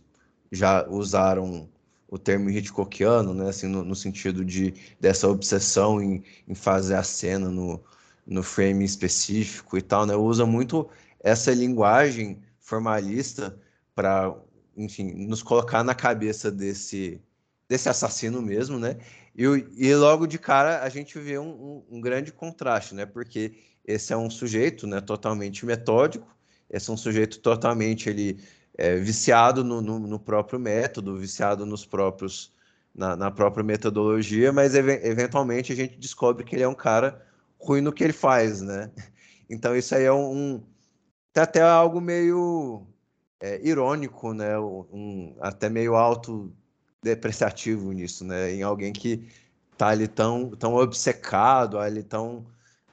já 0.51 0.87
usaram 0.87 1.69
o 2.07 2.17
termo 2.19 2.49
Hitchcockiano, 2.49 3.33
né, 3.33 3.49
assim, 3.49 3.67
no, 3.67 3.83
no 3.83 3.95
sentido 3.95 4.45
de 4.45 4.73
dessa 4.99 5.27
obsessão 5.27 5.99
em, 5.99 6.23
em 6.47 6.53
fazer 6.53 6.95
a 6.95 7.01
cena 7.01 7.49
no, 7.49 7.83
no 8.27 8.43
frame 8.43 8.85
específico 8.85 9.77
e 9.77 9.81
tal, 9.81 10.05
né, 10.05 10.15
usa 10.15 10.45
muito 10.45 10.87
essa 11.19 11.51
linguagem 11.51 12.39
formalista 12.59 13.57
para, 13.95 14.35
enfim, 14.75 15.13
nos 15.27 15.43
colocar 15.43 15.83
na 15.83 15.95
cabeça 15.95 16.51
desse 16.51 17.21
desse 17.67 17.89
assassino 17.89 18.41
mesmo, 18.41 18.77
né? 18.77 18.97
E, 19.35 19.43
e 19.77 19.95
logo 19.95 20.27
de 20.27 20.37
cara 20.37 20.83
a 20.83 20.89
gente 20.89 21.17
vê 21.17 21.39
um, 21.39 21.49
um, 21.49 21.97
um 21.97 22.01
grande 22.01 22.31
contraste, 22.31 22.93
né? 22.93 23.05
Porque 23.05 23.55
esse 23.85 24.13
é 24.13 24.17
um 24.17 24.29
sujeito, 24.29 24.87
né, 24.87 25.01
totalmente 25.01 25.65
metódico, 25.65 26.27
esse 26.69 26.89
é 26.89 26.93
um 26.93 26.97
sujeito 26.97 27.39
totalmente 27.39 28.09
ele 28.09 28.39
é, 28.77 28.95
viciado 28.95 29.63
no, 29.63 29.81
no, 29.81 29.99
no, 29.99 30.19
próprio 30.19 30.59
método, 30.59 31.17
viciado 31.17 31.65
nos 31.65 31.85
próprios 31.85 32.53
na, 32.95 33.15
na 33.15 33.31
própria 33.31 33.63
metodologia, 33.63 34.51
mas 34.53 34.75
ev 34.75 34.89
eventualmente 35.03 35.73
a 35.73 35.75
gente 35.75 35.97
descobre 35.97 36.43
que 36.43 36.55
ele 36.55 36.63
é 36.63 36.67
um 36.67 36.75
cara 36.75 37.25
ruim 37.59 37.81
no 37.81 37.91
que 37.93 38.03
ele 38.03 38.13
faz, 38.13 38.61
né? 38.61 38.91
Então 39.49 39.75
isso 39.75 39.93
aí 39.93 40.03
é 40.03 40.13
um, 40.13 40.31
um 40.55 40.63
até 41.35 41.61
algo 41.61 41.99
meio 41.99 42.87
é, 43.43 43.59
irônico, 43.61 44.33
né? 44.33 44.57
Um, 44.57 45.35
até 45.41 45.69
meio 45.69 45.95
autodepreciativo 45.95 47.91
nisso, 47.91 48.23
né? 48.23 48.53
Em 48.53 48.63
alguém 48.63 48.93
que 48.93 49.27
tá 49.77 49.89
ali 49.89 50.07
tão, 50.07 50.51
tão 50.51 50.75
obcecado, 50.75 51.77
ali 51.77 52.03
tão 52.03 52.45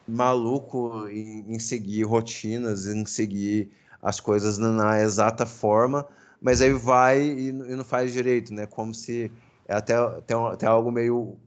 maluco 0.08 1.06
em, 1.08 1.54
em 1.54 1.58
seguir 1.60 2.02
rotinas, 2.04 2.86
em 2.86 3.06
seguir 3.06 3.70
as 4.02 4.18
coisas 4.20 4.58
na 4.58 5.00
exata 5.00 5.46
forma, 5.46 6.06
mas 6.40 6.60
aí 6.60 6.72
vai 6.72 7.22
e, 7.22 7.48
e 7.50 7.52
não 7.52 7.84
faz 7.84 8.12
direito, 8.12 8.52
né? 8.52 8.66
Como 8.66 8.92
se 8.94 9.30
é 9.68 9.74
até 9.74 9.94
tem, 10.22 10.36
tem 10.58 10.68
algo 10.68 10.90
meio, 10.90 11.38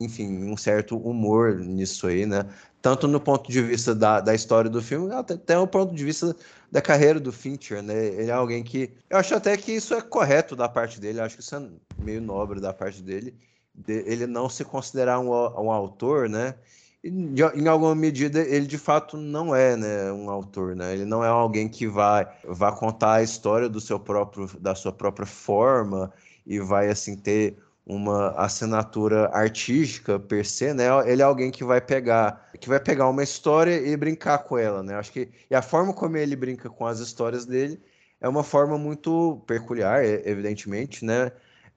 enfim, 0.00 0.44
um 0.44 0.56
certo 0.56 0.98
humor 0.98 1.58
nisso 1.60 2.06
aí, 2.06 2.26
né? 2.26 2.44
Tanto 2.82 3.06
no 3.06 3.20
ponto 3.20 3.50
de 3.50 3.60
vista 3.60 3.94
da, 3.94 4.20
da 4.20 4.34
história 4.34 4.70
do 4.70 4.80
filme, 4.80 5.12
até, 5.12 5.34
até 5.34 5.58
o 5.58 5.66
ponto 5.66 5.94
de 5.94 6.04
vista 6.04 6.34
da 6.70 6.80
carreira 6.80 7.20
do 7.20 7.32
Fincher, 7.32 7.82
né? 7.82 8.06
Ele 8.06 8.30
é 8.30 8.32
alguém 8.32 8.62
que. 8.62 8.92
Eu 9.08 9.18
acho 9.18 9.34
até 9.34 9.56
que 9.56 9.72
isso 9.72 9.92
é 9.94 10.00
correto 10.00 10.56
da 10.56 10.68
parte 10.68 11.00
dele, 11.00 11.20
acho 11.20 11.36
que 11.36 11.42
isso 11.42 11.54
é 11.56 11.68
meio 11.98 12.20
nobre 12.20 12.60
da 12.60 12.72
parte 12.72 13.02
dele, 13.02 13.34
de, 13.74 14.02
ele 14.06 14.26
não 14.26 14.48
se 14.48 14.64
considerar 14.64 15.18
um, 15.20 15.28
um 15.28 15.70
autor, 15.70 16.28
né? 16.28 16.54
em 17.02 17.66
alguma 17.66 17.94
medida 17.94 18.40
ele 18.40 18.66
de 18.66 18.76
fato 18.76 19.16
não 19.16 19.54
é 19.54 19.74
né, 19.74 20.12
um 20.12 20.28
autor 20.28 20.76
né 20.76 20.92
ele 20.92 21.06
não 21.06 21.24
é 21.24 21.28
alguém 21.28 21.66
que 21.66 21.86
vai 21.86 22.28
vai 22.44 22.74
contar 22.76 23.14
a 23.14 23.22
história 23.22 23.70
do 23.70 23.80
seu 23.80 23.98
próprio 23.98 24.46
da 24.60 24.74
sua 24.74 24.92
própria 24.92 25.26
forma 25.26 26.12
e 26.46 26.60
vai 26.60 26.90
assim 26.90 27.16
ter 27.16 27.56
uma 27.86 28.32
assinatura 28.32 29.30
artística 29.32 30.18
per 30.18 30.44
se 30.44 30.74
né 30.74 30.84
ele 31.06 31.22
é 31.22 31.24
alguém 31.24 31.50
que 31.50 31.64
vai 31.64 31.80
pegar 31.80 32.49
que 32.60 32.68
vai 32.68 32.78
pegar 32.78 33.08
uma 33.08 33.22
história 33.22 33.76
e 33.76 33.96
brincar 33.96 34.38
com 34.38 34.58
ela 34.58 34.82
né 34.82 34.94
acho 34.94 35.12
que 35.12 35.28
e 35.50 35.54
a 35.54 35.62
forma 35.62 35.92
como 35.92 36.16
ele 36.16 36.36
brinca 36.36 36.68
com 36.68 36.86
as 36.86 37.00
histórias 37.00 37.44
dele 37.46 37.80
é 38.20 38.28
uma 38.28 38.44
forma 38.44 38.78
muito 38.78 39.42
peculiar 39.46 40.04
evidentemente 40.04 41.04
né 41.04 41.32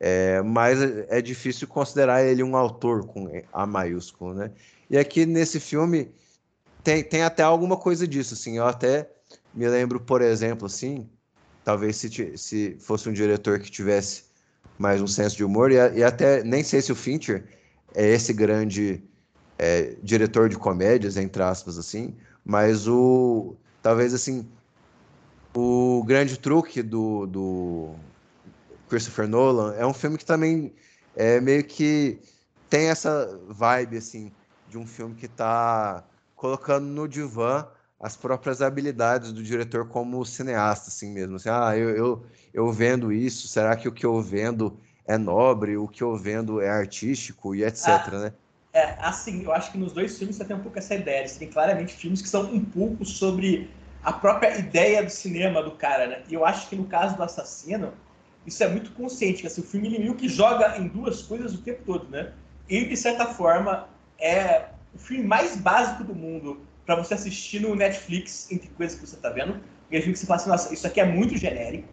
é, 0.06 0.42
mas 0.42 0.82
é 0.82 1.22
difícil 1.22 1.66
considerar 1.66 2.26
ele 2.26 2.44
um 2.44 2.58
autor 2.58 3.06
com 3.06 3.42
A 3.54 3.66
maiúsculo, 3.66 4.34
né? 4.34 4.52
E 4.90 4.98
aqui 4.98 5.26
nesse 5.26 5.62
filme 5.62 6.12
tem, 6.84 7.02
tem 7.02 7.24
até 7.24 7.42
alguma 7.42 7.78
coisa 7.78 8.06
disso, 8.06 8.34
assim. 8.34 8.58
Eu 8.58 8.68
até 8.68 9.10
me 9.54 9.66
lembro, 9.66 10.02
por 10.02 10.22
exemplo, 10.22 10.66
assim, 10.66 11.10
talvez 11.64 11.96
se, 11.96 12.38
se 12.38 12.76
fosse 12.82 13.08
um 13.08 13.14
diretor 13.14 13.60
que 13.60 13.72
tivesse 13.72 14.26
mais 14.78 15.02
um 15.02 15.08
senso 15.08 15.38
de 15.38 15.46
humor, 15.46 15.72
e, 15.72 15.76
e 15.76 16.04
até 16.04 16.44
nem 16.44 16.64
sei 16.64 16.82
se 16.82 16.92
o 16.92 16.96
Fincher 16.96 17.46
é 17.96 18.06
esse 18.06 18.34
grande 18.34 19.02
é, 19.58 19.96
diretor 20.02 20.50
de 20.50 20.58
comédias, 20.58 21.18
entre 21.18 21.42
aspas, 21.44 21.78
assim, 21.78 22.16
mas 22.44 22.88
o 22.88 23.56
talvez 23.82 24.14
assim 24.14 24.48
o 25.56 26.04
grande 26.06 26.38
truque 26.38 26.82
do, 26.82 27.28
do 27.28 27.96
Christopher 28.90 29.28
Nolan 29.28 29.74
é 29.76 29.86
um 29.86 29.94
filme 29.94 30.18
que 30.18 30.26
também 30.26 30.74
é 31.16 31.40
meio 31.40 31.64
que 31.64 32.20
tem 32.70 32.90
essa 32.90 33.40
vibe 33.50 33.98
assim 33.98 34.32
de 34.70 34.78
um 34.78 34.88
filme 34.88 35.16
que 35.16 35.28
está 35.28 36.04
colocando 36.36 36.86
no 36.86 37.08
divã 37.08 37.68
as 38.00 38.18
próprias 38.18 38.62
habilidades 38.62 39.32
do 39.32 39.42
diretor 39.42 39.88
como 39.88 40.26
cineasta, 40.26 40.90
assim 40.90 41.14
mesmo. 41.14 41.38
Assim, 41.38 41.48
ah, 41.50 41.78
eu, 41.78 41.90
eu, 41.92 42.26
eu 42.54 42.70
vendo 42.70 43.14
isso, 43.14 43.48
será 43.48 43.78
que 43.78 43.88
o 43.88 43.94
que 43.94 44.06
eu 44.06 44.20
vendo 44.22 44.78
é 45.08 45.18
nobre, 45.18 45.78
o 45.78 45.88
que 45.88 46.04
eu 46.04 46.18
vendo 46.18 46.60
é 46.60 46.70
artístico 46.70 47.56
e 47.56 47.64
etc, 47.64 47.88
ah, 47.88 48.20
né? 48.20 48.34
É, 48.74 48.96
assim, 49.00 49.44
eu 49.44 49.54
acho 49.54 49.72
que 49.72 49.78
nos 49.78 49.94
dois 49.94 50.18
filmes 50.18 50.36
você 50.36 50.46
tem 50.46 50.56
um 50.56 50.62
pouco 50.62 50.80
essa 50.80 50.96
ideia. 50.96 51.28
Você 51.28 51.38
tem 51.38 51.48
claramente 51.48 51.94
filmes 51.94 52.22
que 52.24 52.28
são 52.28 52.52
um 52.52 52.66
pouco 52.66 53.06
sobre 53.06 53.70
a 54.04 54.12
própria 54.12 54.58
ideia 54.58 55.04
do 55.04 55.12
cinema 55.12 55.62
do 55.62 55.72
cara, 55.72 56.08
né? 56.08 56.24
E 56.28 56.34
eu 56.34 56.44
acho 56.44 56.68
que 56.68 56.76
no 56.76 56.86
caso 56.86 57.16
do 57.16 57.22
Assassino, 57.22 57.94
isso 58.48 58.64
é 58.64 58.68
muito 58.68 58.92
consciente, 58.94 59.42
que 59.42 59.48
assim, 59.48 59.62
o 59.62 59.64
filme 59.64 59.88
ele 59.88 60.00
meio 60.00 60.16
que 60.16 60.28
joga 60.28 60.76
em 60.78 60.88
duas 60.88 61.22
coisas 61.22 61.54
o 61.54 61.62
tempo 61.62 61.84
todo, 61.86 62.10
né? 62.10 62.34
E, 62.68 62.84
de 62.86 62.98
certa 62.98 63.28
forma, 63.28 63.88
é 64.20 64.70
o 64.94 64.98
filme 64.98 65.24
mais 65.24 65.56
básico 65.56 66.04
do 66.04 66.16
mundo 66.16 66.62
para 66.84 66.96
você 66.96 67.14
assistir 67.14 67.62
no 67.62 67.76
Netflix 67.76 68.52
entre 68.52 68.70
coisas 68.70 69.00
que 69.00 69.06
você 69.06 69.16
está 69.16 69.30
vendo. 69.30 69.62
E 69.92 70.00
filme 70.00 70.14
que 70.14 70.20
você 70.20 70.26
fala 70.26 70.40
assim, 70.40 70.50
nossa, 70.50 70.74
isso 70.74 70.88
aqui 70.88 71.00
é 71.00 71.06
muito 71.06 71.38
genérico. 71.38 71.88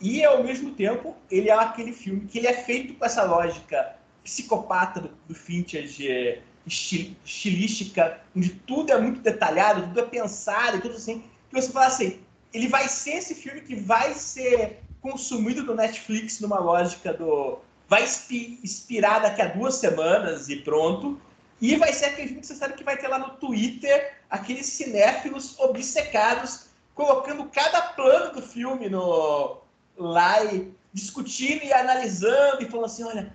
E, 0.00 0.24
ao 0.24 0.42
mesmo 0.42 0.72
tempo, 0.72 1.16
ele 1.30 1.48
é 1.48 1.52
aquele 1.52 1.92
filme 1.92 2.26
que 2.26 2.38
ele 2.38 2.48
é 2.48 2.52
feito 2.52 2.94
com 2.94 3.04
essa 3.04 3.22
lógica 3.22 4.01
psicopata 4.22 5.00
do, 5.00 5.10
do 5.28 5.34
de 5.34 6.38
estil, 6.66 7.16
estilística, 7.24 8.20
onde 8.36 8.50
tudo 8.50 8.92
é 8.92 9.00
muito 9.00 9.20
detalhado, 9.20 9.82
tudo 9.82 10.00
é 10.00 10.06
pensado 10.06 10.76
e 10.76 10.80
tudo 10.80 10.96
assim. 10.96 11.24
Que 11.50 11.60
você 11.60 11.70
fala 11.70 11.86
assim, 11.86 12.20
ele 12.52 12.68
vai 12.68 12.88
ser 12.88 13.12
esse 13.12 13.34
filme 13.34 13.60
que 13.60 13.74
vai 13.74 14.14
ser 14.14 14.80
consumido 15.00 15.64
no 15.64 15.74
Netflix 15.74 16.40
numa 16.40 16.58
lógica 16.58 17.12
do 17.12 17.58
vai 17.88 18.04
expirar 18.04 19.20
daqui 19.20 19.42
a 19.42 19.48
duas 19.48 19.74
semanas 19.74 20.48
e 20.48 20.56
pronto. 20.56 21.20
E 21.60 21.76
vai 21.76 21.92
ser 21.92 22.06
aquele 22.06 22.28
filme 22.28 22.40
que 22.40 22.46
você 22.46 22.54
sabe 22.54 22.74
que 22.74 22.82
vai 22.82 22.96
ter 22.96 23.06
lá 23.06 23.18
no 23.18 23.30
Twitter 23.36 24.14
aqueles 24.30 24.66
cinéfilos 24.66 25.58
obcecados 25.58 26.68
colocando 26.94 27.44
cada 27.50 27.82
plano 27.82 28.34
do 28.34 28.42
filme 28.42 28.88
no 28.88 29.58
lá 29.96 30.42
e 30.44 30.72
discutindo 30.92 31.64
e 31.64 31.72
analisando 31.72 32.62
e 32.62 32.66
falando 32.66 32.86
assim, 32.86 33.04
olha, 33.04 33.32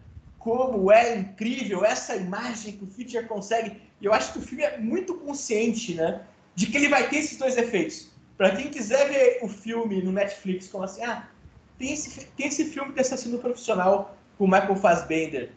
como 0.48 0.90
é 0.90 1.18
incrível 1.18 1.84
essa 1.84 2.16
imagem 2.16 2.78
que 2.78 2.86
o 2.86 2.88
Fincher 2.88 3.28
consegue. 3.28 3.82
E 4.00 4.06
eu 4.06 4.14
acho 4.14 4.32
que 4.32 4.40
o 4.40 4.42
filme 4.42 4.64
é 4.64 4.78
muito 4.78 5.16
consciente, 5.16 5.94
né? 5.94 6.22
De 6.56 6.68
que 6.68 6.78
ele 6.78 6.88
vai 6.88 7.10
ter 7.10 7.18
esses 7.18 7.38
dois 7.38 7.58
efeitos. 7.58 8.10
Para 8.38 8.56
quem 8.56 8.70
quiser 8.70 9.10
ver 9.10 9.40
o 9.42 9.50
filme 9.50 10.02
no 10.02 10.14
Netflix, 10.14 10.70
como 10.70 10.86
assim, 10.86 11.04
ah, 11.04 11.28
tem 11.78 11.92
esse, 11.92 12.26
tem 12.28 12.48
esse 12.48 12.64
filme 12.64 12.94
de 12.94 13.02
assassino 13.02 13.40
profissional 13.40 14.16
com 14.38 14.46
o 14.46 14.48
Michael 14.48 14.78
Fassbender, 14.78 15.52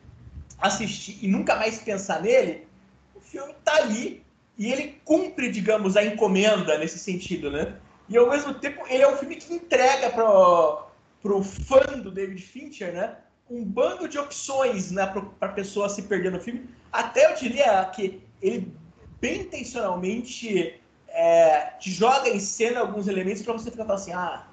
assistir 0.59 1.20
e 1.22 1.29
nunca 1.29 1.55
mais 1.55 1.79
pensar 1.79 2.20
nele, 2.20 2.66
o 3.14 3.20
filme 3.20 3.55
tá 3.64 3.76
ali 3.76 4.24
e 4.59 4.72
ele 4.72 5.00
cumpre, 5.05 5.53
digamos, 5.53 5.96
a 5.96 6.05
encomenda 6.05 6.76
nesse 6.79 6.98
sentido, 6.98 7.48
né? 7.48 7.76
E 8.09 8.18
ao 8.18 8.29
mesmo 8.29 8.55
tempo, 8.55 8.85
ele 8.88 9.05
é 9.05 9.09
um 9.09 9.16
filme 9.16 9.37
que 9.37 9.55
entrega 9.55 10.11
pro, 10.11 10.87
pro 11.22 11.44
fã 11.44 11.79
do 12.03 12.11
David 12.11 12.42
Fincher, 12.42 12.92
né? 12.92 13.14
Um 13.50 13.64
bando 13.64 14.08
de 14.08 14.18
opções 14.18 14.90
né, 14.92 15.06
para 15.06 15.48
a 15.48 15.52
pessoa 15.52 15.88
se 15.88 16.02
perder 16.02 16.30
no 16.30 16.40
filme. 16.40 16.68
Até 16.92 17.30
eu 17.30 17.34
diria 17.34 17.84
que 17.86 18.22
ele 18.40 18.72
bem 19.20 19.42
intencionalmente 19.42 20.80
é, 21.08 21.72
te 21.78 21.90
joga 21.90 22.28
em 22.28 22.40
cena 22.40 22.80
alguns 22.80 23.08
elementos 23.08 23.42
para 23.42 23.52
você 23.52 23.70
ficar 23.70 23.84
falando 23.84 24.00
assim, 24.00 24.12
ah, 24.12 24.46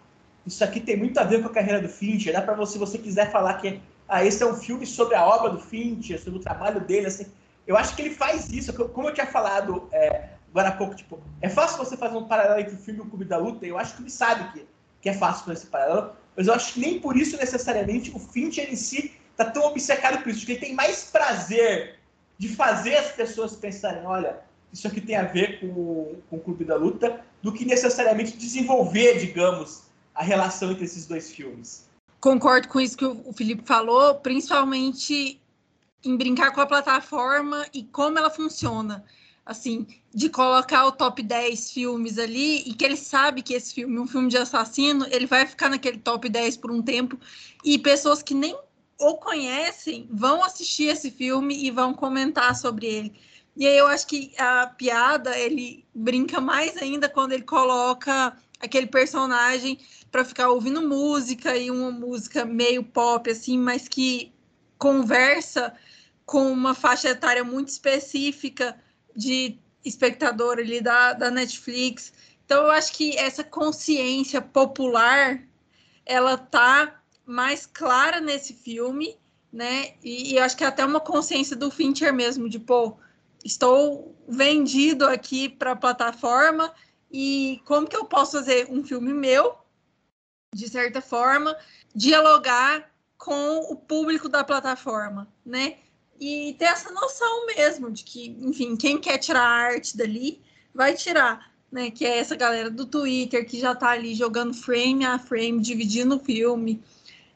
isso 0.46 0.64
aqui 0.64 0.80
tem 0.80 0.98
muito 0.98 1.18
a 1.20 1.24
ver 1.24 1.42
com 1.42 1.48
a 1.48 1.54
carreira 1.54 1.82
do 1.82 1.90
Fincher, 1.90 2.34
dá 2.34 2.42
para 2.42 2.56
você, 2.56 2.74
se 2.74 2.80
você 2.80 2.98
quiser 2.98 3.32
falar 3.32 3.56
que 3.56 3.82
ah, 4.08 4.24
esse 4.24 4.42
é 4.42 4.46
um 4.46 4.56
filme 4.56 4.86
sobre 4.86 5.16
a 5.16 5.26
obra 5.26 5.50
do 5.52 5.60
Fincher, 5.60 6.22
sobre 6.22 6.40
o 6.40 6.42
trabalho 6.42 6.82
dele, 6.82 7.08
assim, 7.08 7.28
eu 7.66 7.78
acho 7.78 7.96
que 7.96 8.02
ele 8.02 8.16
faz 8.16 8.50
isso, 8.52 8.74
como 8.74 9.10
eu 9.10 9.14
tinha 9.14 9.28
falado 9.28 9.88
é, 9.92 10.30
agora 10.50 10.70
há 10.70 10.72
pouco, 10.72 10.96
tipo, 10.96 11.20
é 11.42 11.50
fácil 11.50 11.78
você 11.78 11.98
fazer 11.98 12.18
um 12.18 12.28
paralelo 12.28 12.62
entre 12.62 12.76
o 12.76 12.78
filme 12.78 13.02
e 13.02 13.04
o 13.04 13.06
Clube 13.06 13.26
da 13.26 13.38
Luta, 13.38 13.66
eu 13.66 13.78
acho 13.78 13.96
que 13.96 14.02
ele 14.02 14.10
sabe 14.10 14.52
que, 14.54 14.68
que 15.02 15.10
é 15.10 15.14
fácil 15.14 15.46
fazer 15.46 15.60
esse 15.60 15.68
paralelo, 15.68 16.14
mas 16.38 16.46
eu 16.46 16.54
acho 16.54 16.76
que 16.76 16.80
nem 16.80 17.00
por 17.00 17.18
isso 17.18 17.36
necessariamente 17.36 18.12
o 18.16 18.20
Fincher 18.20 18.72
em 18.72 18.76
si 18.76 19.12
tá 19.36 19.46
tão 19.46 19.64
obcecado 19.66 20.22
por 20.22 20.30
isso, 20.30 20.40
porque 20.40 20.54
ele 20.54 20.62
tem 20.62 20.76
mais 20.76 21.06
prazer 21.06 21.96
de 22.38 22.48
fazer 22.50 22.96
as 22.96 23.12
pessoas 23.12 23.56
pensarem, 23.56 24.06
olha, 24.06 24.40
isso 24.72 24.88
aqui 24.88 25.02
tem 25.02 25.16
a 25.16 25.24
ver 25.24 25.60
com, 25.60 26.16
com 26.30 26.36
o 26.36 26.40
Clube 26.40 26.64
da 26.64 26.76
Luta, 26.76 27.22
do 27.42 27.52
que 27.52 27.66
necessariamente 27.66 28.38
desenvolver, 28.38 29.18
digamos, 29.18 29.84
a 30.14 30.24
relação 30.24 30.72
entre 30.72 30.86
esses 30.86 31.08
dois 31.08 31.32
filmes. 31.32 31.88
Concordo 32.20 32.68
com 32.68 32.80
isso 32.80 32.98
que 32.98 33.06
o 33.06 33.34
Felipe 33.34 33.64
falou, 33.66 34.16
principalmente 34.16 35.40
em 36.04 36.16
brincar 36.16 36.52
com 36.52 36.62
a 36.62 36.66
plataforma 36.66 37.66
e 37.74 37.84
como 37.84 38.18
ela 38.18 38.30
funciona. 38.30 39.04
Assim, 39.48 39.88
de 40.14 40.28
colocar 40.28 40.86
o 40.86 40.92
top 40.92 41.24
10 41.24 41.72
filmes 41.72 42.18
ali 42.18 42.64
e 42.68 42.74
que 42.74 42.84
ele 42.84 42.98
sabe 42.98 43.42
que 43.42 43.54
esse 43.54 43.74
filme, 43.74 43.98
um 43.98 44.06
filme 44.06 44.28
de 44.28 44.38
assassino, 44.38 45.08
ele 45.10 45.26
vai 45.26 45.48
ficar 45.48 45.70
naquele 45.70 45.98
top 46.00 46.28
10 46.28 46.58
por 46.58 46.70
um 46.70 46.82
tempo 46.82 47.18
e 47.64 47.80
pessoas 47.80 48.22
que 48.22 48.34
nem 48.34 48.54
o 49.00 49.16
conhecem 49.16 50.06
vão 50.12 50.44
assistir 50.44 50.90
esse 50.90 51.10
filme 51.10 51.66
e 51.66 51.72
vão 51.72 51.94
comentar 51.94 52.54
sobre 52.58 52.88
ele. 52.88 53.14
E 53.56 53.66
aí 53.66 53.78
eu 53.78 53.88
acho 53.88 54.06
que 54.06 54.34
a 54.38 54.68
piada, 54.68 55.38
ele 55.38 55.86
brinca 55.96 56.42
mais 56.42 56.76
ainda 56.76 57.08
quando 57.08 57.32
ele 57.32 57.44
coloca 57.44 58.38
aquele 58.60 58.88
personagem 58.88 59.80
para 60.12 60.26
ficar 60.26 60.50
ouvindo 60.50 60.86
música 60.86 61.56
e 61.56 61.72
uma 61.72 61.90
música 61.90 62.44
meio 62.44 62.84
pop 62.84 63.32
assim, 63.32 63.58
mas 63.58 63.88
que 63.88 64.34
conversa 64.78 65.74
com 66.26 66.52
uma 66.52 66.74
faixa 66.74 67.10
etária 67.10 67.46
muito 67.46 67.70
específica 67.70 68.78
de 69.18 69.58
espectador 69.84 70.60
ali 70.60 70.80
da, 70.80 71.14
da 71.14 71.32
Netflix. 71.32 72.14
Então 72.46 72.66
eu 72.66 72.72
acho 72.72 72.94
que 72.94 73.18
essa 73.18 73.44
consciência 73.44 74.40
popular 74.40 75.44
ela 76.06 76.38
tá 76.38 77.02
mais 77.26 77.66
clara 77.66 78.22
nesse 78.22 78.54
filme, 78.54 79.18
né? 79.52 79.96
E, 80.04 80.34
e 80.34 80.40
acho 80.40 80.56
que 80.56 80.64
é 80.64 80.68
até 80.68 80.86
uma 80.86 81.00
consciência 81.00 81.56
do 81.56 81.72
Fincher 81.72 82.14
mesmo 82.14 82.48
de 82.48 82.60
pô, 82.60 82.96
estou 83.44 84.16
vendido 84.28 85.06
aqui 85.06 85.50
para 85.50 85.72
a 85.72 85.76
plataforma 85.76 86.74
e 87.12 87.60
como 87.66 87.88
que 87.88 87.98
eu 87.98 88.06
posso 88.06 88.34
fazer 88.34 88.68
um 88.70 88.84
filme 88.84 89.14
meu, 89.14 89.58
de 90.54 90.70
certa 90.70 91.02
forma, 91.02 91.58
dialogar 91.94 92.92
com 93.18 93.60
o 93.72 93.76
público 93.76 94.30
da 94.30 94.44
plataforma, 94.44 95.28
né? 95.46 95.78
E 96.20 96.56
ter 96.58 96.66
essa 96.66 96.92
noção 96.92 97.46
mesmo 97.46 97.92
de 97.92 98.04
que, 98.04 98.36
enfim, 98.42 98.76
quem 98.76 98.98
quer 98.98 99.18
tirar 99.18 99.44
arte 99.44 99.96
dali 99.96 100.42
vai 100.74 100.94
tirar, 100.96 101.52
né? 101.72 101.92
Que 101.92 102.06
é 102.06 102.18
essa 102.18 102.36
galera 102.36 102.70
do 102.70 102.86
Twitter 102.86 103.46
que 103.48 103.60
já 103.60 103.74
está 103.74 103.90
ali 103.90 104.16
jogando 104.16 104.54
frame 104.54 105.06
a 105.06 105.20
frame, 105.20 105.62
dividindo 105.62 106.16
o 106.16 106.20
filme. 106.20 106.82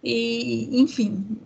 E, 0.03 0.79
enfim, 0.81 1.37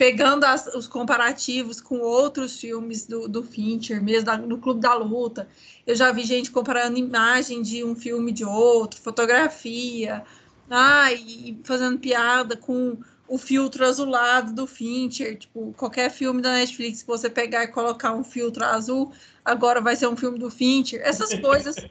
pegando 0.00 0.44
as, 0.44 0.66
os 0.68 0.86
comparativos 0.88 1.78
com 1.78 1.98
outros 1.98 2.58
filmes 2.58 3.06
do, 3.06 3.28
do 3.28 3.42
Fincher, 3.42 4.02
mesmo 4.02 4.24
da, 4.24 4.38
no 4.38 4.56
Clube 4.56 4.80
da 4.80 4.94
Luta. 4.94 5.46
Eu 5.86 5.94
já 5.94 6.10
vi 6.10 6.24
gente 6.24 6.50
comparando 6.50 6.96
imagem 6.98 7.60
de 7.60 7.84
um 7.84 7.94
filme 7.94 8.32
de 8.32 8.44
outro, 8.44 8.98
fotografia, 8.98 10.24
ah, 10.70 11.12
e 11.12 11.60
fazendo 11.64 11.98
piada 11.98 12.56
com 12.56 12.98
o 13.30 13.38
filtro 13.38 13.86
azulado 13.86 14.52
do 14.52 14.66
Fincher. 14.66 15.38
Tipo, 15.38 15.72
qualquer 15.76 16.10
filme 16.10 16.42
da 16.42 16.52
Netflix 16.52 17.02
que 17.02 17.06
você 17.06 17.30
pegar 17.30 17.62
e 17.62 17.68
colocar 17.68 18.12
um 18.12 18.24
filtro 18.24 18.64
azul, 18.64 19.12
agora 19.44 19.80
vai 19.80 19.94
ser 19.94 20.08
um 20.08 20.16
filme 20.16 20.36
do 20.36 20.50
Fincher. 20.50 21.00
Essas 21.02 21.32
coisas. 21.38 21.76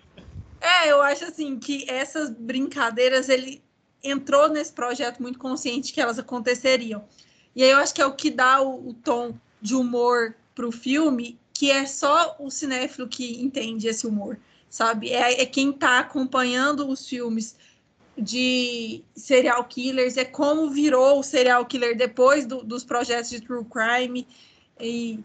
É, 0.61 0.91
eu 0.91 1.01
acho 1.01 1.23
assim 1.23 1.57
que 1.57 1.89
essas 1.89 2.29
brincadeiras 2.29 3.29
ele 3.29 3.63
entrou 4.03 4.49
nesse 4.49 4.73
projeto 4.73 5.21
muito 5.21 5.39
consciente 5.39 5.93
que 5.93 6.01
elas 6.01 6.19
aconteceriam. 6.19 7.05
E 7.55 7.63
aí 7.63 7.69
eu 7.69 7.77
acho 7.77 7.93
que 7.93 8.01
é 8.01 8.05
o 8.05 8.11
que 8.11 8.29
dá 8.29 8.61
o, 8.61 8.89
o 8.89 8.93
tom 8.93 9.33
de 9.61 9.73
humor 9.73 10.35
para 10.53 10.67
o 10.67 10.71
filme, 10.73 11.39
que 11.53 11.71
é 11.71 11.85
só 11.85 12.35
o 12.37 12.51
cinéfilo 12.51 13.07
que 13.07 13.41
entende 13.41 13.87
esse 13.87 14.05
humor, 14.05 14.37
sabe? 14.69 15.11
É, 15.13 15.41
é 15.41 15.45
quem 15.45 15.69
está 15.69 15.99
acompanhando 15.99 16.85
os 16.89 17.07
filmes 17.07 17.55
de 18.21 19.03
serial 19.15 19.63
killers, 19.65 20.17
é 20.17 20.25
como 20.25 20.69
virou 20.69 21.19
o 21.19 21.23
serial 21.23 21.65
killer 21.65 21.97
depois 21.97 22.45
do, 22.45 22.63
dos 22.63 22.83
projetos 22.83 23.29
de 23.29 23.41
true 23.41 23.65
crime 23.65 24.27
e 24.79 25.19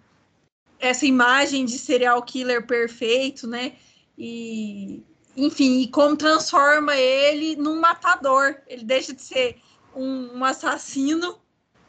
essa 0.78 1.06
imagem 1.06 1.64
de 1.64 1.78
serial 1.78 2.22
killer 2.22 2.66
perfeito, 2.66 3.46
né? 3.46 3.74
E 4.16 5.02
enfim, 5.36 5.80
e 5.80 5.88
como 5.88 6.16
transforma 6.16 6.94
ele 6.96 7.56
num 7.56 7.80
matador. 7.80 8.56
Ele 8.66 8.84
deixa 8.84 9.12
de 9.12 9.22
ser 9.22 9.56
um, 9.94 10.38
um 10.38 10.44
assassino 10.44 11.38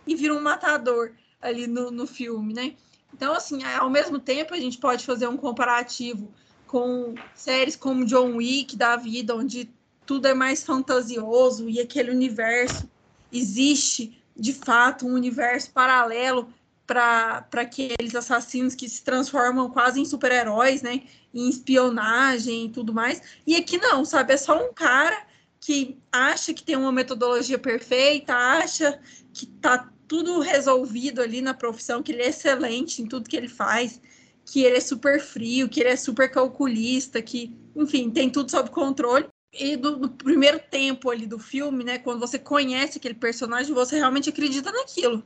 e 0.08 0.16
vira 0.16 0.34
um 0.34 0.42
matador 0.42 1.12
ali 1.42 1.68
no, 1.68 1.92
no 1.92 2.08
filme, 2.08 2.54
né? 2.54 2.76
Então, 3.14 3.34
assim, 3.34 3.64
ao 3.64 3.90
mesmo 3.90 4.20
tempo, 4.20 4.54
a 4.54 4.60
gente 4.60 4.78
pode 4.78 5.06
fazer 5.06 5.28
um 5.28 5.38
comparativo 5.38 6.34
com 6.68 7.16
séries 7.34 7.76
como 7.76 8.06
John 8.06 8.36
Wick 8.36 8.76
da 8.76 8.96
vida, 8.98 9.36
onde 9.36 9.70
tudo 10.06 10.28
é 10.28 10.34
mais 10.34 10.64
fantasioso 10.64 11.70
e 11.70 11.80
aquele 11.80 12.12
universo 12.12 12.90
existe 13.32 14.22
de 14.36 14.54
fato 14.54 15.08
um 15.08 15.14
universo 15.14 15.72
paralelo 15.72 16.50
para 16.86 17.48
aqueles 17.54 18.14
assassinos 18.16 18.76
que 18.76 18.88
se 18.88 19.04
transformam 19.04 19.70
quase 19.70 20.00
em 20.00 20.06
super-heróis, 20.06 20.82
né? 20.82 21.02
Em 21.34 21.50
espionagem 21.50 22.66
e 22.66 22.70
tudo 22.70 22.94
mais. 22.94 23.22
E 23.46 23.56
aqui 23.56 23.78
não, 23.78 24.06
sabe? 24.06 24.34
É 24.34 24.38
só 24.38 24.64
um 24.64 24.72
cara 24.72 25.26
que 25.60 25.98
acha 26.12 26.54
que 26.54 26.64
tem 26.64 26.76
uma 26.76 26.92
metodologia 26.92 27.58
perfeita, 27.58 28.36
acha 28.36 29.00
que 29.34 29.48
tá 29.48 29.90
tudo 30.08 30.40
resolvido 30.40 31.22
ali 31.22 31.42
na 31.42 31.56
profissão, 31.56 32.04
que 32.04 32.12
ele 32.12 32.22
é 32.22 32.30
excelente 32.30 33.02
em 33.02 33.08
tudo 33.08 33.28
que 33.28 33.36
ele 33.36 33.48
faz, 33.48 34.00
que 34.46 34.64
ele 34.64 34.78
é 34.78 34.80
super 34.80 35.20
frio, 35.20 35.68
que 35.68 35.80
ele 35.80 35.90
é 35.90 35.96
super 35.96 36.30
calculista, 36.30 37.20
que, 37.20 37.58
enfim, 37.76 38.12
tem 38.12 38.30
tudo 38.30 38.52
sob 38.52 38.70
controle. 38.70 39.26
E 39.58 39.78
do, 39.78 39.96
do 39.96 40.10
primeiro 40.10 40.60
tempo 40.60 41.10
ali 41.10 41.26
do 41.26 41.40
filme, 41.40 41.84
né, 41.84 41.98
quando 41.98 42.20
você 42.20 42.38
conhece 42.38 42.98
aquele 42.98 43.14
personagem, 43.14 43.74
você 43.74 43.96
realmente 43.96 44.30
acredita 44.30 44.72
naquilo. 44.72 45.24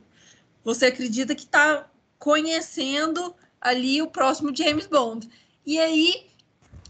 Você 0.64 0.86
acredita 0.86 1.34
que 1.34 1.44
está 1.44 1.88
conhecendo 2.18 3.34
ali 3.60 4.00
o 4.00 4.06
próximo 4.06 4.54
James 4.54 4.86
Bond. 4.86 5.28
E 5.66 5.78
aí, 5.78 6.26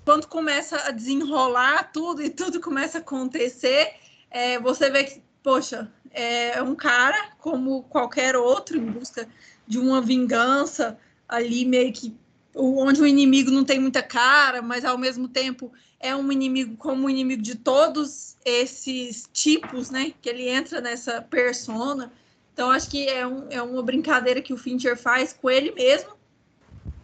quando 0.04 0.26
começa 0.26 0.76
a 0.86 0.90
desenrolar 0.90 1.90
tudo 1.92 2.22
e 2.22 2.30
tudo 2.30 2.60
começa 2.60 2.98
a 2.98 3.00
acontecer, 3.00 3.94
é, 4.30 4.58
você 4.58 4.90
vê 4.90 5.04
que, 5.04 5.22
poxa, 5.42 5.90
é 6.10 6.60
um 6.62 6.74
cara 6.74 7.32
como 7.38 7.84
qualquer 7.84 8.36
outro 8.36 8.76
em 8.76 8.84
busca 8.84 9.28
de 9.66 9.78
uma 9.78 10.00
vingança 10.00 10.98
ali 11.28 11.64
meio 11.64 11.92
que 11.92 12.14
onde 12.54 13.00
o 13.00 13.06
inimigo 13.06 13.50
não 13.50 13.64
tem 13.64 13.78
muita 13.78 14.02
cara, 14.02 14.60
mas 14.60 14.84
ao 14.84 14.98
mesmo 14.98 15.28
tempo 15.28 15.72
é 16.00 16.16
um 16.16 16.32
inimigo 16.32 16.76
como 16.76 17.10
inimigo 17.10 17.42
de 17.42 17.54
todos 17.54 18.36
esses 18.44 19.28
tipos, 19.32 19.90
né? 19.90 20.12
Que 20.20 20.30
ele 20.30 20.48
entra 20.48 20.80
nessa 20.80 21.20
persona. 21.20 22.12
Então 22.52 22.70
acho 22.70 22.90
que 22.90 23.06
é, 23.06 23.26
um, 23.26 23.46
é 23.50 23.62
uma 23.62 23.82
brincadeira 23.82 24.40
que 24.42 24.52
o 24.52 24.56
Fincher 24.56 24.96
faz 24.96 25.32
com 25.32 25.50
ele 25.50 25.72
mesmo 25.72 26.10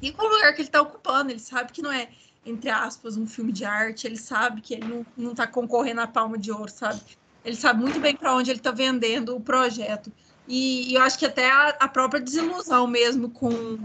e 0.02 0.10
com 0.10 0.24
o 0.24 0.28
lugar 0.28 0.54
que 0.54 0.62
ele 0.62 0.68
está 0.68 0.80
ocupando. 0.80 1.30
Ele 1.30 1.38
sabe 1.38 1.72
que 1.72 1.82
não 1.82 1.92
é, 1.92 2.08
entre 2.44 2.70
aspas, 2.70 3.16
um 3.16 3.26
filme 3.26 3.52
de 3.52 3.64
arte, 3.64 4.06
ele 4.06 4.16
sabe 4.16 4.60
que 4.60 4.74
ele 4.74 4.88
não, 4.88 5.06
não 5.16 5.34
tá 5.34 5.46
concorrendo 5.46 6.00
à 6.00 6.06
palma 6.06 6.38
de 6.38 6.50
ouro, 6.50 6.70
sabe? 6.70 7.00
ele 7.46 7.54
sabe 7.54 7.80
muito 7.80 8.00
bem 8.00 8.16
para 8.16 8.34
onde 8.34 8.50
ele 8.50 8.58
está 8.58 8.72
vendendo 8.72 9.36
o 9.36 9.40
projeto. 9.40 10.12
E, 10.48 10.90
e, 10.90 10.94
eu 10.96 11.02
acho 11.02 11.16
que 11.16 11.24
até 11.24 11.48
a, 11.48 11.68
a, 11.80 11.88
própria 11.88 12.20
desilusão 12.20 12.88
mesmo 12.88 13.30
com, 13.30 13.78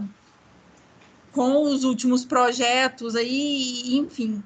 com 1.30 1.62
os 1.62 1.84
últimos 1.84 2.24
projetos 2.24 3.14
aí, 3.14 3.96
enfim. 3.96 4.42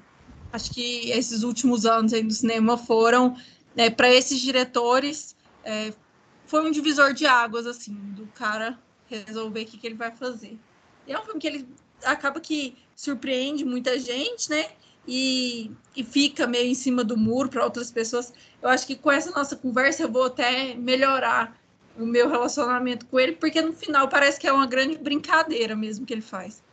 Acho 0.57 0.71
que 0.71 1.11
esses 1.11 1.42
últimos 1.42 1.85
anos 1.85 2.14
aí 2.14 2.23
no 2.23 2.31
cinema 2.31 2.79
foram, 2.79 3.37
né, 3.75 3.90
para 3.90 4.11
esses 4.11 4.40
diretores, 4.40 5.37
é, 5.62 5.92
foi 6.47 6.66
um 6.66 6.71
divisor 6.71 7.12
de 7.12 7.27
águas, 7.27 7.66
assim, 7.66 7.92
do 7.92 8.27
cara 8.29 8.79
resolver 9.07 9.62
o 9.62 9.66
que, 9.66 9.77
que 9.77 9.87
ele 9.87 9.97
vai 9.97 10.11
fazer. 10.11 10.57
E 11.07 11.12
é 11.12 11.19
um 11.19 11.25
filme 11.25 11.38
que 11.38 11.47
ele 11.47 11.69
acaba 12.03 12.40
que 12.40 12.75
surpreende 12.95 13.66
muita 13.66 13.99
gente, 13.99 14.49
né? 14.49 14.71
E, 15.07 15.71
e 15.95 16.03
fica 16.03 16.47
meio 16.47 16.71
em 16.71 16.75
cima 16.75 17.05
do 17.05 17.19
muro 17.19 17.51
para 17.51 17.62
outras 17.62 17.90
pessoas. 17.90 18.33
Eu 18.62 18.71
acho 18.71 18.87
que 18.87 18.97
com 18.97 19.12
essa 19.12 19.31
nossa 19.33 19.57
conversa 19.57 20.05
eu 20.05 20.11
vou 20.11 20.25
até 20.25 20.75
melhorar 20.75 21.61
o 21.99 22.07
meu 22.07 22.31
relacionamento 22.31 23.05
com 23.05 23.21
ele, 23.21 23.33
porque 23.33 23.61
no 23.61 23.75
final 23.75 24.09
parece 24.09 24.40
que 24.40 24.49
é 24.49 24.53
uma 24.53 24.66
grande 24.66 24.97
brincadeira 24.97 25.77
mesmo 25.77 26.07
que 26.07 26.14
ele 26.14 26.23
faz. 26.23 26.64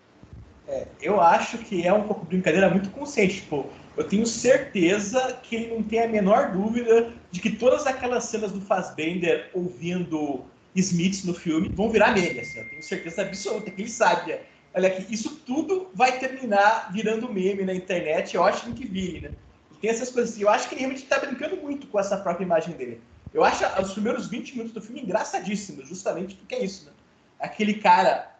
É, 0.67 0.87
eu 1.01 1.19
acho 1.19 1.57
que 1.57 1.85
é 1.85 1.93
um 1.93 2.03
pouco 2.03 2.25
brincadeira 2.25 2.69
muito 2.69 2.89
consciente. 2.91 3.41
Tipo, 3.41 3.69
eu 3.97 4.07
tenho 4.07 4.25
certeza 4.25 5.39
que 5.43 5.55
ele 5.55 5.73
não 5.73 5.83
tem 5.83 6.01
a 6.01 6.07
menor 6.07 6.51
dúvida 6.51 7.13
de 7.31 7.39
que 7.39 7.51
todas 7.51 7.85
aquelas 7.85 8.25
cenas 8.25 8.51
do 8.51 8.61
Fassbender 8.61 9.49
ouvindo 9.53 10.45
Smith 10.75 11.23
no 11.25 11.33
filme 11.33 11.69
vão 11.69 11.89
virar 11.89 12.13
meme. 12.13 12.39
Assim, 12.39 12.59
eu 12.59 12.69
tenho 12.69 12.83
certeza 12.83 13.21
absoluta 13.21 13.69
que 13.69 13.81
ele 13.81 13.89
sabe. 13.89 14.35
Olha 14.73 14.87
aqui, 14.87 15.13
isso 15.13 15.35
tudo 15.45 15.89
vai 15.93 16.17
terminar 16.17 16.91
virando 16.91 17.31
meme 17.31 17.63
na 17.63 17.73
internet. 17.73 18.35
Eu 18.35 18.43
acho 18.43 18.71
que 18.73 18.87
vire, 18.87 19.21
né? 19.21 19.31
E 19.71 19.75
tem 19.75 19.89
essas 19.89 20.09
coisas 20.09 20.31
assim. 20.31 20.41
Eu 20.41 20.49
acho 20.49 20.67
que 20.67 20.75
ele 20.75 20.81
realmente 20.81 21.03
está 21.03 21.19
brincando 21.19 21.57
muito 21.57 21.85
com 21.87 21.99
essa 21.99 22.17
própria 22.17 22.45
imagem 22.45 22.73
dele. 22.75 23.01
Eu 23.33 23.43
acho 23.43 23.63
os 23.81 23.93
primeiros 23.93 24.27
20 24.27 24.51
minutos 24.53 24.73
do 24.73 24.81
filme 24.81 25.01
engraçadíssimos, 25.01 25.87
justamente 25.87 26.35
porque 26.35 26.55
é 26.55 26.63
isso, 26.63 26.85
né? 26.85 26.91
Aquele 27.39 27.75
cara 27.75 28.32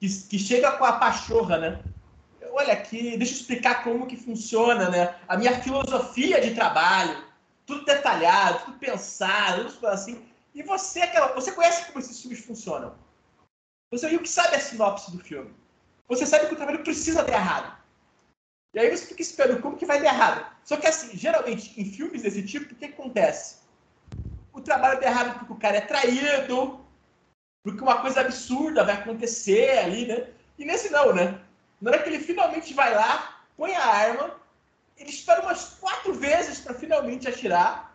que, 0.00 0.08
que 0.08 0.38
chega 0.38 0.72
com 0.72 0.84
a 0.84 0.94
pachorra, 0.94 1.58
né? 1.58 1.80
Olha 2.52 2.72
aqui, 2.72 3.16
deixa 3.16 3.34
eu 3.34 3.36
explicar 3.38 3.84
como 3.84 4.06
que 4.06 4.16
funciona, 4.16 4.88
né? 4.88 5.14
A 5.28 5.36
minha 5.36 5.60
filosofia 5.60 6.40
de 6.40 6.54
trabalho, 6.54 7.24
tudo 7.66 7.84
detalhado, 7.84 8.64
tudo 8.64 8.78
pensado, 8.78 9.70
tudo 9.72 9.88
assim. 9.88 10.24
E 10.54 10.62
você, 10.62 11.02
aquela, 11.02 11.34
você 11.34 11.52
conhece 11.52 11.86
como 11.86 11.98
esses 11.98 12.20
filmes 12.20 12.44
funcionam? 12.44 12.94
Você 13.90 14.08
viu 14.08 14.20
que 14.20 14.28
sabe 14.28 14.56
a 14.56 14.60
sinopse 14.60 15.10
do 15.10 15.22
filme? 15.22 15.54
Você 16.08 16.24
sabe 16.24 16.46
que 16.46 16.54
o 16.54 16.56
trabalho 16.56 16.82
precisa 16.82 17.22
dar 17.22 17.32
errado. 17.32 17.76
E 18.72 18.78
aí 18.78 18.90
você 18.90 19.06
fica 19.06 19.22
esperando 19.22 19.60
como 19.60 19.76
que 19.76 19.86
vai 19.86 20.00
dar 20.00 20.14
errado. 20.14 20.46
Só 20.64 20.76
que 20.76 20.86
assim, 20.86 21.16
geralmente 21.16 21.78
em 21.80 21.84
filmes 21.84 22.22
desse 22.22 22.42
tipo, 22.42 22.72
o 22.72 22.76
que 22.76 22.86
acontece? 22.86 23.56
O 24.52 24.60
trabalho 24.60 25.00
dá 25.00 25.06
errado 25.06 25.38
porque 25.38 25.52
o 25.52 25.56
cara 25.56 25.76
é 25.76 25.80
traído, 25.80 26.80
porque 27.66 27.82
uma 27.82 28.00
coisa 28.00 28.20
absurda 28.20 28.84
vai 28.84 28.94
acontecer 28.94 29.76
ali, 29.78 30.06
né? 30.06 30.28
E 30.56 30.64
nesse 30.64 30.88
não, 30.88 31.12
né? 31.12 31.40
Na 31.80 31.90
hora 31.90 32.00
que 32.00 32.08
ele 32.08 32.20
finalmente 32.20 32.72
vai 32.72 32.94
lá, 32.94 33.40
põe 33.56 33.74
a 33.74 33.84
arma, 33.84 34.36
ele 34.96 35.10
espera 35.10 35.42
umas 35.42 35.74
quatro 35.80 36.14
vezes 36.14 36.60
para 36.60 36.74
finalmente 36.74 37.26
atirar. 37.26 37.92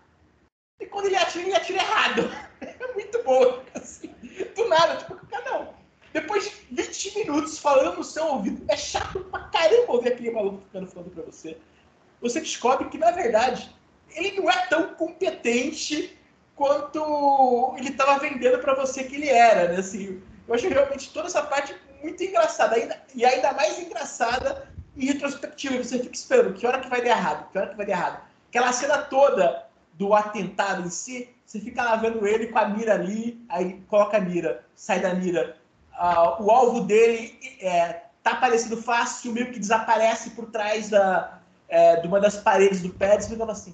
E 0.78 0.86
quando 0.86 1.06
ele 1.06 1.16
atira, 1.16 1.46
ele 1.46 1.56
atira 1.56 1.80
errado. 1.80 2.30
É 2.62 2.94
muito 2.94 3.24
bom. 3.24 3.64
Assim, 3.74 4.14
do 4.56 4.68
nada, 4.68 4.98
tipo, 4.98 5.18
não. 5.46 5.74
Depois 6.12 6.44
de 6.44 6.52
20 6.70 7.20
minutos 7.20 7.58
falando 7.58 7.98
no 7.98 8.04
seu 8.04 8.26
ouvido, 8.26 8.64
é 8.68 8.76
chato 8.76 9.22
pra 9.32 9.46
caramba 9.46 9.94
ouvir 9.94 10.10
aquele 10.10 10.32
maluco 10.32 10.62
ficando 10.66 10.88
falando 10.88 11.12
pra 11.12 11.24
você. 11.24 11.58
Você 12.20 12.42
descobre 12.42 12.90
que, 12.90 12.98
na 12.98 13.12
verdade, 13.12 13.74
ele 14.12 14.40
não 14.40 14.50
é 14.50 14.68
tão 14.68 14.94
competente 14.96 16.20
quanto 16.62 17.74
ele 17.76 17.90
estava 17.90 18.20
vendendo 18.20 18.60
para 18.60 18.76
você 18.76 19.04
que 19.04 19.16
ele 19.16 19.28
era, 19.28 19.72
né? 19.72 19.80
Assim, 19.80 20.22
eu 20.48 20.54
acho 20.54 20.70
realmente 20.70 21.12
toda 21.12 21.26
essa 21.26 21.42
parte 21.42 21.76
muito 22.04 22.24
engraçada, 22.24 22.76
ainda, 22.76 23.02
e 23.16 23.26
ainda 23.26 23.52
mais 23.54 23.80
engraçada 23.80 24.70
em 24.96 25.08
retrospectiva. 25.08 25.84
Você 25.84 25.98
fica 25.98 26.16
esperando 26.16 26.54
que 26.54 26.68
hora 26.68 26.80
que 26.80 26.88
vai 26.88 27.02
dar 27.02 27.10
errado, 27.10 27.52
que 27.52 27.58
hora 27.58 27.70
que 27.70 27.78
vai 27.78 27.86
dar 27.88 27.94
errado. 27.94 28.22
Aquela 28.48 28.72
cena 28.72 29.00
toda 29.00 29.66
do 29.94 30.14
atentado 30.14 30.86
em 30.86 30.90
si, 30.92 31.30
você 31.44 31.60
fica 31.60 31.84
lá 31.84 31.96
vendo 31.96 32.28
ele 32.28 32.48
com 32.48 32.60
a 32.60 32.68
mira 32.68 32.94
ali, 32.94 33.44
aí 33.50 33.82
coloca 33.88 34.18
a 34.18 34.22
mira, 34.22 34.64
sai 34.76 35.00
da 35.00 35.16
mira. 35.16 35.58
Uh, 35.94 36.44
o 36.44 36.52
alvo 36.52 36.82
dele 36.82 37.40
é, 37.60 38.04
tá 38.22 38.34
aparecendo 38.34 38.78
fácil, 38.78 39.34
meio 39.34 39.52
que 39.52 39.60
desaparece 39.60 40.30
por 40.32 40.46
trás 40.52 40.92
da, 40.92 41.40
é, 41.68 41.96
de 42.02 42.08
uma 42.08 42.20
das 42.20 42.38
paredes 42.38 42.84
do 42.84 42.90
pé, 42.90 43.20
você 43.20 43.30
fica 43.30 43.52
assim, 43.52 43.74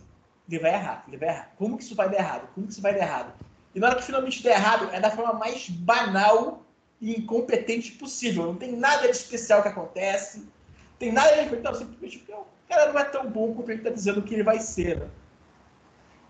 ele 0.50 0.60
vai 0.60 0.74
errar, 0.74 1.04
ele 1.08 1.18
vai 1.18 1.30
errar. 1.30 1.52
Como 1.58 1.78
que 1.78 1.84
isso 1.84 1.96
vai 1.96 2.10
dar 2.10 2.18
errado? 2.18 2.50
Como 2.54 2.68
que 2.68 2.74
isso 2.74 2.82
vai 2.82 2.94
dar 2.94 3.02
errado? 3.02 3.34
E 3.76 3.80
na 3.80 3.88
hora 3.88 3.96
que 3.98 4.04
finalmente 4.04 4.42
der 4.42 4.54
errado, 4.54 4.90
é 4.92 5.00
da 5.00 5.12
forma 5.12 5.34
mais 5.34 5.70
banal 5.70 6.64
e 7.00 7.20
incompetente 7.20 7.92
possível. 7.94 8.46
Não 8.46 8.56
tem 8.56 8.76
nada 8.76 9.04
de 9.04 9.12
especial 9.12 9.62
que 9.62 9.68
acontece, 9.68 10.48
tem 10.98 11.12
nada 11.12 11.44
de 11.44 11.56
então, 11.56 11.74
simplesmente 11.76 12.20
porque 12.20 12.34
o 12.34 12.46
cara 12.68 12.92
não 12.92 13.00
é 13.00 13.04
tão 13.04 13.30
bom 13.30 13.54
quanto 13.54 13.70
ele 13.70 13.80
está 13.80 13.90
dizendo 13.90 14.22
que 14.22 14.34
ele 14.34 14.44
vai 14.44 14.60
ser. 14.60 15.00
Né? 15.00 15.08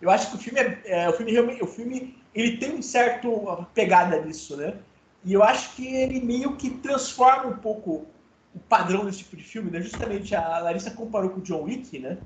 Eu 0.02 0.10
acho 0.10 0.30
que 0.30 0.36
o 0.36 0.40
filme 0.40 0.60
é, 0.60 0.82
é, 0.86 1.10
o 1.10 1.14
filme 1.14 1.32
realmente, 1.32 1.64
o 1.64 1.68
filme 1.68 2.18
ele 2.34 2.58
tem 2.58 2.76
um 2.76 2.82
certo 2.82 3.66
pegada 3.74 4.20
nisso, 4.22 4.56
né? 4.58 4.76
E 5.24 5.34
eu 5.34 5.44
acho 5.44 5.76
que 5.76 5.88
ele 5.88 6.22
meio 6.22 6.56
que 6.56 6.70
transforma 6.70 7.48
um 7.48 7.58
pouco 7.58 8.06
o 8.54 8.60
padrão 8.70 9.06
desse 9.06 9.20
tipo 9.20 9.36
de 9.36 9.44
filme, 9.44 9.72
né? 9.72 9.82
Justamente 9.82 10.36
a 10.36 10.60
Larissa 10.60 10.92
comparou 10.92 11.32
com 11.32 11.40
o 11.40 11.44
John 11.44 11.64
Wick, 11.64 11.98
né? 11.98 12.18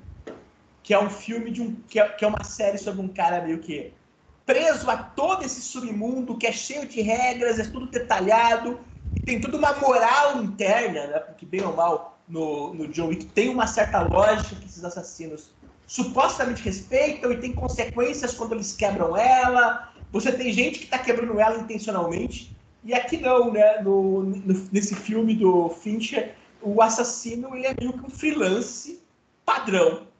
Que 0.82 0.92
é 0.92 0.98
um 0.98 1.08
filme 1.08 1.50
de 1.50 1.62
um 1.62 1.76
que 1.88 2.00
é, 2.00 2.08
que 2.08 2.24
é 2.24 2.28
uma 2.28 2.42
série 2.42 2.78
sobre 2.78 3.00
um 3.00 3.08
cara 3.08 3.40
meio 3.42 3.58
que 3.58 3.92
preso 4.44 4.90
a 4.90 4.96
todo 4.96 5.44
esse 5.44 5.60
submundo 5.60 6.36
que 6.36 6.46
é 6.46 6.52
cheio 6.52 6.86
de 6.86 7.00
regras, 7.00 7.58
é 7.58 7.64
tudo 7.64 7.86
detalhado 7.86 8.80
e 9.16 9.20
tem 9.20 9.40
toda 9.40 9.56
uma 9.56 9.72
moral 9.74 10.42
interna, 10.42 11.06
né? 11.06 11.18
Porque 11.20 11.46
bem 11.46 11.62
ou 11.62 11.74
mal 11.74 12.18
no, 12.28 12.74
no 12.74 12.88
John 12.88 13.08
Wick 13.08 13.26
tem 13.26 13.48
uma 13.48 13.66
certa 13.66 14.00
lógica 14.02 14.56
que 14.56 14.66
esses 14.66 14.84
assassinos 14.84 15.50
supostamente 15.86 16.62
respeitam 16.62 17.30
e 17.30 17.36
tem 17.36 17.52
consequências 17.52 18.34
quando 18.34 18.52
eles 18.52 18.72
quebram 18.72 19.16
ela. 19.16 19.92
Você 20.10 20.32
tem 20.32 20.52
gente 20.52 20.78
que 20.78 20.84
está 20.84 20.98
quebrando 20.98 21.38
ela 21.38 21.58
intencionalmente 21.58 22.56
e 22.84 22.92
aqui 22.92 23.16
não, 23.16 23.52
né? 23.52 23.80
No, 23.80 24.22
no, 24.24 24.68
nesse 24.72 24.94
filme 24.94 25.34
do 25.34 25.68
Fincher, 25.68 26.34
o 26.60 26.82
assassino 26.82 27.54
ele 27.54 27.66
é 27.66 27.74
meio 27.78 27.92
que 27.92 28.04
um 28.04 28.10
freelance 28.10 29.00
padrão 29.44 30.11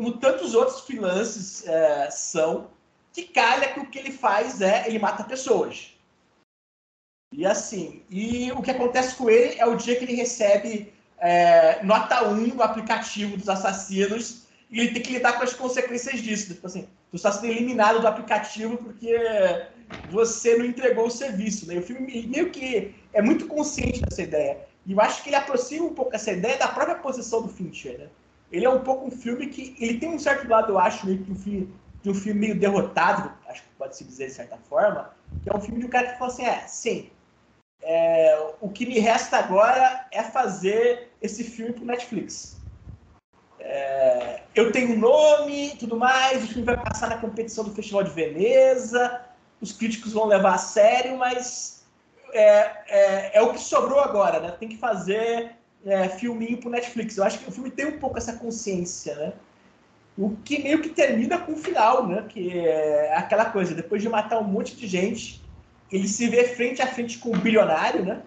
como 0.00 0.16
tantos 0.16 0.54
outros 0.54 0.80
freelances 0.80 1.68
é, 1.68 2.10
são, 2.10 2.70
que 3.12 3.24
calha 3.24 3.70
que 3.74 3.80
o 3.80 3.86
que 3.90 3.98
ele 3.98 4.10
faz 4.10 4.62
é 4.62 4.88
ele 4.88 4.98
mata 4.98 5.22
pessoas. 5.22 5.94
E 7.34 7.44
assim, 7.44 8.02
e 8.08 8.50
o 8.52 8.62
que 8.62 8.70
acontece 8.70 9.14
com 9.14 9.28
ele 9.28 9.58
é 9.58 9.66
o 9.66 9.76
dia 9.76 9.94
que 9.96 10.04
ele 10.06 10.14
recebe 10.14 10.90
é, 11.18 11.84
nota 11.84 12.26
1 12.26 12.34
no 12.34 12.62
aplicativo 12.62 13.36
dos 13.36 13.50
assassinos 13.50 14.46
e 14.70 14.80
ele 14.80 14.92
tem 14.92 15.02
que 15.02 15.12
lidar 15.12 15.34
com 15.34 15.44
as 15.44 15.52
consequências 15.52 16.22
disso. 16.22 16.54
Tipo 16.54 16.66
assim, 16.66 16.88
tu 17.10 17.16
está 17.16 17.30
sendo 17.30 17.52
eliminado 17.52 18.00
do 18.00 18.08
aplicativo 18.08 18.78
porque 18.78 19.14
você 20.08 20.56
não 20.56 20.64
entregou 20.64 21.08
o 21.08 21.10
serviço. 21.10 21.66
Né? 21.66 21.76
O 21.76 21.82
filme 21.82 22.26
meio 22.26 22.48
que 22.48 22.94
é 23.12 23.20
muito 23.20 23.46
consciente 23.46 24.00
dessa 24.00 24.22
ideia. 24.22 24.66
E 24.86 24.92
eu 24.92 25.00
acho 25.02 25.22
que 25.22 25.28
ele 25.28 25.36
aproxima 25.36 25.84
um 25.84 25.94
pouco 25.94 26.16
essa 26.16 26.32
ideia 26.32 26.56
da 26.56 26.68
própria 26.68 26.96
posição 26.96 27.42
do 27.42 27.50
Fincher. 27.50 27.98
Né? 27.98 28.06
Ele 28.50 28.64
é 28.64 28.70
um 28.70 28.80
pouco 28.80 29.06
um 29.06 29.10
filme 29.10 29.46
que 29.48 29.76
ele 29.78 29.98
tem 29.98 30.08
um 30.08 30.18
certo 30.18 30.48
lado, 30.48 30.72
eu 30.72 30.78
acho, 30.78 31.06
meio 31.06 31.22
que 31.22 31.32
um 31.32 31.36
filme, 31.36 31.74
de 32.02 32.10
um 32.10 32.14
filme 32.14 32.40
meio 32.40 32.58
derrotado, 32.58 33.32
acho 33.48 33.62
que 33.62 33.68
pode 33.78 33.96
se 33.96 34.04
dizer 34.04 34.26
de 34.26 34.32
certa 34.32 34.56
forma, 34.56 35.12
que 35.42 35.50
é 35.50 35.56
um 35.56 35.60
filme 35.60 35.80
de 35.80 35.86
um 35.86 35.90
cara 35.90 36.12
que 36.12 36.18
fala 36.18 36.30
assim, 36.30 36.44
é, 36.44 36.58
sim, 36.66 37.10
é, 37.82 38.52
o 38.60 38.68
que 38.68 38.86
me 38.86 38.98
resta 38.98 39.38
agora 39.38 40.06
é 40.10 40.22
fazer 40.22 41.10
esse 41.22 41.44
filme 41.44 41.72
pro 41.72 41.84
Netflix. 41.84 42.60
É, 43.58 44.42
eu 44.54 44.72
tenho 44.72 44.94
um 44.94 44.98
nome 44.98 45.76
tudo 45.78 45.96
mais, 45.96 46.44
o 46.44 46.48
filme 46.48 46.64
vai 46.64 46.82
passar 46.82 47.08
na 47.08 47.18
competição 47.18 47.64
do 47.64 47.74
Festival 47.74 48.02
de 48.02 48.10
Veneza, 48.10 49.20
os 49.60 49.72
críticos 49.72 50.12
vão 50.12 50.26
levar 50.26 50.54
a 50.54 50.58
sério, 50.58 51.16
mas 51.18 51.86
é, 52.32 52.70
é, 52.88 53.38
é 53.38 53.42
o 53.42 53.52
que 53.52 53.60
sobrou 53.60 54.00
agora, 54.00 54.40
né? 54.40 54.50
Tem 54.52 54.68
que 54.68 54.78
fazer 54.78 55.56
é, 55.84 56.08
filminho 56.08 56.58
pro 56.58 56.70
Netflix. 56.70 57.16
Eu 57.16 57.24
acho 57.24 57.38
que 57.38 57.48
o 57.48 57.52
filme 57.52 57.70
tem 57.70 57.86
um 57.86 57.98
pouco 57.98 58.18
essa 58.18 58.34
consciência, 58.34 59.14
né? 59.14 59.32
O 60.18 60.36
que 60.44 60.62
meio 60.62 60.82
que 60.82 60.90
termina 60.90 61.38
com 61.38 61.52
o 61.52 61.56
final, 61.56 62.06
né? 62.06 62.26
Que 62.28 62.58
é 62.58 63.16
aquela 63.16 63.46
coisa, 63.46 63.74
depois 63.74 64.02
de 64.02 64.08
matar 64.08 64.38
um 64.38 64.44
monte 64.44 64.76
de 64.76 64.86
gente, 64.86 65.42
ele 65.90 66.06
se 66.06 66.28
vê 66.28 66.44
frente 66.44 66.82
a 66.82 66.86
frente 66.86 67.18
com 67.18 67.30
o 67.30 67.38
bilionário, 67.38 68.04
né? 68.04 68.22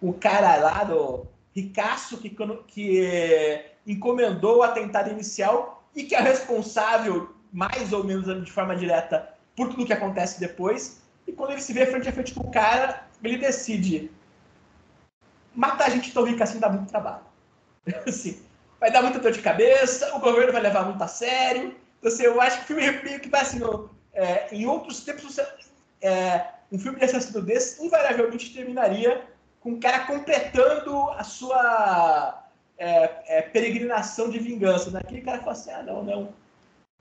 O 0.00 0.12
cara 0.12 0.56
lá 0.56 0.84
do 0.84 1.26
ricaço 1.54 2.18
que, 2.18 2.34
que 2.66 3.64
encomendou 3.86 4.58
o 4.58 4.62
atentado 4.62 5.10
inicial 5.10 5.84
e 5.94 6.04
que 6.04 6.14
é 6.14 6.20
responsável, 6.20 7.34
mais 7.52 7.92
ou 7.92 8.04
menos 8.04 8.26
de 8.44 8.52
forma 8.52 8.76
direta, 8.76 9.34
por 9.56 9.68
tudo 9.68 9.86
que 9.86 9.92
acontece 9.92 10.38
depois. 10.38 11.02
E 11.26 11.32
quando 11.32 11.52
ele 11.52 11.60
se 11.60 11.72
vê 11.72 11.86
frente 11.86 12.08
a 12.08 12.12
frente 12.12 12.34
com 12.34 12.46
o 12.46 12.50
cara, 12.50 13.06
ele 13.22 13.38
decide 13.38 14.10
matar 15.54 15.90
gente 15.90 16.12
tão 16.12 16.24
rica 16.24 16.44
assim 16.44 16.58
dá 16.58 16.68
muito 16.68 16.88
trabalho. 16.88 17.22
assim, 18.06 18.42
vai 18.78 18.90
dar 18.90 19.02
muita 19.02 19.18
dor 19.18 19.32
de 19.32 19.42
cabeça, 19.42 20.14
o 20.14 20.20
governo 20.20 20.52
vai 20.52 20.62
levar 20.62 20.84
muito 20.84 21.02
a 21.02 21.08
sério, 21.08 21.74
Então, 21.98 22.10
assim, 22.10 22.22
eu 22.22 22.40
acho 22.40 22.58
que 22.58 22.62
o 22.64 22.66
filme 22.66 23.02
meio 23.02 23.20
que 23.20 23.28
vai 23.28 23.42
assim, 23.42 23.60
é, 24.12 24.54
em 24.54 24.66
outros 24.66 25.04
tempos, 25.04 25.24
você, 25.24 25.46
é, 26.00 26.46
um 26.72 26.78
filme 26.78 26.98
de 26.98 27.04
assassino 27.04 27.42
desse 27.42 27.84
invariavelmente 27.84 28.52
terminaria 28.52 29.24
com 29.60 29.72
o 29.72 29.80
cara 29.80 30.00
completando 30.00 31.10
a 31.10 31.22
sua 31.22 32.44
é, 32.78 33.38
é, 33.38 33.42
peregrinação 33.42 34.30
de 34.30 34.38
vingança. 34.38 34.90
Né? 34.90 35.00
Aquele 35.00 35.20
cara 35.20 35.38
fala 35.40 35.52
assim, 35.52 35.70
ah, 35.70 35.82
não, 35.82 36.02
não, 36.02 36.32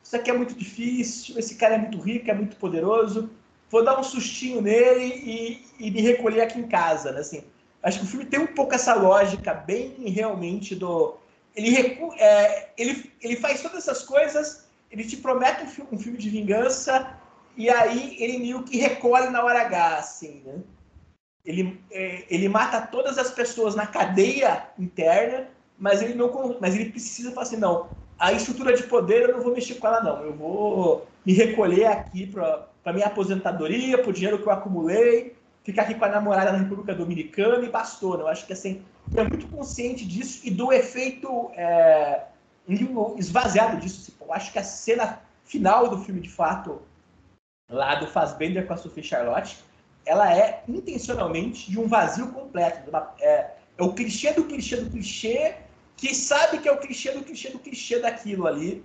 isso 0.04 0.16
aqui 0.16 0.30
é 0.30 0.34
muito 0.34 0.54
difícil, 0.54 1.38
esse 1.38 1.56
cara 1.56 1.76
é 1.76 1.78
muito 1.78 2.00
rico, 2.00 2.30
é 2.30 2.34
muito 2.34 2.56
poderoso, 2.58 3.30
vou 3.70 3.84
dar 3.84 4.00
um 4.00 4.04
sustinho 4.04 4.62
nele 4.62 5.06
e, 5.06 5.68
e 5.80 5.92
me 5.92 6.02
recolher 6.02 6.42
aqui 6.42 6.60
em 6.60 6.68
casa, 6.68 7.12
né? 7.12 7.20
Assim, 7.20 7.44
acho 7.82 8.00
que 8.00 8.06
o 8.06 8.08
filme 8.08 8.26
tem 8.26 8.40
um 8.40 8.48
pouco 8.48 8.74
essa 8.74 8.94
lógica 8.94 9.54
bem 9.54 9.96
realmente 10.10 10.76
do... 10.76 11.18
Ele, 11.56 11.70
recu... 11.70 12.14
é, 12.18 12.70
ele, 12.78 13.12
ele 13.22 13.36
faz 13.36 13.62
todas 13.62 13.80
essas 13.80 14.04
coisas, 14.04 14.68
ele 14.92 15.04
te 15.04 15.18
promete 15.18 15.64
um 15.64 15.68
filme, 15.68 15.90
um 15.94 16.00
filme 16.00 16.18
de 16.18 16.30
vingança 16.30 17.16
e 17.58 17.70
aí 17.70 18.16
ele 18.20 18.38
meio 18.40 18.64
que 18.64 18.78
recolhe 18.78 19.30
na 19.30 19.44
hora 19.44 19.62
H, 19.62 19.98
assim, 19.98 20.42
né? 20.46 20.60
Ele, 21.46 21.82
é, 21.92 22.26
ele 22.30 22.48
mata 22.48 22.82
todas 22.82 23.18
as 23.18 23.32
pessoas 23.32 23.76
na 23.76 23.88
cadeia 23.88 24.68
interna, 24.78 25.48
mas 25.78 26.02
ele 26.02 26.14
não 26.14 26.58
mas 26.60 26.76
ele 26.76 26.92
precisa 26.92 27.32
falar 27.32 27.48
assim, 27.48 27.58
não, 27.58 27.90
a 28.20 28.34
estrutura 28.34 28.76
de 28.76 28.84
poder 28.84 29.24
eu 29.24 29.38
não 29.38 29.44
vou 29.44 29.54
mexer 29.54 29.76
com 29.76 29.88
ela 29.88 30.02
não, 30.02 30.24
eu 30.24 30.34
vou 30.34 31.08
me 31.26 31.34
recolher 31.34 31.86
aqui 31.86 32.28
para 32.28 32.94
minha 32.94 33.08
aposentadoria, 33.08 33.98
para 33.98 34.10
o 34.10 34.14
dinheiro 34.14 34.40
que 34.40 34.48
eu 34.48 34.52
acumulei, 34.52 35.36
ficar 35.70 35.84
aqui 35.84 35.96
com 35.96 36.06
a 36.06 36.10
namorada 36.10 36.52
na 36.52 36.58
República 36.58 36.94
Dominicana 36.94 37.64
e 37.64 37.70
bastou. 37.70 38.18
Né? 38.18 38.24
Eu 38.24 38.28
acho 38.28 38.46
que 38.46 38.54
assim, 38.54 38.84
é 39.16 39.24
muito 39.24 39.48
consciente 39.48 40.06
disso 40.06 40.42
e 40.44 40.52
do 40.52 40.74
efeito 40.74 41.52
é, 41.56 42.24
esvaziado 43.18 43.78
disso. 43.78 44.02
Assim, 44.02 44.14
eu 44.20 44.34
acho 44.34 44.52
que 44.52 44.60
a 44.60 44.64
cena 44.64 45.22
final 45.44 45.88
do 45.88 46.04
filme, 46.04 46.22
de 46.22 46.30
fato, 46.30 46.82
lá 47.70 47.96
do 47.96 48.08
Fassbender 48.08 48.66
com 48.66 48.74
a 48.74 48.78
Sophie 48.78 49.04
Charlotte, 49.04 49.58
ela 50.06 50.36
é 50.36 50.64
intencionalmente 50.68 51.70
de 51.70 51.80
um 51.80 51.88
vazio 51.88 52.32
completo. 52.32 52.90
Uma, 52.90 53.14
é, 53.20 53.52
é 53.78 53.84
o 53.84 53.94
clichê 53.94 54.34
do 54.34 54.46
clichê 54.46 54.78
do 54.78 54.90
clichê 54.90 55.56
que 55.96 56.16
sabe 56.16 56.60
que 56.60 56.68
é 56.68 56.72
o 56.72 56.80
clichê 56.80 57.12
do 57.12 57.24
clichê 57.24 57.50
do 57.50 57.60
clichê 57.60 58.00
daquilo 58.00 58.48
ali 58.48 58.84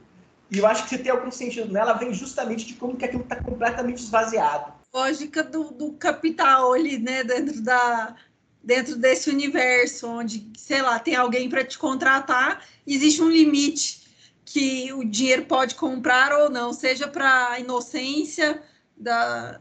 e 0.50 0.58
eu 0.58 0.66
acho 0.66 0.84
que 0.84 0.90
se 0.90 0.98
tem 0.98 1.10
algum 1.10 1.30
sentido 1.30 1.72
nela, 1.72 1.94
vem 1.94 2.12
justamente 2.12 2.66
de 2.66 2.74
como 2.74 2.96
que 2.96 3.04
aquilo 3.04 3.22
está 3.22 3.36
completamente 3.36 3.98
esvaziado. 3.98 4.72
Lógica 4.94 5.42
do, 5.42 5.72
do 5.72 5.92
capital 5.94 6.72
ali, 6.72 6.98
né, 6.98 7.24
dentro 7.24 7.60
da 7.60 8.14
dentro 8.62 8.96
desse 8.96 9.28
universo 9.28 10.08
onde, 10.08 10.50
sei 10.56 10.80
lá, 10.80 10.98
tem 10.98 11.14
alguém 11.14 11.50
para 11.50 11.62
te 11.62 11.78
contratar, 11.78 12.66
existe 12.86 13.20
um 13.20 13.28
limite 13.28 14.00
que 14.42 14.90
o 14.94 15.04
dinheiro 15.04 15.44
pode 15.44 15.74
comprar 15.74 16.32
ou 16.32 16.48
não, 16.48 16.72
seja 16.72 17.06
para 17.06 17.50
a 17.50 17.60
inocência 17.60 18.62
da 18.96 19.60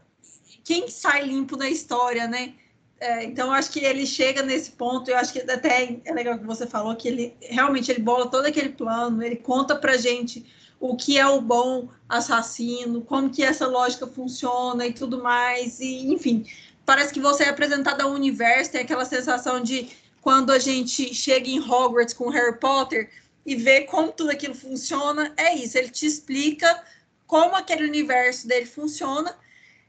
quem 0.62 0.88
sai 0.88 1.26
limpo 1.26 1.56
na 1.56 1.68
história, 1.68 2.26
né? 2.26 2.54
É, 2.98 3.24
então 3.24 3.52
acho 3.52 3.70
que 3.70 3.80
ele 3.80 4.06
chega 4.06 4.42
nesse 4.42 4.70
ponto. 4.70 5.10
Eu 5.10 5.18
acho 5.18 5.32
que 5.32 5.40
até 5.40 6.00
é 6.04 6.12
legal 6.12 6.38
que 6.38 6.46
você 6.46 6.66
falou 6.66 6.96
que 6.96 7.08
ele 7.08 7.36
realmente 7.42 7.90
ele 7.90 8.00
bola 8.00 8.30
todo 8.30 8.46
aquele 8.46 8.70
plano, 8.70 9.22
ele 9.22 9.36
conta 9.36 9.76
para 9.76 9.98
gente 9.98 10.46
o 10.86 10.94
que 10.96 11.18
é 11.18 11.26
o 11.26 11.40
bom 11.40 11.88
assassino, 12.06 13.00
como 13.00 13.30
que 13.30 13.42
essa 13.42 13.66
lógica 13.66 14.06
funciona 14.06 14.86
e 14.86 14.92
tudo 14.92 15.22
mais, 15.22 15.80
e 15.80 16.12
enfim, 16.12 16.44
parece 16.84 17.10
que 17.10 17.20
você 17.20 17.44
é 17.44 17.48
apresentado 17.48 18.02
ao 18.02 18.10
universo, 18.10 18.72
tem 18.72 18.82
aquela 18.82 19.06
sensação 19.06 19.62
de 19.62 19.88
quando 20.20 20.52
a 20.52 20.58
gente 20.58 21.14
chega 21.14 21.48
em 21.48 21.58
Hogwarts 21.58 22.12
com 22.12 22.28
Harry 22.28 22.58
Potter 22.58 23.10
e 23.46 23.56
vê 23.56 23.84
como 23.84 24.12
tudo 24.12 24.30
aquilo 24.30 24.54
funciona, 24.54 25.32
é 25.38 25.54
isso, 25.54 25.78
ele 25.78 25.88
te 25.88 26.04
explica 26.04 26.84
como 27.26 27.56
aquele 27.56 27.86
universo 27.86 28.46
dele 28.46 28.66
funciona, 28.66 29.34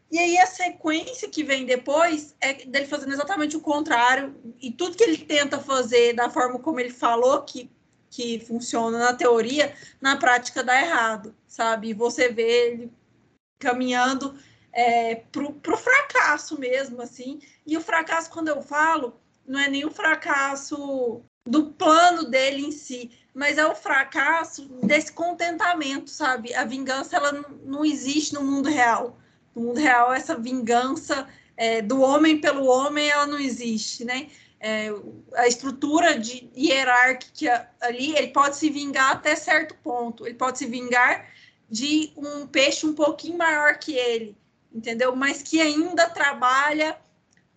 e 0.10 0.17
aí 0.17 0.38
a 0.38 0.45
sequência 0.45 1.27
que 1.27 1.43
vem 1.43 1.65
depois 1.65 2.34
é 2.39 2.53
dele 2.53 2.86
fazendo 2.86 3.12
exatamente 3.12 3.58
o 3.58 3.60
contrário, 3.60 4.34
e 4.62 4.71
tudo 4.71 4.95
que 4.95 5.03
ele 5.03 5.17
tenta 5.17 5.60
fazer 5.60 6.13
da 6.13 6.29
forma 6.29 6.58
como 6.58 6.79
ele 6.79 6.89
falou 6.89 7.41
que 7.41 7.69
que 8.15 8.39
funciona 8.39 8.97
na 8.97 9.13
teoria, 9.13 9.75
na 9.99 10.15
prática 10.15 10.63
dá 10.63 10.80
errado, 10.82 11.36
sabe? 11.45 11.93
Você 11.93 12.30
vê 12.30 12.71
ele 12.71 12.93
caminhando 13.60 14.38
é, 14.71 15.15
pro, 15.34 15.51
pro 15.51 15.75
fracasso 15.75 16.58
mesmo, 16.58 17.01
assim. 17.01 17.41
E 17.67 17.75
o 17.75 17.82
fracasso, 17.82 18.30
quando 18.30 18.47
eu 18.47 18.62
falo, 18.62 19.19
não 19.45 19.60
é 19.60 19.67
nem 19.67 19.84
o 19.84 19.91
fracasso 19.91 21.21
do 21.45 21.73
plano 21.73 22.23
dele 22.30 22.65
em 22.65 22.71
si, 22.71 23.12
mas 23.34 23.58
é 23.58 23.65
o 23.67 23.75
fracasso 23.75 24.65
desse 24.82 25.12
contentamento, 25.12 26.10
sabe? 26.10 26.56
A 26.56 26.63
vingança, 26.63 27.17
ela 27.17 27.34
não 27.65 27.84
existe 27.84 28.34
no 28.34 28.43
mundo 28.43 28.69
real. 28.69 29.17
No 29.54 29.63
mundo 29.63 29.80
real, 29.80 30.13
essa 30.13 30.38
vingança 30.38 31.28
é, 31.58 31.82
do 31.82 31.99
homem 31.99 32.39
pelo 32.39 32.65
homem, 32.65 33.10
ela 33.10 33.28
não 33.28 33.39
existe, 33.39 34.06
né? 34.06 34.30
É, 34.67 34.89
a 35.36 35.47
estrutura 35.47 36.17
de 36.17 36.49
hierárquica 36.58 37.69
ali, 37.80 38.15
ele 38.15 38.30
pode 38.30 38.56
se 38.56 38.67
vingar 38.67 39.12
até 39.12 39.36
certo 39.36 39.75
ponto. 39.75 40.25
Ele 40.25 40.34
pode 40.34 40.58
se 40.58 40.65
vingar 40.65 41.30
de 41.69 42.12
um 42.17 42.47
peixe 42.47 42.84
um 42.84 42.95
pouquinho 42.95 43.38
maior 43.38 43.78
que 43.78 43.93
ele, 43.95 44.36
entendeu? 44.73 45.15
Mas 45.15 45.43
que 45.43 45.62
ainda 45.62 46.10
trabalha 46.10 46.97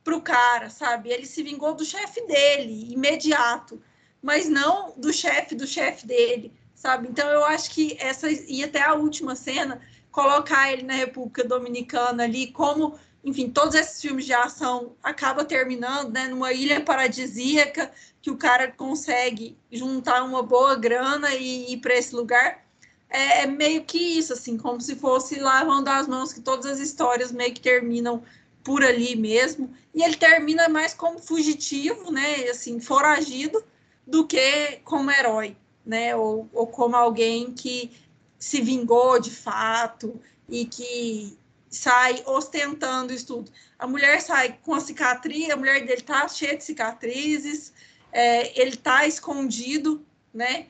para 0.04 0.14
o 0.14 0.20
cara, 0.20 0.68
sabe? 0.68 1.08
Ele 1.08 1.24
se 1.24 1.42
vingou 1.42 1.72
do 1.72 1.82
chefe 1.82 2.26
dele, 2.26 2.92
imediato, 2.92 3.80
mas 4.20 4.46
não 4.46 4.92
do 4.94 5.10
chefe 5.10 5.54
do 5.54 5.66
chefe 5.66 6.06
dele, 6.06 6.52
sabe? 6.74 7.08
Então 7.08 7.26
eu 7.30 7.42
acho 7.42 7.70
que 7.70 7.96
essa 7.98 8.30
e 8.30 8.62
até 8.62 8.82
a 8.82 8.92
última 8.92 9.34
cena 9.34 9.80
colocar 10.10 10.70
ele 10.70 10.82
na 10.82 10.94
República 10.94 11.42
Dominicana 11.42 12.24
ali 12.24 12.48
como 12.48 12.98
enfim, 13.28 13.50
todos 13.50 13.74
esses 13.74 14.00
filmes 14.00 14.24
de 14.24 14.32
ação 14.32 14.96
acaba 15.02 15.44
terminando 15.44 16.10
né, 16.10 16.28
numa 16.28 16.50
ilha 16.52 16.80
paradisíaca 16.80 17.92
que 18.22 18.30
o 18.30 18.38
cara 18.38 18.72
consegue 18.72 19.56
juntar 19.70 20.22
uma 20.24 20.42
boa 20.42 20.74
grana 20.76 21.34
e 21.34 21.74
ir 21.74 21.76
para 21.78 21.94
esse 21.94 22.14
lugar. 22.14 22.64
É, 23.10 23.42
é, 23.42 23.46
meio 23.46 23.84
que 23.84 23.98
isso, 23.98 24.32
assim, 24.32 24.56
como 24.56 24.80
se 24.80 24.96
fosse 24.96 25.38
lavando 25.38 25.90
as 25.90 26.08
mãos, 26.08 26.32
que 26.32 26.40
todas 26.40 26.64
as 26.66 26.80
histórias 26.80 27.30
meio 27.30 27.52
que 27.52 27.60
terminam 27.60 28.22
por 28.64 28.82
ali 28.82 29.14
mesmo. 29.14 29.70
E 29.94 30.02
ele 30.02 30.16
termina 30.16 30.68
mais 30.68 30.94
como 30.94 31.18
fugitivo, 31.18 32.10
né, 32.10 32.48
assim, 32.48 32.80
foragido, 32.80 33.62
do 34.06 34.26
que 34.26 34.80
como 34.84 35.10
herói, 35.10 35.54
né, 35.84 36.16
ou, 36.16 36.48
ou 36.52 36.66
como 36.66 36.96
alguém 36.96 37.52
que 37.52 37.90
se 38.38 38.62
vingou 38.62 39.20
de 39.20 39.30
fato 39.30 40.18
e 40.48 40.64
que 40.64 41.37
sai 41.70 42.22
ostentando 42.26 43.12
isso 43.12 43.26
tudo. 43.26 43.50
A 43.78 43.86
mulher 43.86 44.20
sai 44.20 44.58
com 44.62 44.74
a 44.74 44.80
cicatriz, 44.80 45.50
a 45.50 45.56
mulher 45.56 45.84
dele 45.84 46.02
tá 46.02 46.26
cheia 46.28 46.56
de 46.56 46.64
cicatrizes, 46.64 47.72
é, 48.12 48.60
ele 48.60 48.76
tá 48.76 49.06
escondido, 49.06 50.04
né? 50.32 50.66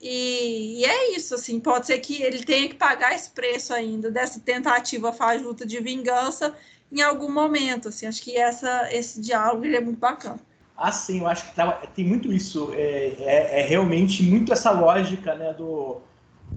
E, 0.00 0.80
e, 0.80 0.84
é 0.84 1.16
isso, 1.16 1.34
assim, 1.34 1.58
pode 1.58 1.86
ser 1.86 1.98
que 1.98 2.22
ele 2.22 2.44
tenha 2.44 2.68
que 2.68 2.74
pagar 2.74 3.14
esse 3.14 3.30
preço 3.30 3.72
ainda 3.72 4.10
dessa 4.10 4.38
tentativa 4.38 5.12
fajuta 5.12 5.64
de 5.64 5.80
vingança 5.80 6.54
em 6.92 7.00
algum 7.00 7.32
momento, 7.32 7.88
assim, 7.88 8.06
acho 8.06 8.22
que 8.22 8.36
essa, 8.36 8.92
esse 8.92 9.20
diálogo 9.20 9.64
é 9.64 9.80
muito 9.80 9.98
bacana. 9.98 10.38
Ah, 10.76 10.92
sim, 10.92 11.20
eu 11.20 11.26
acho 11.26 11.48
que 11.48 11.54
tá, 11.54 11.72
tem 11.94 12.04
muito 12.04 12.32
isso, 12.32 12.70
é, 12.74 13.14
é, 13.20 13.60
é 13.60 13.62
realmente 13.62 14.22
muito 14.22 14.52
essa 14.52 14.70
lógica, 14.70 15.34
né, 15.34 15.52
do 15.54 16.00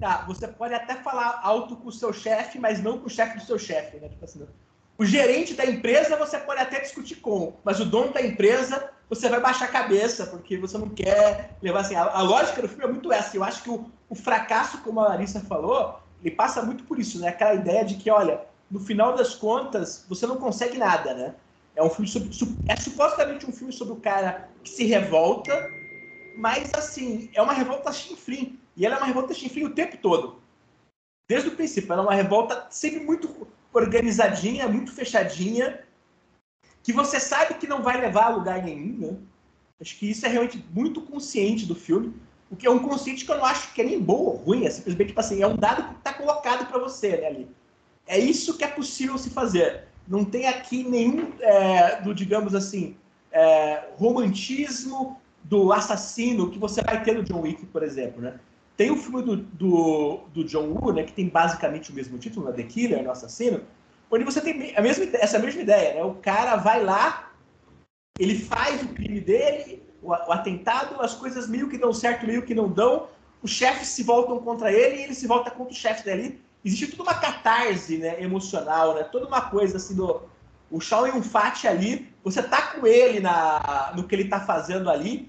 Tá, 0.00 0.24
você 0.26 0.46
pode 0.46 0.74
até 0.74 0.94
falar 0.94 1.40
alto 1.42 1.76
com 1.76 1.88
o 1.88 1.92
seu 1.92 2.12
chefe, 2.12 2.58
mas 2.58 2.80
não 2.80 2.98
com 2.98 3.06
o 3.06 3.10
chefe 3.10 3.38
do 3.38 3.44
seu 3.44 3.58
chefe, 3.58 3.96
né? 3.98 4.08
Tipo 4.08 4.24
assim, 4.24 4.46
o 4.96 5.04
gerente 5.04 5.54
da 5.54 5.66
empresa 5.66 6.16
você 6.16 6.38
pode 6.38 6.60
até 6.60 6.80
discutir 6.80 7.16
com, 7.16 7.56
mas 7.64 7.80
o 7.80 7.84
dono 7.84 8.12
da 8.12 8.22
empresa 8.22 8.90
você 9.08 9.28
vai 9.28 9.40
baixar 9.40 9.66
a 9.66 9.72
cabeça, 9.72 10.26
porque 10.26 10.58
você 10.58 10.76
não 10.76 10.88
quer 10.88 11.56
levar 11.62 11.80
assim. 11.80 11.94
A, 11.94 12.02
a 12.02 12.22
lógica 12.22 12.60
do 12.60 12.68
filme 12.68 12.84
é 12.84 12.88
muito 12.88 13.12
essa. 13.12 13.36
Eu 13.36 13.42
acho 13.42 13.62
que 13.62 13.70
o, 13.70 13.90
o, 14.08 14.14
fracasso, 14.14 14.78
como 14.78 15.00
a 15.00 15.08
Larissa 15.08 15.40
falou, 15.40 15.98
ele 16.20 16.34
passa 16.34 16.62
muito 16.62 16.84
por 16.84 16.98
isso, 16.98 17.18
né? 17.20 17.28
Aquela 17.28 17.54
ideia 17.54 17.84
de 17.84 17.94
que, 17.94 18.10
olha, 18.10 18.42
no 18.70 18.80
final 18.80 19.16
das 19.16 19.34
contas, 19.34 20.04
você 20.08 20.26
não 20.26 20.36
consegue 20.36 20.76
nada, 20.76 21.14
né? 21.14 21.34
É 21.74 21.82
um 21.82 21.88
filme 21.88 22.08
sobre. 22.08 22.30
É 22.66 22.76
supostamente 22.76 23.46
um 23.46 23.52
filme 23.52 23.72
sobre 23.72 23.94
o 23.94 24.00
cara 24.00 24.48
que 24.62 24.70
se 24.70 24.84
revolta, 24.84 25.70
mas 26.36 26.72
assim, 26.74 27.30
é 27.34 27.40
uma 27.40 27.52
revolta 27.52 27.92
chinfrim. 27.92 28.60
E 28.78 28.86
ela 28.86 28.94
é 28.94 28.98
uma 28.98 29.06
revolta 29.06 29.34
chinfrim 29.34 29.64
o 29.64 29.74
tempo 29.74 29.96
todo. 29.96 30.40
Desde 31.28 31.48
o 31.48 31.56
princípio. 31.56 31.92
Ela 31.92 32.02
é 32.02 32.06
uma 32.06 32.14
revolta 32.14 32.68
sempre 32.70 33.00
muito 33.00 33.48
organizadinha, 33.72 34.68
muito 34.68 34.92
fechadinha, 34.92 35.80
que 36.82 36.92
você 36.92 37.18
sabe 37.18 37.54
que 37.54 37.66
não 37.66 37.82
vai 37.82 38.00
levar 38.00 38.26
a 38.26 38.36
lugar 38.36 38.62
nenhum, 38.62 38.96
né? 38.96 39.16
Acho 39.80 39.98
que 39.98 40.08
isso 40.08 40.24
é 40.24 40.28
realmente 40.28 40.64
muito 40.72 41.02
consciente 41.02 41.66
do 41.66 41.74
filme. 41.74 42.14
O 42.50 42.56
que 42.56 42.66
é 42.66 42.70
um 42.70 42.78
consciente 42.78 43.24
que 43.24 43.30
eu 43.30 43.36
não 43.36 43.44
acho 43.44 43.74
que 43.74 43.80
é 43.82 43.84
nem 43.84 44.00
bom 44.00 44.14
ou 44.14 44.36
ruim, 44.36 44.64
é 44.64 44.70
simplesmente 44.70 45.08
tipo 45.08 45.20
assim, 45.20 45.42
é 45.42 45.46
um 45.46 45.56
dado 45.56 45.82
que 45.82 45.98
está 45.98 46.14
colocado 46.14 46.66
para 46.66 46.78
você 46.78 47.16
né, 47.16 47.26
ali. 47.26 47.48
É 48.06 48.18
isso 48.18 48.56
que 48.56 48.64
é 48.64 48.68
possível 48.68 49.18
se 49.18 49.30
fazer. 49.30 49.84
Não 50.06 50.24
tem 50.24 50.46
aqui 50.46 50.82
nenhum, 50.82 51.32
é, 51.40 52.00
do, 52.00 52.14
digamos 52.14 52.54
assim, 52.54 52.96
é, 53.30 53.90
romantismo 53.96 55.20
do 55.44 55.72
assassino 55.72 56.50
que 56.50 56.58
você 56.58 56.80
vai 56.80 57.02
ter 57.02 57.14
no 57.14 57.22
John 57.22 57.42
Wick, 57.42 57.66
por 57.66 57.82
exemplo, 57.82 58.22
né? 58.22 58.40
Tem 58.78 58.92
o 58.92 58.96
filme 58.96 59.22
do, 59.22 59.36
do, 59.36 60.20
do 60.32 60.44
John 60.44 60.68
Woo, 60.68 60.92
né, 60.92 61.02
que 61.02 61.12
tem 61.12 61.28
basicamente 61.28 61.90
o 61.90 61.94
mesmo 61.94 62.16
título, 62.16 62.46
né, 62.46 62.52
The 62.52 62.62
Killer, 62.62 63.02
Nosso 63.02 63.26
Assassino, 63.26 63.62
onde 64.08 64.22
você 64.22 64.40
tem 64.40 64.72
a 64.76 64.80
mesma, 64.80 65.04
essa 65.14 65.36
mesma 65.36 65.62
ideia, 65.62 65.94
né? 65.94 66.04
O 66.04 66.14
cara 66.14 66.54
vai 66.54 66.84
lá, 66.84 67.32
ele 68.16 68.38
faz 68.38 68.80
o 68.84 68.88
crime 68.90 69.20
dele, 69.20 69.82
o, 70.00 70.10
o 70.10 70.32
atentado, 70.32 71.00
as 71.00 71.12
coisas 71.12 71.48
meio 71.48 71.68
que 71.68 71.76
dão 71.76 71.92
certo, 71.92 72.24
meio 72.24 72.42
que 72.42 72.54
não 72.54 72.68
dão, 72.68 73.08
os 73.42 73.50
chefes 73.50 73.88
se 73.88 74.04
voltam 74.04 74.38
contra 74.38 74.72
ele 74.72 74.98
e 74.98 75.02
ele 75.02 75.14
se 75.14 75.26
volta 75.26 75.50
contra 75.50 75.72
o 75.72 75.76
chefe 75.76 76.04
dali. 76.04 76.40
Existe 76.64 76.86
toda 76.92 77.10
uma 77.10 77.18
catarse 77.18 77.98
né, 77.98 78.22
emocional, 78.22 78.94
né? 78.94 79.02
Toda 79.02 79.26
uma 79.26 79.40
coisa 79.40 79.76
assim 79.76 79.96
do. 79.96 80.22
O 80.70 80.80
Shaw 80.80 81.08
e 81.08 81.10
um 81.10 81.22
Fat 81.22 81.64
ali, 81.66 82.12
você 82.22 82.40
tá 82.44 82.62
com 82.62 82.86
ele 82.86 83.18
na, 83.18 83.92
no 83.96 84.06
que 84.06 84.14
ele 84.14 84.28
tá 84.28 84.38
fazendo 84.38 84.88
ali, 84.88 85.28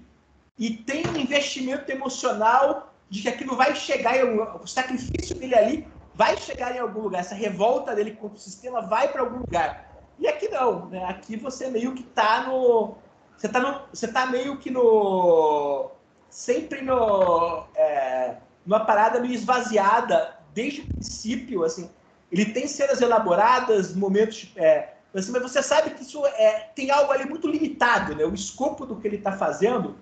e 0.56 0.70
tem 0.70 1.08
um 1.08 1.18
investimento 1.18 1.90
emocional 1.92 2.89
de 3.10 3.22
que 3.22 3.30
aquilo 3.30 3.56
vai 3.56 3.76
chegar, 3.76 4.18
em, 4.18 4.40
o 4.40 4.68
sacrifício 4.68 5.36
dele 5.36 5.56
ali 5.56 5.88
vai 6.14 6.38
chegar 6.38 6.76
em 6.76 6.80
algum 6.80 7.02
lugar, 7.02 7.20
essa 7.20 7.34
revolta 7.34 7.96
dele 7.96 8.12
contra 8.12 8.38
o 8.38 8.40
sistema 8.40 8.82
vai 8.82 9.08
para 9.08 9.22
algum 9.22 9.38
lugar. 9.38 9.90
E 10.20 10.28
aqui 10.28 10.50
não, 10.50 10.88
né? 10.88 11.06
Aqui 11.06 11.38
você 11.38 11.70
meio 11.70 11.96
que 11.96 12.04
tá 12.04 12.44
no. 12.46 12.98
Você 13.38 13.48
tá, 13.48 13.60
no, 13.62 13.82
você 13.92 14.08
tá 14.08 14.26
meio 14.26 14.58
que 14.58 14.70
no. 14.70 15.92
Sempre 16.30 16.82
no. 16.82 17.66
É, 17.74 18.36
numa 18.66 18.82
parada 18.82 19.20
meio 19.22 19.34
esvaziada 19.34 20.38
desde 20.54 20.82
o 20.82 20.88
princípio, 20.88 21.64
assim. 21.64 21.90
Ele 22.30 22.46
tem 22.46 22.68
cenas 22.68 23.02
elaboradas, 23.02 23.96
momentos. 23.96 24.52
É, 24.58 24.90
assim, 25.16 25.32
mas 25.32 25.42
você 25.42 25.64
sabe 25.64 25.92
que 25.92 26.04
isso 26.04 26.26
é, 26.26 26.70
tem 26.76 26.92
algo 26.92 27.14
ali 27.14 27.24
muito 27.26 27.48
limitado, 27.48 28.14
né? 28.14 28.26
O 28.26 28.34
escopo 28.34 28.86
do 28.86 28.98
que 28.98 29.08
ele 29.08 29.16
está 29.16 29.32
fazendo 29.32 29.96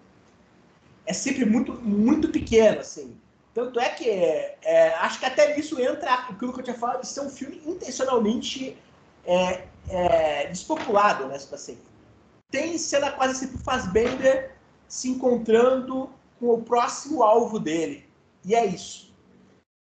é 1.08 1.14
sempre 1.14 1.46
muito, 1.46 1.74
muito 1.74 2.30
pequeno, 2.30 2.82
assim. 2.82 3.18
Tanto 3.54 3.80
é 3.80 3.90
que 3.90 4.08
é, 4.08 4.94
acho 5.00 5.20
que 5.20 5.26
até 5.26 5.56
nisso 5.56 5.82
entra 5.82 6.14
aquilo 6.14 6.54
que 6.54 6.60
eu 6.60 6.64
tinha 6.64 6.78
falado 6.78 7.02
de 7.02 7.08
ser 7.08 7.22
um 7.22 7.30
filme 7.30 7.60
intencionalmente 7.66 8.78
é, 9.26 9.64
é, 9.90 10.48
despopulado, 10.48 11.26
né? 11.26 11.36
Assim. 11.36 11.78
Tem 12.52 12.78
cena 12.78 13.12
quase 13.12 13.40
sempre 13.40 13.58
Fassbender 13.58 14.52
se 14.88 15.10
encontrando 15.10 16.10
com 16.40 16.54
o 16.54 16.62
próximo 16.62 17.24
alvo 17.24 17.60
dele. 17.60 18.06
E 18.46 18.54
é 18.54 18.66
isso. 18.66 19.12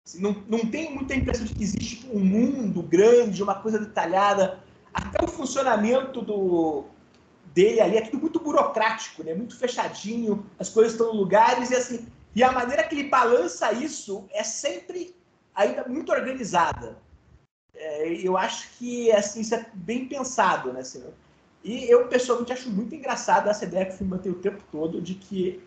Assim, 0.05 0.21
não, 0.21 0.43
não 0.47 0.59
tem 0.59 0.93
muita 0.93 1.13
impressão 1.13 1.45
de 1.45 1.53
que 1.53 1.63
existe 1.63 1.97
tipo, 1.97 2.17
um 2.17 2.23
mundo 2.23 2.81
grande, 2.81 3.43
uma 3.43 3.55
coisa 3.55 3.77
detalhada. 3.77 4.59
Até 4.93 5.23
o 5.23 5.27
funcionamento 5.27 6.21
do, 6.21 6.85
dele 7.57 7.81
ali 7.81 7.97
é 7.97 8.01
tudo 8.01 8.21
muito 8.21 8.39
burocrático, 8.39 9.23
né? 9.23 9.33
muito 9.33 9.57
fechadinho, 9.57 10.45
as 10.59 10.69
coisas 10.69 10.93
estão 10.93 11.11
em 11.11 11.17
lugares 11.17 11.71
e 11.71 11.75
assim 11.75 12.05
e 12.35 12.43
a 12.43 12.51
maneira 12.51 12.83
que 12.83 12.93
ele 12.93 13.09
balança 13.09 13.73
isso 13.73 14.25
é 14.31 14.43
sempre 14.43 15.15
ainda 15.55 15.83
muito 15.87 16.11
organizada. 16.11 16.99
É, 17.73 18.13
eu 18.13 18.37
acho 18.37 18.69
que 18.77 19.11
assim, 19.11 19.41
isso 19.41 19.55
é 19.55 19.65
bem 19.73 20.07
pensado, 20.07 20.71
né? 20.71 20.81
Assim, 20.81 21.03
e 21.63 21.91
eu 21.91 22.07
pessoalmente 22.07 22.53
acho 22.53 22.69
muito 22.69 22.93
engraçado 22.93 23.49
essa 23.49 23.65
ideia 23.65 23.87
que 23.87 23.95
o 23.95 23.97
filme 23.97 24.11
mantém 24.11 24.31
o 24.31 24.35
tempo 24.35 24.61
todo 24.71 25.01
de 25.01 25.15
que 25.15 25.59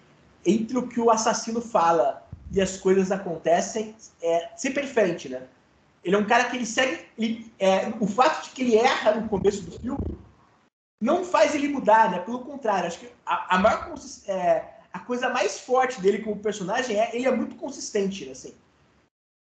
entre 0.47 0.79
o 0.79 0.87
que 0.87 1.01
o 1.01 1.11
assassino 1.11 1.61
fala 1.61 2.25
e 2.53 2.61
as 2.61 2.77
coisas 2.77 3.11
acontecem 3.11 3.97
é 4.23 4.51
sempre 4.57 4.87
diferente, 4.87 5.29
né? 5.29 5.43
Ele 6.05 6.15
é 6.15 6.19
um 6.19 6.25
cara 6.25 6.45
que 6.45 6.57
ele 6.57 6.67
segue. 6.67 7.05
Ele, 7.19 7.53
é, 7.59 7.93
o 7.99 8.07
fato 8.07 8.45
de 8.45 8.51
que 8.51 8.63
ele 8.63 8.77
erra 8.77 9.17
no 9.17 9.29
começo 9.29 9.63
do 9.63 9.73
filme 9.73 9.99
não 11.01 11.25
faz 11.25 11.55
ele 11.55 11.69
mudar, 11.69 12.11
né? 12.11 12.19
Pelo 12.19 12.41
contrário, 12.41 12.87
acho 12.87 12.99
que 12.99 13.09
a, 13.25 13.57
a 13.57 13.59
maior 13.59 13.95
é, 14.27 14.65
a 14.93 14.99
coisa 14.99 15.29
mais 15.31 15.61
forte 15.61 16.01
dele 16.01 16.19
como 16.19 16.37
personagem 16.37 17.01
é 17.01 17.15
ele 17.15 17.27
é 17.27 17.31
muito 17.31 17.57
consistente, 17.57 18.29
assim. 18.29 18.55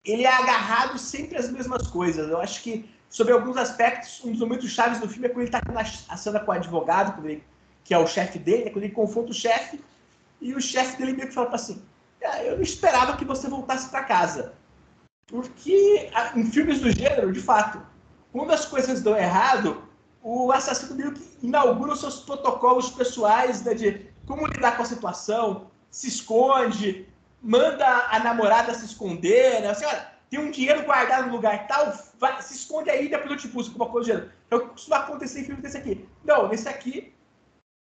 Ele 0.04 0.24
é 0.24 0.32
agarrado 0.32 0.98
sempre 1.00 1.38
às 1.38 1.50
mesmas 1.50 1.88
coisas. 1.88 2.30
Eu 2.30 2.40
acho 2.40 2.62
que, 2.62 2.90
sobre 3.10 3.34
alguns 3.34 3.58
aspectos, 3.58 4.24
um 4.24 4.32
dos 4.32 4.40
momentos 4.40 4.70
chaves 4.70 5.00
do 5.00 5.10
filme 5.10 5.28
é 5.28 5.30
quando 5.30 5.48
ele 5.48 5.56
está 5.56 5.62
na 5.74 6.18
cena 6.18 6.40
com 6.40 6.52
o 6.52 6.54
advogado, 6.54 7.28
ele, 7.28 7.44
que 7.84 7.94
é 7.94 7.98
o 7.98 8.06
chefe 8.06 8.38
dele, 8.38 8.66
é 8.66 8.70
quando 8.70 8.84
ele 8.84 8.94
confronta 8.94 9.32
o 9.32 9.34
chefe, 9.34 9.84
e 10.42 10.54
o 10.54 10.62
chefe 10.62 10.98
dele 10.98 11.14
meio 11.14 11.30
que 11.30 11.34
fala 11.34 11.56
assim: 11.56 11.82
ah, 12.24 12.44
Eu 12.44 12.58
não 12.58 12.64
esperava 12.64 13.18
que 13.18 13.26
você 13.26 13.48
voltasse 13.48 13.90
para 13.90 14.04
casa. 14.04 14.54
Porque 15.28 16.12
em 16.36 16.52
filmes 16.52 16.82
do 16.82 16.92
gênero, 16.92 17.32
de 17.32 17.42
fato, 17.42 17.82
quando 18.32 18.52
as 18.52 18.66
coisas 18.66 19.02
dão 19.02 19.18
errado, 19.18 19.85
o 20.28 20.52
assassino 20.52 20.96
meio 20.96 21.14
que 21.14 21.38
inaugura 21.44 21.94
os 21.94 22.00
seus 22.00 22.20
protocolos 22.20 22.90
pessoais 22.90 23.62
né, 23.62 23.76
de 23.76 24.08
como 24.26 24.48
lidar 24.48 24.76
com 24.76 24.82
a 24.82 24.86
situação, 24.86 25.70
se 25.92 26.08
esconde, 26.08 27.08
manda 27.40 27.86
a 28.10 28.18
namorada 28.18 28.74
se 28.74 28.86
esconder, 28.86 29.62
né? 29.62 29.70
Assim, 29.70 29.86
olha, 29.86 30.12
tem 30.28 30.40
um 30.40 30.50
dinheiro 30.50 30.84
guardado 30.84 31.28
no 31.28 31.34
lugar 31.34 31.68
tal, 31.68 31.94
vai, 32.20 32.42
se 32.42 32.56
esconde 32.56 32.90
aí 32.90 33.08
depois 33.08 33.30
eu 33.30 33.38
te 33.38 33.48
busco 33.50 33.76
uma 33.76 33.88
coisa. 33.88 34.34
É 34.50 34.56
o 34.56 34.62
que 34.62 34.70
costuma 34.70 34.98
acontecer 34.98 35.42
em 35.42 35.44
filme 35.44 35.62
desse 35.62 35.78
aqui. 35.78 36.10
Não, 36.24 36.48
nesse 36.48 36.68
aqui, 36.68 37.14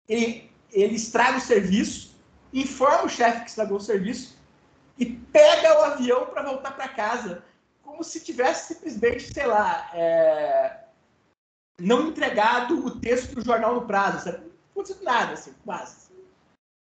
ele, 0.07 0.51
ele 0.71 0.93
estraga 0.93 1.39
o 1.39 1.41
serviço, 1.41 2.15
informa 2.53 3.05
o 3.05 3.09
chefe 3.09 3.41
que 3.41 3.49
estragou 3.49 3.77
o 3.77 3.81
serviço 3.81 4.37
e 4.99 5.07
pega 5.07 5.79
o 5.79 5.83
avião 5.85 6.27
para 6.27 6.43
voltar 6.43 6.75
para 6.75 6.89
casa, 6.89 7.43
como 7.81 8.03
se 8.03 8.23
tivesse 8.23 8.75
simplesmente, 8.75 9.33
sei 9.33 9.47
lá, 9.47 9.89
é, 9.95 10.84
não 11.79 12.07
entregado 12.07 12.85
o 12.85 12.99
texto 12.99 13.35
do 13.35 13.43
jornal 13.43 13.75
no 13.75 13.85
prazo, 13.85 14.23
sabe? 14.23 14.37
Não 14.37 14.81
aconteceu 14.81 15.03
nada, 15.03 15.33
assim, 15.33 15.53
quase. 15.63 16.05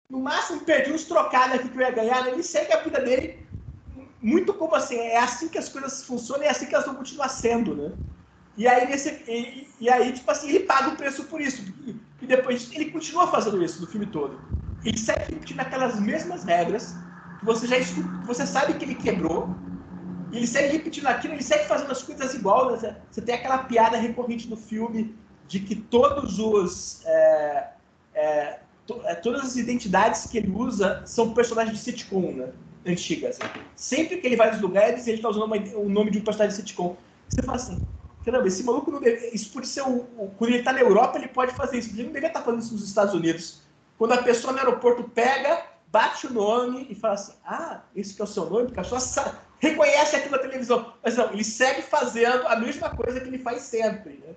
No 0.09 0.19
máximo, 0.19 0.61
perdi 0.61 0.91
uns 0.91 1.03
trocados 1.03 1.55
aqui 1.55 1.69
que 1.69 1.77
eu 1.77 1.81
ia 1.81 1.91
ganhar. 1.91 2.23
Né? 2.23 2.31
Ele 2.31 2.43
segue 2.43 2.73
a 2.73 2.81
vida 2.81 2.99
dele 2.99 3.45
muito 4.21 4.53
como 4.53 4.75
assim. 4.75 4.97
É 4.97 5.19
assim 5.19 5.47
que 5.47 5.57
as 5.57 5.69
coisas 5.69 6.03
funcionam 6.03 6.43
e 6.43 6.47
é 6.47 6.49
assim 6.49 6.65
que 6.65 6.73
elas 6.73 6.87
vão 6.87 6.95
continuar 6.95 7.29
sendo, 7.29 7.75
né? 7.75 7.91
E 8.57 8.67
aí, 8.67 8.87
nesse, 8.87 9.09
e, 9.27 9.69
e 9.79 9.89
aí, 9.89 10.11
tipo 10.11 10.29
assim, 10.29 10.49
ele 10.49 10.61
paga 10.61 10.89
o 10.89 10.95
preço 10.95 11.23
por 11.25 11.39
isso. 11.39 11.63
E 12.21 12.25
depois 12.25 12.69
ele 12.73 12.91
continua 12.91 13.27
fazendo 13.27 13.63
isso 13.63 13.79
no 13.79 13.87
filme 13.87 14.07
todo. 14.07 14.39
Ele 14.83 14.97
segue 14.97 15.33
repetindo 15.33 15.59
aquelas 15.59 15.99
mesmas 15.99 16.43
regras 16.43 16.95
que 17.39 17.45
você 17.45 17.67
já 17.67 17.77
que 17.77 18.01
você 18.25 18.45
sabe 18.45 18.73
que 18.73 18.85
ele 18.85 18.95
quebrou. 18.95 19.55
E 20.31 20.37
ele 20.37 20.47
segue 20.47 20.77
repetindo 20.77 21.07
aquilo, 21.07 21.33
ele 21.33 21.43
segue 21.43 21.65
fazendo 21.65 21.91
as 21.91 22.03
coisas 22.03 22.33
igual. 22.33 22.71
Né? 22.71 22.95
Você 23.09 23.21
tem 23.21 23.35
aquela 23.35 23.59
piada 23.59 23.97
recorrente 23.97 24.49
no 24.49 24.55
filme 24.57 25.15
de 25.47 25.59
que 25.59 25.75
todos 25.75 26.39
os. 26.39 27.05
É, 27.05 27.67
é, 28.13 28.59
to, 28.85 29.01
é, 29.05 29.15
todas 29.15 29.43
as 29.43 29.55
identidades 29.55 30.27
que 30.27 30.37
ele 30.37 30.51
usa 30.51 31.01
são 31.05 31.33
personagens 31.33 31.77
de 31.77 31.83
sitcom, 31.83 32.31
né? 32.33 32.49
Antigas. 32.85 33.39
Assim. 33.41 33.61
Sempre 33.75 34.17
que 34.17 34.27
ele 34.27 34.35
vai 34.35 34.51
nos 34.51 34.61
lugares, 34.61 35.07
ele 35.07 35.17
está 35.17 35.29
usando 35.29 35.45
uma, 35.45 35.57
o 35.75 35.89
nome 35.89 36.11
de 36.11 36.19
um 36.19 36.23
personagem 36.23 36.55
de 36.55 36.61
sitcom. 36.61 36.95
Você 37.27 37.41
fala 37.41 37.57
assim, 37.57 37.81
caramba, 38.23 38.47
esse 38.47 38.63
maluco 38.63 38.91
não 38.91 39.01
deve, 39.01 39.29
isso 39.33 39.51
pode 39.51 39.67
ser 39.67 39.83
quando 39.83 40.49
ele 40.49 40.59
está 40.59 40.71
na 40.71 40.81
Europa, 40.81 41.17
ele 41.17 41.27
pode 41.27 41.53
fazer 41.53 41.79
isso. 41.79 41.89
Ele 41.89 42.03
não 42.03 42.09
deveria 42.09 42.27
estar 42.27 42.39
tá 42.39 42.45
fazendo 42.45 42.61
isso 42.61 42.73
nos 42.73 42.87
Estados 42.87 43.13
Unidos. 43.13 43.61
Quando 43.97 44.13
a 44.13 44.23
pessoa 44.23 44.53
no 44.53 44.59
aeroporto 44.59 45.03
pega, 45.03 45.63
bate 45.91 46.27
o 46.27 46.33
nome 46.33 46.87
e 46.89 46.95
fala 46.95 47.15
assim, 47.15 47.33
ah, 47.45 47.81
esse 47.95 48.13
que 48.13 48.21
é 48.21 48.23
o 48.23 48.27
seu 48.27 48.49
nome, 48.49 48.67
porque 48.67 48.79
a 48.79 48.99
sabe, 48.99 49.37
reconhece 49.59 50.15
aquilo 50.15 50.31
na 50.31 50.39
televisão. 50.39 50.93
Mas 51.03 51.17
não, 51.17 51.31
ele 51.31 51.43
segue 51.43 51.81
fazendo 51.81 52.47
a 52.47 52.55
mesma 52.55 52.89
coisa 52.89 53.19
que 53.19 53.27
ele 53.27 53.39
faz 53.39 53.61
sempre, 53.61 54.21
né? 54.25 54.33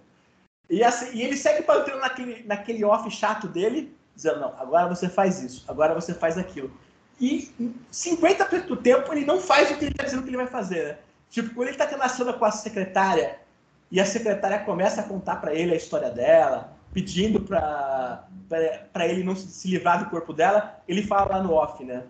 E, 0.68 0.82
assim, 0.82 1.14
e 1.14 1.22
ele 1.22 1.36
segue 1.36 1.62
batendo 1.66 1.98
naquele, 1.98 2.42
naquele 2.44 2.84
off 2.84 3.10
chato 3.10 3.46
dele, 3.46 3.94
dizendo, 4.14 4.40
não, 4.40 4.54
agora 4.58 4.88
você 4.88 5.08
faz 5.08 5.42
isso, 5.42 5.64
agora 5.68 5.94
você 5.94 6.14
faz 6.14 6.38
aquilo. 6.38 6.72
E 7.20 7.50
50% 7.92 8.66
do 8.66 8.76
tempo 8.76 9.12
ele 9.12 9.24
não 9.24 9.40
faz 9.40 9.70
o 9.70 9.76
que 9.76 9.84
ele 9.84 9.92
está 9.92 10.04
dizendo 10.04 10.22
que 10.22 10.30
ele 10.30 10.36
vai 10.36 10.46
fazer. 10.46 10.84
Né? 10.84 10.98
Tipo, 11.30 11.54
quando 11.54 11.68
ele 11.68 11.76
está 11.76 11.86
tendo 11.86 12.02
a 12.02 12.08
cena 12.08 12.32
com 12.32 12.44
a 12.44 12.50
secretária 12.50 13.38
e 13.90 14.00
a 14.00 14.06
secretária 14.06 14.60
começa 14.60 15.00
a 15.00 15.04
contar 15.04 15.36
para 15.36 15.54
ele 15.54 15.72
a 15.72 15.76
história 15.76 16.10
dela, 16.10 16.76
pedindo 16.92 17.40
para 17.40 18.26
ele 19.06 19.22
não 19.22 19.36
se, 19.36 19.68
livrar 19.68 20.02
do 20.02 20.10
corpo 20.10 20.32
dela, 20.32 20.80
ele 20.88 21.02
fala 21.02 21.36
lá 21.36 21.42
no 21.42 21.52
off, 21.52 21.84
né? 21.84 22.02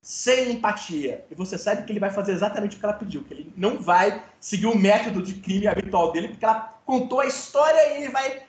Sem 0.00 0.52
empatia. 0.52 1.24
E 1.30 1.34
você 1.34 1.58
sabe 1.58 1.84
que 1.84 1.92
ele 1.92 2.00
vai 2.00 2.10
fazer 2.10 2.32
exatamente 2.32 2.76
o 2.76 2.78
que 2.78 2.84
ela 2.84 2.94
pediu, 2.94 3.24
que 3.24 3.34
ele 3.34 3.52
não 3.56 3.78
vai 3.78 4.24
seguir 4.40 4.66
o 4.66 4.76
método 4.76 5.22
de 5.22 5.34
crime 5.34 5.66
habitual 5.66 6.12
dele, 6.12 6.28
porque 6.28 6.44
ela 6.44 6.78
contou 6.86 7.20
a 7.20 7.26
história 7.26 7.94
e 7.94 8.02
ele 8.02 8.08
vai 8.10 8.48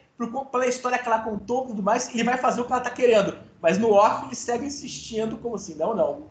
pela 0.52 0.68
história 0.68 1.00
que 1.00 1.08
ela 1.08 1.20
contou 1.20 1.64
e 1.64 1.68
tudo 1.68 1.82
mais, 1.82 2.14
ele 2.14 2.26
vai 2.26 2.38
fazer 2.38 2.62
o 2.62 2.66
que 2.66 2.74
ela 2.74 2.82
tá 2.82 2.90
querendo. 2.90 3.38
Mas 3.62 3.78
no 3.78 3.92
off 3.94 4.26
ele 4.26 4.36
segue 4.36 4.66
insistindo 4.66 5.38
como 5.38 5.56
assim, 5.56 5.76
não, 5.76 5.96
não. 5.96 6.28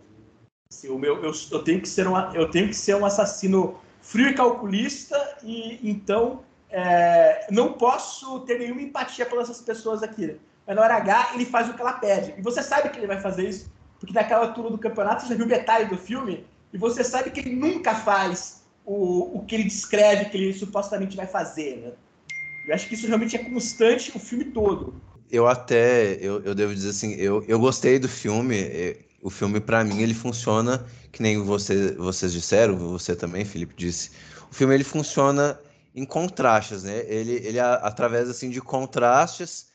Assim, 0.70 0.88
o 0.88 0.98
meu, 0.98 1.22
eu, 1.24 1.32
eu, 1.50 1.64
tenho 1.64 1.80
que 1.80 1.88
ser 1.88 2.06
um, 2.06 2.16
eu 2.34 2.50
tenho 2.50 2.68
que 2.68 2.74
ser 2.74 2.94
um 2.94 3.06
assassino 3.06 3.80
frio 4.02 4.28
e 4.28 4.34
calculista 4.34 5.38
e 5.42 5.80
então 5.82 6.42
é, 6.70 7.46
não 7.50 7.72
posso 7.72 8.40
ter 8.40 8.58
nenhuma 8.58 8.82
empatia 8.82 9.24
pelas 9.24 9.60
pessoas 9.62 10.02
aqui. 10.02 10.38
Mas 10.66 10.76
na 10.76 10.82
hora 10.82 10.96
H 10.96 11.30
ele 11.34 11.46
faz 11.46 11.68
o 11.70 11.74
que 11.74 11.80
ela 11.80 11.94
pede. 11.94 12.34
E 12.36 12.42
você 12.42 12.62
sabe 12.62 12.90
que 12.90 12.98
ele 12.98 13.06
vai 13.06 13.20
fazer 13.20 13.48
isso, 13.48 13.72
porque 13.98 14.14
naquela 14.14 14.46
altura 14.46 14.70
do 14.70 14.78
campeonato 14.78 15.22
você 15.22 15.28
já 15.28 15.34
viu 15.34 15.46
metade 15.46 15.90
do 15.90 15.98
filme 15.98 16.44
e 16.72 16.78
você 16.78 17.02
sabe 17.02 17.30
que 17.30 17.40
ele 17.40 17.54
nunca 17.54 17.94
faz 17.94 18.62
o, 18.84 19.38
o 19.38 19.44
que 19.44 19.54
ele 19.54 19.64
descreve 19.64 20.26
que 20.26 20.36
ele 20.36 20.52
supostamente 20.52 21.16
vai 21.16 21.26
fazer, 21.26 21.76
né? 21.76 21.92
Eu 22.66 22.74
acho 22.74 22.86
que 22.86 22.94
isso 22.94 23.06
realmente 23.06 23.34
é 23.34 23.38
constante 23.38 24.14
o 24.14 24.20
filme 24.20 24.44
todo. 24.46 24.94
Eu 25.30 25.46
até, 25.46 26.14
eu, 26.20 26.42
eu 26.42 26.54
devo 26.54 26.74
dizer 26.74 26.90
assim, 26.90 27.14
eu, 27.14 27.42
eu 27.48 27.58
gostei 27.58 27.98
do 27.98 28.08
filme. 28.08 28.96
o 29.22 29.30
filme, 29.30 29.58
para 29.58 29.82
mim, 29.82 30.02
ele 30.02 30.14
funciona, 30.14 30.86
que 31.10 31.22
nem 31.22 31.42
você, 31.42 31.92
vocês 31.92 32.32
disseram, 32.32 32.76
você 32.76 33.16
também, 33.16 33.44
Felipe, 33.44 33.74
disse. 33.74 34.10
O 34.50 34.54
filme 34.54 34.74
ele 34.74 34.84
funciona 34.84 35.58
em 35.94 36.04
contrastes, 36.04 36.82
né? 36.84 37.04
Ele, 37.06 37.32
ele 37.44 37.58
através 37.58 38.28
assim 38.28 38.50
de 38.50 38.60
contrastes 38.60 39.70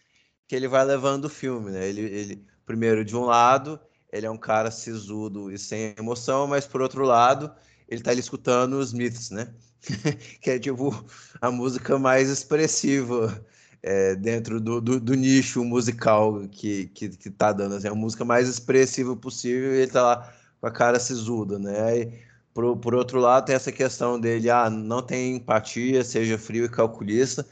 que 0.48 0.56
ele 0.56 0.68
vai 0.68 0.86
levando 0.86 1.26
o 1.26 1.30
filme, 1.30 1.72
né? 1.72 1.88
Ele, 1.88 2.02
ele 2.02 2.46
primeiro 2.66 3.04
de 3.04 3.16
um 3.16 3.26
lado 3.26 3.80
ele 4.14 4.28
é 4.28 4.32
um 4.32 4.38
cara 4.38 4.70
sisudo 4.70 5.52
e 5.52 5.58
sem 5.58 5.96
emoção, 5.98 6.46
mas 6.46 6.68
por 6.68 6.82
outro 6.82 7.04
lado 7.04 7.52
ele 7.90 8.00
está 8.00 8.12
ali 8.12 8.20
escutando 8.20 8.76
os 8.76 8.90
Smiths, 8.90 9.32
né? 9.32 9.52
que 10.40 10.52
é 10.52 10.60
tipo 10.60 11.04
a 11.42 11.52
música 11.52 11.98
mais 11.98 12.30
expressiva 12.30 13.44
é, 13.82 14.16
dentro 14.16 14.62
do, 14.62 14.80
do, 14.80 15.00
do, 15.00 15.16
nicho 15.16 15.64
musical 15.66 16.48
que, 16.50 16.86
que, 16.94 17.10
que 17.10 17.30
tá 17.30 17.52
dando, 17.52 17.76
assim, 17.76 17.88
a 17.88 17.96
música 17.96 18.24
mais 18.24 18.48
expressiva 18.48 19.16
possível 19.16 19.74
e 19.74 19.80
ele 19.80 19.92
tá 19.92 20.02
lá 20.02 20.34
com 20.62 20.68
a 20.68 20.72
cara 20.72 21.00
sisuda, 21.00 21.60
né? 21.60 22.00
E, 22.00 22.14
por, 22.54 22.78
por 22.78 22.96
outro 22.96 23.20
lado, 23.20 23.46
tem 23.46 23.56
essa 23.56 23.72
questão 23.72 24.20
dele, 24.20 24.50
ah, 24.50 24.70
não 24.70 25.02
tem 25.02 25.36
empatia, 25.36 26.04
seja 26.04 26.38
frio 26.38 26.66
e 26.66 26.70
calculista, 26.70 27.46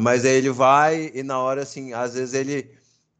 mas 0.00 0.24
aí 0.24 0.36
ele 0.36 0.50
vai 0.50 1.10
e 1.14 1.22
na 1.22 1.38
hora, 1.38 1.62
assim, 1.62 1.92
às 1.94 2.14
vezes 2.14 2.34
ele, 2.34 2.70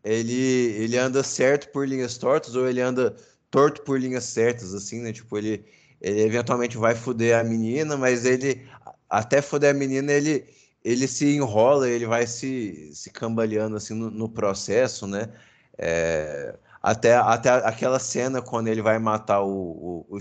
ele, 0.04 0.32
ele 0.32 0.98
anda 0.98 1.22
certo 1.22 1.70
por 1.70 1.88
linhas 1.88 2.18
tortas 2.18 2.54
ou 2.54 2.68
ele 2.68 2.80
anda 2.80 3.16
torto 3.50 3.82
por 3.82 3.98
linhas 4.00 4.24
certas, 4.24 4.74
assim, 4.74 5.00
né? 5.00 5.12
Tipo, 5.12 5.38
ele, 5.38 5.64
ele 6.00 6.22
eventualmente 6.22 6.76
vai 6.76 6.94
foder 6.94 7.38
a 7.38 7.44
menina, 7.44 7.96
mas 7.96 8.24
ele, 8.24 8.66
até 9.08 9.40
foder 9.40 9.70
a 9.70 9.74
menina, 9.74 10.12
ele 10.12 10.46
ele 10.84 11.08
se 11.08 11.34
enrola, 11.34 11.88
ele 11.88 12.06
vai 12.06 12.26
se, 12.26 12.90
se 12.94 13.10
cambaleando 13.10 13.76
assim 13.76 13.94
no, 13.94 14.10
no 14.10 14.28
processo, 14.28 15.06
né? 15.06 15.30
É, 15.78 16.54
até, 16.82 17.16
até 17.16 17.50
aquela 17.50 17.98
cena 17.98 18.42
quando 18.42 18.68
ele 18.68 18.82
vai 18.82 18.98
matar 18.98 19.42
o, 19.42 20.06
o, 20.08 20.20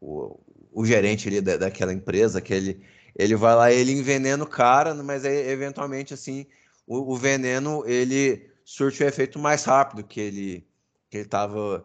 o, 0.00 0.40
o 0.72 0.84
gerente 0.84 1.28
ali 1.28 1.40
da, 1.40 1.56
daquela 1.56 1.92
empresa, 1.92 2.40
que 2.40 2.52
ele, 2.52 2.84
ele 3.14 3.36
vai 3.36 3.54
lá 3.54 3.72
ele 3.72 3.92
envenena 3.92 4.42
o 4.42 4.46
cara, 4.48 4.94
mas 4.94 5.24
aí, 5.24 5.48
eventualmente 5.48 6.12
assim 6.12 6.44
o, 6.86 7.12
o 7.12 7.16
veneno 7.16 7.84
ele 7.86 8.50
surte 8.68 9.02
o 9.02 9.06
efeito 9.06 9.38
mais 9.38 9.64
rápido 9.64 10.04
que 10.04 10.20
ele 10.20 10.66
que 11.08 11.16
ele 11.16 11.24
estava 11.24 11.82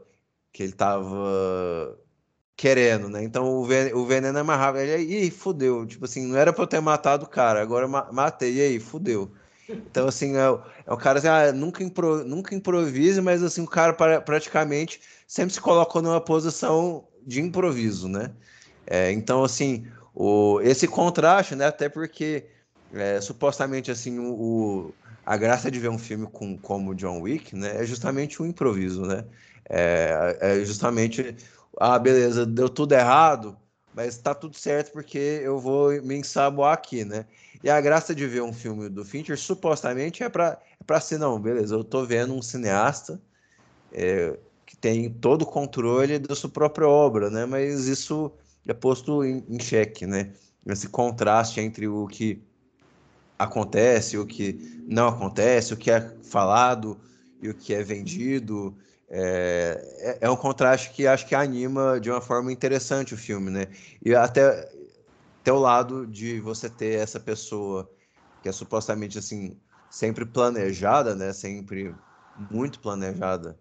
que 0.52 0.62
ele 0.64 0.74
tava 0.74 1.98
querendo, 2.58 3.08
né? 3.08 3.24
Então 3.24 3.46
o 3.48 3.66
veneno, 3.66 3.98
o 3.98 4.06
veneno 4.06 4.38
é 4.38 4.44
mais 4.44 4.60
rápido. 4.60 4.82
Ele 4.82 5.16
aí, 5.16 5.32
fudeu. 5.32 5.86
Tipo 5.86 6.04
assim, 6.04 6.28
não 6.28 6.38
era 6.38 6.52
pra 6.52 6.64
eu 6.64 6.68
ter 6.68 6.82
matado 6.82 7.24
o 7.24 7.30
cara, 7.30 7.62
agora 7.62 7.88
matei, 7.88 8.56
e 8.56 8.62
aí, 8.62 8.80
fudeu. 8.82 9.32
Então, 9.70 10.10
assim, 10.10 10.36
é, 10.36 10.42
é 10.86 10.94
o 10.94 10.98
cara 10.98 11.20
assim, 11.20 11.30
ah, 11.30 11.54
nunca, 11.54 11.82
impro, 11.82 12.26
nunca 12.26 12.54
improvise, 12.54 13.22
mas 13.22 13.42
assim, 13.42 13.62
o 13.62 13.68
cara 13.68 13.94
pra, 13.94 14.20
praticamente 14.22 15.00
sempre 15.26 15.54
se 15.54 15.62
colocou 15.62 16.02
numa 16.02 16.20
posição 16.20 17.08
de 17.26 17.42
improviso, 17.42 18.10
né? 18.10 18.34
É, 18.86 19.10
então, 19.12 19.44
assim, 19.44 19.88
o, 20.14 20.60
esse 20.62 20.86
contraste, 20.86 21.56
né? 21.56 21.68
Até 21.68 21.88
porque 21.88 22.46
é, 22.94 23.22
supostamente 23.22 23.90
assim, 23.90 24.20
o, 24.20 24.94
a 25.26 25.38
graça 25.38 25.72
de 25.72 25.80
ver 25.80 25.90
um 25.90 25.98
filme 25.98 26.28
com, 26.28 26.58
como 26.58 26.96
John 26.96 27.22
Wick, 27.22 27.56
né? 27.56 27.82
É 27.82 27.86
justamente 27.86 28.42
o 28.42 28.46
improviso, 28.46 29.04
né? 29.04 29.26
É, 29.70 30.38
é 30.42 30.66
justamente 30.66 31.36
ah, 31.80 31.98
beleza, 31.98 32.46
deu 32.46 32.70
tudo 32.70 32.94
errado, 32.94 33.58
mas 33.94 34.18
tá 34.18 34.34
tudo 34.36 34.58
certo 34.58 34.92
porque 34.92 35.18
eu 35.18 35.60
vou 35.60 35.92
me 36.02 36.16
ensaboar 36.16 36.74
aqui, 36.74 37.06
né? 37.06 37.26
E 37.64 37.70
a 37.70 37.80
graça 37.82 38.14
de 38.14 38.28
ver 38.28 38.42
um 38.42 38.54
filme 38.54 38.90
do 38.90 39.06
Fincher, 39.06 39.38
supostamente, 39.38 40.24
é 40.24 40.30
para 40.30 40.60
é 40.80 40.84
pra 40.86 41.00
ser, 41.00 41.18
não, 41.18 41.40
beleza, 41.40 41.76
eu 41.76 41.84
tô 41.84 42.06
vendo 42.06 42.34
um 42.34 42.42
cineasta 42.42 43.22
é, 43.92 44.38
que 44.66 44.76
tem 44.78 45.10
todo 45.10 45.44
o 45.44 45.46
controle 45.46 46.20
da 46.20 46.36
sua 46.36 46.50
própria 46.50 46.88
obra, 46.88 47.30
né? 47.30 47.46
Mas 47.46 47.88
isso 47.88 48.32
é 48.68 48.74
posto 48.74 49.24
em, 49.24 49.44
em 49.50 49.60
xeque, 49.60 50.06
né? 50.08 50.34
Esse 50.66 50.88
contraste 50.90 51.60
entre 51.62 51.88
o 51.88 52.08
que 52.08 52.42
acontece, 53.44 54.18
o 54.18 54.26
que 54.26 54.82
não 54.88 55.08
acontece, 55.08 55.74
o 55.74 55.78
que 55.78 55.92
é 55.92 56.16
falado 56.24 57.00
e 57.42 57.50
o 57.50 57.54
que 57.54 57.74
é 57.74 57.84
vendido, 57.84 58.76
é, 59.16 60.18
é, 60.22 60.26
é 60.26 60.30
um 60.30 60.36
contraste 60.36 60.90
que 60.92 61.06
acho 61.06 61.28
que 61.28 61.36
anima 61.36 62.00
de 62.00 62.10
uma 62.10 62.20
forma 62.20 62.52
interessante 62.52 63.14
o 63.14 63.18
filme, 63.18 63.52
né? 63.52 63.68
E 64.04 64.16
até, 64.16 64.68
até 65.40 65.54
o 65.54 65.60
lado 65.60 66.08
de 66.08 66.40
você 66.40 66.68
ter 66.68 67.00
essa 67.00 67.20
pessoa 67.20 67.88
que 68.42 68.50
é 68.50 68.52
supostamente 68.52 69.20
assim 69.20 69.56
sempre 69.88 70.26
planejada, 70.26 71.14
né? 71.14 71.32
Sempre 71.32 71.94
muito 72.50 72.80
planejada 72.80 73.56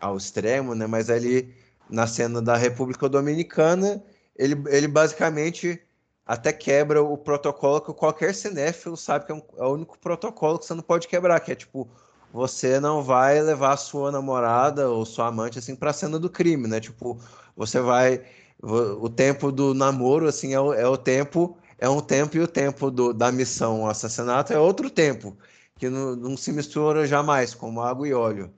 ao 0.00 0.16
extremo, 0.16 0.74
né? 0.74 0.88
Mas 0.88 1.08
ali 1.08 1.54
na 1.88 2.08
cena 2.08 2.42
da 2.42 2.56
República 2.56 3.08
Dominicana, 3.08 4.02
ele, 4.36 4.60
ele 4.66 4.88
basicamente 4.88 5.80
até 6.26 6.52
quebra 6.52 7.02
o 7.02 7.16
protocolo 7.18 7.80
que 7.80 7.92
qualquer 7.92 8.34
cinéfilo 8.34 8.96
sabe 8.96 9.26
que 9.26 9.32
é, 9.32 9.34
um, 9.34 9.42
é 9.58 9.64
o 9.64 9.74
único 9.74 9.98
protocolo 9.98 10.58
que 10.58 10.66
você 10.66 10.74
não 10.74 10.82
pode 10.82 11.08
quebrar, 11.08 11.40
que 11.40 11.52
é 11.52 11.54
tipo 11.54 11.88
você 12.32 12.80
não 12.80 13.02
vai 13.02 13.40
levar 13.40 13.76
sua 13.76 14.10
namorada 14.10 14.90
ou 14.90 15.04
sua 15.06 15.28
amante 15.28 15.58
assim 15.58 15.76
para 15.76 15.90
a 15.90 15.92
cena 15.92 16.18
do 16.18 16.28
crime, 16.28 16.66
né? 16.66 16.80
Tipo, 16.80 17.16
você 17.56 17.80
vai 17.80 18.22
o 18.60 19.08
tempo 19.08 19.52
do 19.52 19.74
namoro 19.74 20.26
assim 20.28 20.54
é 20.54 20.60
o, 20.60 20.72
é 20.72 20.88
o 20.88 20.96
tempo 20.96 21.56
é 21.78 21.88
um 21.88 22.00
tempo 22.00 22.36
e 22.36 22.40
o 22.40 22.48
tempo 22.48 22.90
do, 22.90 23.12
da 23.12 23.30
missão 23.30 23.82
o 23.82 23.88
assassinato 23.88 24.52
é 24.52 24.58
outro 24.58 24.90
tempo 24.90 25.36
que 25.76 25.88
não, 25.88 26.16
não 26.16 26.36
se 26.36 26.52
mistura 26.52 27.06
jamais 27.06 27.54
como 27.54 27.80
água 27.82 28.08
e 28.08 28.14
óleo. 28.14 28.52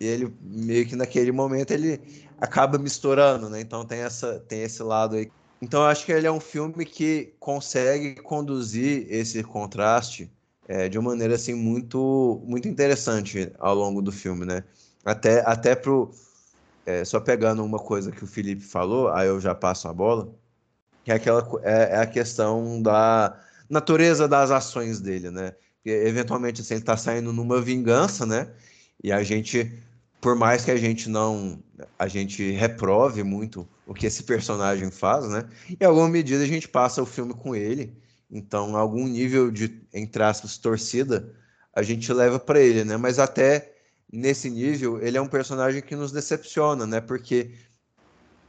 E 0.00 0.06
ele 0.06 0.34
meio 0.40 0.86
que 0.86 0.96
naquele 0.96 1.32
momento 1.32 1.70
ele 1.70 2.00
acaba 2.38 2.78
misturando, 2.78 3.48
né? 3.48 3.60
Então 3.60 3.84
tem 3.86 4.00
essa 4.00 4.40
tem 4.40 4.62
esse 4.62 4.82
lado 4.82 5.16
aí. 5.16 5.30
Então 5.62 5.82
eu 5.82 5.86
acho 5.86 6.04
que 6.04 6.10
ele 6.10 6.26
é 6.26 6.32
um 6.32 6.40
filme 6.40 6.84
que 6.84 7.34
consegue 7.38 8.16
conduzir 8.16 9.06
esse 9.08 9.44
contraste 9.44 10.28
é, 10.66 10.88
de 10.88 10.98
uma 10.98 11.10
maneira 11.10 11.36
assim 11.36 11.54
muito 11.54 12.42
muito 12.44 12.66
interessante 12.68 13.52
ao 13.60 13.74
longo 13.74 14.02
do 14.02 14.10
filme, 14.10 14.44
né? 14.44 14.64
Até 15.04 15.40
até 15.46 15.76
pro 15.76 16.10
é, 16.84 17.04
só 17.04 17.20
pegando 17.20 17.64
uma 17.64 17.78
coisa 17.78 18.10
que 18.10 18.24
o 18.24 18.26
Felipe 18.26 18.62
falou, 18.62 19.08
aí 19.10 19.28
eu 19.28 19.40
já 19.40 19.54
passo 19.54 19.86
a 19.88 19.92
bola, 19.92 20.34
que 21.04 21.12
é 21.12 21.14
aquela 21.14 21.48
é, 21.62 21.94
é 21.94 21.98
a 21.98 22.06
questão 22.06 22.82
da 22.82 23.40
natureza 23.70 24.26
das 24.28 24.50
ações 24.50 25.00
dele, 25.00 25.30
né? 25.30 25.52
Porque, 25.76 25.90
eventualmente 25.90 26.60
assim, 26.60 26.74
ele 26.74 26.82
está 26.82 26.96
saindo 26.96 27.32
numa 27.32 27.60
vingança, 27.60 28.26
né? 28.26 28.52
E 29.02 29.12
a 29.12 29.22
gente, 29.22 29.72
por 30.22 30.34
mais 30.34 30.64
que 30.64 30.70
a 30.70 30.76
gente 30.76 31.10
não 31.10 31.62
a 31.98 32.08
gente 32.08 32.52
reprove 32.52 33.22
muito 33.22 33.68
o 33.86 33.92
que 33.92 34.06
esse 34.06 34.22
personagem 34.22 34.90
faz, 34.90 35.28
né? 35.28 35.46
Em 35.78 35.84
alguma 35.84 36.08
medida 36.08 36.42
a 36.42 36.46
gente 36.46 36.66
passa 36.66 37.02
o 37.02 37.06
filme 37.06 37.34
com 37.34 37.54
ele 37.54 38.00
então, 38.32 38.74
algum 38.74 39.06
nível 39.06 39.50
de, 39.50 39.78
entre 39.92 40.22
aspas, 40.22 40.56
torcida, 40.56 41.30
a 41.74 41.82
gente 41.82 42.10
leva 42.10 42.40
para 42.40 42.58
ele, 42.58 42.82
né? 42.82 42.96
Mas 42.96 43.18
até 43.18 43.74
nesse 44.10 44.48
nível, 44.48 45.00
ele 45.02 45.18
é 45.18 45.20
um 45.20 45.28
personagem 45.28 45.82
que 45.82 45.94
nos 45.94 46.10
decepciona, 46.10 46.86
né? 46.86 46.98
Porque 46.98 47.52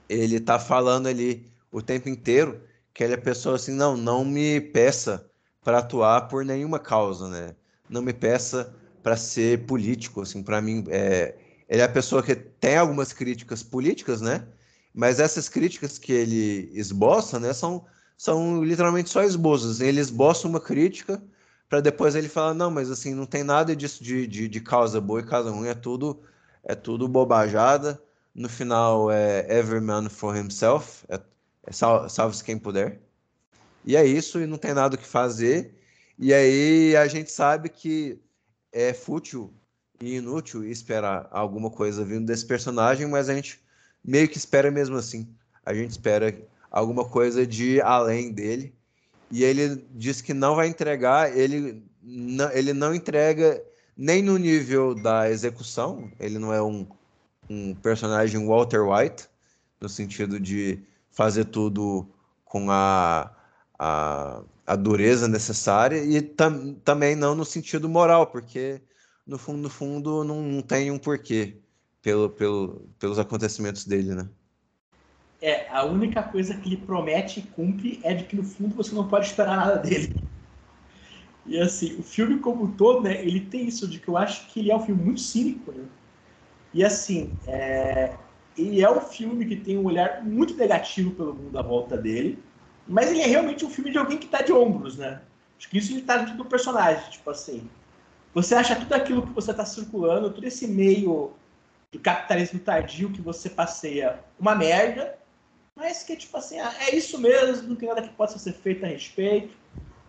ele 0.08 0.40
tá 0.40 0.58
falando 0.58 1.08
ali 1.08 1.52
o 1.70 1.82
tempo 1.82 2.08
inteiro 2.08 2.62
que 2.94 3.04
ele 3.04 3.14
é 3.14 3.18
pessoa 3.18 3.56
assim, 3.56 3.74
não, 3.74 3.98
não 3.98 4.24
me 4.24 4.62
peça 4.62 5.30
para 5.64 5.80
atuar 5.80 6.30
por 6.30 6.46
nenhuma 6.46 6.80
causa, 6.80 7.28
né? 7.28 7.56
Não 7.90 8.02
me 8.02 8.14
peça 8.14 8.74
para 9.02 9.18
ser 9.18 9.66
político, 9.66 10.22
assim, 10.22 10.42
para 10.42 10.62
mim, 10.62 10.86
é... 10.88 11.36
ele 11.68 11.82
é 11.82 11.86
a 11.86 11.90
pessoa 11.90 12.24
que 12.24 12.36
tem 12.36 12.78
algumas 12.78 13.14
críticas 13.14 13.64
políticas, 13.64 14.22
né? 14.22 14.48
Mas 14.94 15.20
essas 15.20 15.50
críticas 15.50 15.98
que 15.98 16.12
ele 16.12 16.70
esboça, 16.74 17.40
né, 17.40 17.54
são 17.54 17.86
são 18.18 18.64
literalmente 18.64 19.10
só 19.10 19.24
esboços. 19.24 19.82
Ele 19.82 20.00
esboça 20.00 20.48
uma 20.48 20.60
crítica 20.60 21.22
para 21.68 21.82
depois 21.82 22.16
ele 22.16 22.30
falar, 22.30 22.54
não, 22.54 22.70
mas 22.70 22.92
assim, 22.92 23.14
não 23.14 23.26
tem 23.26 23.44
nada 23.44 23.76
disso 23.76 24.04
de, 24.04 24.28
de, 24.28 24.48
de 24.48 24.62
causa 24.62 25.02
boa 25.02 25.22
e 25.22 25.26
causa 25.26 25.50
ruim, 25.50 25.68
é 25.68 25.74
tudo, 25.74 26.22
é 26.64 26.76
tudo 26.76 27.08
bobajada. 27.08 28.02
No 28.34 28.48
final 28.48 29.12
é 29.12 29.46
every 29.50 29.82
man 29.82 30.10
for 30.10 30.36
himself, 30.38 31.04
é, 31.10 31.20
é 31.66 31.72
sal, 31.72 32.10
salve-se 32.10 32.44
quem 32.44 32.58
puder. 32.58 33.02
E 33.86 33.96
é 33.96 34.06
isso, 34.06 34.40
e 34.40 34.48
não 34.48 34.58
tem 34.58 34.74
nada 34.74 34.96
o 34.96 34.98
que 34.98 35.06
fazer. 35.06 35.76
E 36.18 36.34
aí 36.34 36.96
a 36.96 37.08
gente 37.08 37.32
sabe 37.32 37.70
que 37.70 38.20
é 38.72 38.94
fútil 38.94 39.54
inútil 40.08 40.66
esperar 40.66 41.28
alguma 41.32 41.70
coisa 41.70 42.04
vindo 42.04 42.26
desse 42.26 42.46
personagem, 42.46 43.08
mas 43.08 43.30
a 43.30 43.36
gente 43.36 43.62
meio 44.04 44.28
que 44.28 44.38
espera 44.38 44.70
mesmo 44.70 44.96
assim. 44.98 45.28
A 45.66 45.74
gente 45.74 45.92
espera 45.92 46.36
alguma 46.70 47.06
coisa 47.06 47.46
de 47.46 47.82
além 47.82 48.32
dele. 48.32 48.74
E 49.32 49.44
ele 49.44 49.86
diz 49.92 50.22
que 50.22 50.34
não 50.34 50.56
vai 50.56 50.68
entregar, 50.68 51.36
ele 51.36 51.84
não, 52.02 52.52
ele 52.52 52.74
não 52.74 52.94
entrega 52.94 53.64
nem 53.98 54.22
no 54.22 54.38
nível 54.38 54.94
da 54.94 55.30
execução, 55.30 56.12
ele 56.20 56.38
não 56.38 56.54
é 56.54 56.62
um, 56.62 56.86
um 57.50 57.74
personagem 57.76 58.46
Walter 58.46 58.82
White, 58.82 59.28
no 59.80 59.88
sentido 59.88 60.40
de 60.40 60.80
fazer 61.10 61.46
tudo 61.46 62.08
com 62.46 62.70
a, 62.70 63.32
a, 63.78 64.42
a 64.66 64.76
dureza 64.76 65.28
necessária, 65.28 66.04
e 66.04 66.22
tam, 66.22 66.74
também 66.84 67.16
não 67.16 67.36
no 67.36 67.46
sentido 67.46 67.88
moral, 67.88 68.28
porque 68.28 68.82
no 69.26 69.38
fundo, 69.38 69.60
no 69.60 69.70
fundo, 69.70 70.24
não, 70.24 70.42
não 70.42 70.62
tem 70.62 70.92
um 70.92 71.00
porquê 71.00 71.62
pelo, 72.02 72.30
pelo, 72.30 72.90
pelos 73.00 73.20
acontecimentos 73.20 73.86
dele, 73.86 74.14
né? 74.16 74.30
É, 75.42 75.68
a 75.70 75.84
única 75.86 76.24
coisa 76.24 76.58
que 76.58 76.70
ele 76.70 76.78
promete 76.86 77.42
e 77.42 77.44
cumpre 77.48 78.00
é 78.04 78.14
de 78.14 78.26
que 78.26 78.36
no 78.36 78.44
fundo 78.44 78.76
você 78.76 78.96
não 78.96 79.08
pode 79.10 79.28
esperar 79.28 79.58
nada 79.58 79.78
dele. 79.78 80.16
E 81.46 81.60
assim, 81.60 82.00
o 82.00 82.04
filme 82.04 82.40
como 82.40 82.64
um 82.64 82.76
todo, 82.78 83.02
né, 83.04 83.22
ele 83.26 83.50
tem 83.50 83.68
isso 83.68 83.86
de 83.88 84.00
que 84.00 84.08
eu 84.08 84.16
acho 84.16 84.48
que 84.48 84.62
ele 84.62 84.72
é 84.72 84.76
um 84.76 84.80
filme 84.86 85.04
muito 85.04 85.20
cínico, 85.20 85.74
né? 85.74 85.90
E 86.74 86.84
assim, 86.84 87.40
é, 87.46 88.20
ele 88.58 88.82
é 88.82 88.90
um 88.90 89.02
filme 89.02 89.46
que 89.46 89.58
tem 89.58 89.78
um 89.78 89.86
olhar 89.86 90.24
muito 90.26 90.56
negativo 90.56 91.12
pelo 91.16 91.34
mundo 91.36 91.58
à 91.58 91.62
volta 91.62 91.98
dele, 91.98 92.50
mas 92.86 93.12
ele 93.12 93.22
é 93.22 93.28
realmente 93.28 93.66
um 93.66 93.70
filme 93.70 93.92
de 93.92 93.98
alguém 93.98 94.18
que 94.18 94.26
está 94.26 94.42
de 94.42 94.54
ombros, 94.54 94.98
né? 94.98 95.28
Acho 95.58 95.70
que 95.70 95.78
isso 95.78 95.94
ele 95.94 96.04
tá 96.04 96.18
dentro 96.18 96.38
do 96.38 96.46
personagem, 96.46 97.10
tipo 97.12 97.30
assim. 97.30 97.76
Você 98.34 98.56
acha 98.56 98.76
tudo 98.76 98.94
aquilo 98.94 99.28
que 99.28 99.34
você 99.34 99.52
está 99.52 99.66
circulando, 99.66 100.32
todo 100.32 100.44
esse 100.46 100.68
meio 100.68 101.34
do 101.92 102.00
capitalismo 102.00 102.60
tardio 102.60 103.12
que 103.12 103.22
você 103.22 103.50
passeia 103.50 104.20
uma 104.40 104.56
merda, 104.56 105.16
mas 105.76 106.04
que 106.04 106.16
tipo 106.16 106.36
assim, 106.38 106.60
ah, 106.60 106.74
é 106.80 106.96
isso 106.96 107.20
mesmo, 107.20 107.70
não 107.70 107.76
tem 107.76 107.90
nada 107.90 108.02
que 108.02 108.10
possa 108.10 108.40
ser 108.40 108.54
feito 108.54 108.84
a 108.84 108.88
respeito. 108.88 109.56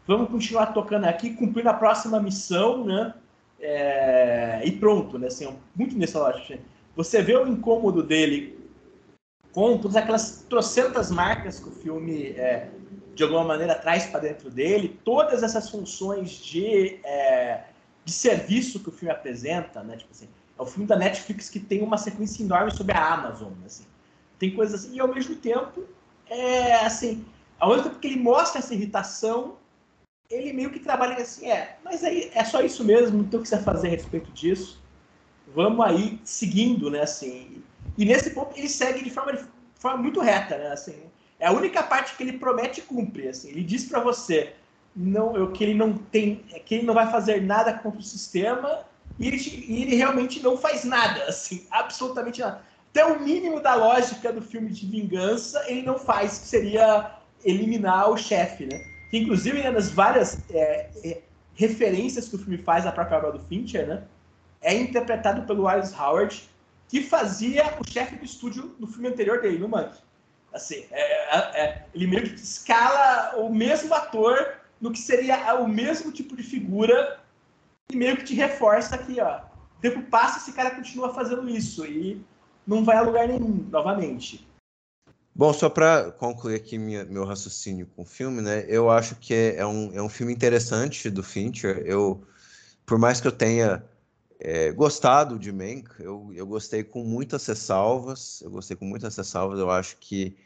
Vamos 0.06 0.30
continuar 0.30 0.66
tocando 0.66 1.04
aqui, 1.04 1.34
cumprindo 1.34 1.68
a 1.68 1.74
próxima 1.74 2.20
missão, 2.20 2.84
né? 2.84 3.14
É, 3.60 4.60
e 4.64 4.72
pronto, 4.72 5.18
né? 5.18 5.28
Assim, 5.28 5.48
muito 5.74 5.96
nessa 5.96 6.18
lógica. 6.18 6.58
Você 6.96 7.22
vê 7.22 7.36
o 7.36 7.46
incômodo 7.46 8.02
dele 8.02 8.58
com 9.52 9.78
todas 9.78 9.96
aquelas 9.96 10.44
trocentas 10.48 11.10
marcas 11.10 11.60
que 11.60 11.68
o 11.68 11.72
filme, 11.72 12.28
é, 12.30 12.68
de 13.14 13.22
alguma 13.22 13.44
maneira, 13.44 13.74
traz 13.74 14.06
para 14.06 14.20
dentro 14.20 14.50
dele, 14.50 15.00
todas 15.04 15.42
essas 15.42 15.70
funções 15.70 16.30
de, 16.30 16.98
é, 17.04 17.64
de 18.04 18.12
serviço 18.12 18.80
que 18.80 18.88
o 18.88 18.92
filme 18.92 19.12
apresenta, 19.12 19.82
né? 19.82 19.96
Tipo 19.96 20.10
assim, 20.12 20.28
é 20.58 20.62
o 20.62 20.66
filme 20.66 20.86
da 20.86 20.96
Netflix 20.96 21.48
que 21.48 21.58
tem 21.58 21.82
uma 21.82 21.96
sequência 21.96 22.42
enorme 22.42 22.70
sobre 22.70 22.92
a 22.92 23.14
Amazon, 23.14 23.52
assim. 23.64 23.86
Tem 24.38 24.54
coisas 24.54 24.84
assim, 24.84 24.96
e 24.96 25.00
ao 25.00 25.08
mesmo 25.08 25.36
tempo, 25.36 25.84
é 26.28 26.74
assim, 26.84 27.24
ao 27.58 27.70
mesmo 27.70 27.84
tempo 27.84 27.98
que 27.98 28.06
ele 28.08 28.20
mostra 28.20 28.58
essa 28.58 28.74
irritação, 28.74 29.56
ele 30.30 30.52
meio 30.52 30.70
que 30.70 30.80
trabalha 30.80 31.16
assim, 31.16 31.46
é, 31.50 31.78
mas 31.84 32.02
aí 32.02 32.30
é 32.34 32.44
só 32.44 32.60
isso 32.60 32.84
mesmo, 32.84 33.18
não 33.18 33.24
tem 33.24 33.38
o 33.38 33.42
que 33.42 33.48
você 33.48 33.58
fazer 33.58 33.88
a 33.88 33.90
respeito 33.90 34.30
disso. 34.32 34.82
Vamos 35.54 35.84
aí 35.84 36.20
seguindo, 36.24 36.90
né, 36.90 37.02
assim. 37.02 37.62
E 37.96 38.04
nesse 38.04 38.30
ponto 38.30 38.56
ele 38.58 38.68
segue 38.68 39.04
de 39.04 39.10
forma, 39.10 39.34
de 39.34 39.44
forma 39.78 40.02
muito 40.02 40.20
reta, 40.20 40.56
né, 40.58 40.72
assim. 40.72 40.96
É 41.38 41.46
a 41.46 41.52
única 41.52 41.82
parte 41.82 42.16
que 42.16 42.22
ele 42.22 42.38
promete 42.38 42.80
e 42.80 42.82
cumpre, 42.82 43.28
assim. 43.28 43.50
Ele 43.50 43.62
diz 43.62 43.84
para 43.84 44.00
você 44.00 44.54
não, 44.94 45.36
eu, 45.36 45.50
que 45.50 45.64
ele 45.64 45.74
não 45.74 45.92
tem, 45.92 46.36
que 46.64 46.76
ele 46.76 46.86
não 46.86 46.94
vai 46.94 47.10
fazer 47.10 47.42
nada 47.42 47.72
contra 47.72 47.98
o 47.98 48.02
sistema 48.02 48.84
e 49.18 49.28
ele, 49.28 49.36
e 49.36 49.82
ele 49.82 49.96
realmente 49.96 50.40
não 50.40 50.56
faz 50.56 50.84
nada, 50.84 51.24
assim, 51.24 51.66
absolutamente 51.70 52.40
nada. 52.40 52.62
Até 52.90 53.04
o 53.04 53.20
mínimo 53.20 53.60
da 53.60 53.74
lógica 53.74 54.32
do 54.32 54.40
filme 54.40 54.70
de 54.70 54.86
vingança 54.86 55.64
ele 55.66 55.82
não 55.82 55.98
faz, 55.98 56.38
que 56.38 56.46
seria 56.46 57.10
eliminar 57.44 58.10
o 58.10 58.16
chefe, 58.16 58.66
né? 58.66 58.84
Que 59.10 59.18
inclusive 59.18 59.62
né, 59.62 59.70
nas 59.70 59.90
várias 59.90 60.44
é, 60.50 60.88
é, 61.04 61.22
referências 61.54 62.28
que 62.28 62.36
o 62.36 62.38
filme 62.38 62.58
faz 62.58 62.86
à 62.86 62.92
própria 62.92 63.18
obra 63.18 63.32
do 63.32 63.40
Fincher, 63.40 63.86
né? 63.86 64.04
É 64.62 64.72
interpretado 64.74 65.42
pelo 65.42 65.64
Wallace 65.64 65.94
Howard, 65.94 66.48
que 66.88 67.02
fazia 67.02 67.74
o 67.80 67.88
chefe 67.88 68.16
do 68.16 68.24
estúdio 68.24 68.74
no 68.78 68.86
filme 68.86 69.08
anterior 69.08 69.40
dele, 69.40 69.58
no 69.58 69.68
Monkey. 69.68 69.98
Assim, 70.52 70.84
é, 70.92 71.36
é, 71.36 71.60
é, 71.60 71.86
ele 71.92 72.06
meio 72.06 72.22
que 72.22 72.34
escala 72.36 73.34
o 73.36 73.52
mesmo 73.52 73.92
ator 73.92 74.54
no 74.84 74.92
que 74.92 74.98
seria 74.98 75.54
o 75.54 75.66
mesmo 75.66 76.12
tipo 76.12 76.36
de 76.36 76.42
figura 76.42 77.18
e 77.90 77.96
meio 77.96 78.18
que 78.18 78.24
te 78.24 78.34
reforça 78.34 78.94
aqui, 78.94 79.18
ó. 79.18 79.40
O 79.78 79.80
tempo 79.80 80.02
passa 80.10 80.36
esse 80.36 80.52
cara 80.52 80.72
continua 80.72 81.14
fazendo 81.14 81.48
isso 81.48 81.86
e 81.86 82.22
não 82.66 82.84
vai 82.84 82.98
a 82.98 83.00
lugar 83.00 83.26
nenhum, 83.26 83.66
novamente. 83.70 84.46
Bom, 85.34 85.54
só 85.54 85.70
para 85.70 86.12
concluir 86.12 86.56
aqui 86.56 86.76
minha, 86.76 87.02
meu 87.02 87.24
raciocínio 87.24 87.86
com 87.96 88.02
o 88.02 88.04
filme, 88.04 88.42
né? 88.42 88.66
Eu 88.68 88.90
acho 88.90 89.16
que 89.16 89.32
é, 89.32 89.56
é, 89.56 89.66
um, 89.66 89.90
é 89.94 90.02
um 90.02 90.08
filme 90.10 90.34
interessante 90.34 91.08
do 91.08 91.22
Fincher. 91.22 91.82
Eu, 91.86 92.22
por 92.84 92.98
mais 92.98 93.22
que 93.22 93.26
eu 93.26 93.32
tenha 93.32 93.82
é, 94.38 94.70
gostado 94.70 95.38
de 95.38 95.50
Mank, 95.50 95.88
eu, 95.98 96.30
eu 96.34 96.46
gostei 96.46 96.84
com 96.84 97.02
muitas 97.02 97.46
ressalvas. 97.46 98.42
Eu 98.42 98.50
gostei 98.50 98.76
com 98.76 98.84
muitas 98.84 99.16
ressalvas. 99.16 99.58
Eu 99.58 99.70
acho 99.70 99.96
que, 99.96 100.36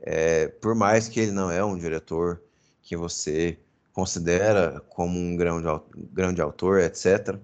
é, 0.00 0.48
por 0.48 0.74
mais 0.74 1.08
que 1.08 1.18
ele 1.18 1.32
não 1.32 1.50
é 1.50 1.64
um 1.64 1.78
diretor 1.78 2.42
que 2.82 2.94
você 2.94 3.58
considera 3.96 4.78
como 4.90 5.18
um 5.18 5.34
grande, 5.34 5.66
grande 6.12 6.42
autor, 6.42 6.80
etc., 6.80 7.40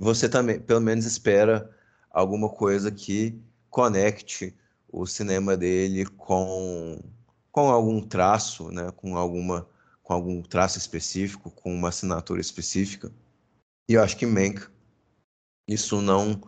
você 0.00 0.28
também, 0.28 0.58
pelo 0.58 0.80
menos, 0.80 1.04
espera 1.04 1.70
alguma 2.10 2.48
coisa 2.48 2.90
que 2.90 3.40
conecte 3.70 4.52
o 4.90 5.06
cinema 5.06 5.56
dele 5.56 6.06
com, 6.06 7.00
com 7.52 7.70
algum 7.70 8.00
traço, 8.00 8.68
né, 8.72 8.90
com 8.96 9.16
alguma 9.16 9.68
com 10.02 10.12
algum 10.12 10.42
traço 10.42 10.76
específico, 10.76 11.50
com 11.50 11.72
uma 11.72 11.88
assinatura 11.88 12.40
específica. 12.40 13.10
E 13.88 13.94
eu 13.94 14.02
acho 14.02 14.16
que 14.16 14.26
Mank 14.26 14.66
isso 15.68 16.02
não 16.02 16.40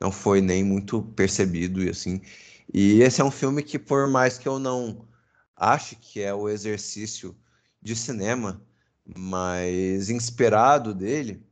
não 0.00 0.10
foi 0.10 0.40
nem 0.40 0.64
muito 0.64 1.02
percebido 1.02 1.82
e 1.82 1.90
assim. 1.90 2.22
E 2.72 3.02
esse 3.02 3.20
é 3.20 3.24
um 3.24 3.30
filme 3.30 3.62
que 3.62 3.78
por 3.78 4.08
mais 4.08 4.38
que 4.38 4.48
eu 4.48 4.58
não 4.58 5.06
ache 5.54 5.96
que 5.96 6.22
é 6.22 6.32
o 6.34 6.48
exercício 6.48 7.36
de 7.84 7.94
cinema 7.94 8.60
mais 9.16 10.10
inspirado 10.10 10.94
dele, 10.94 11.46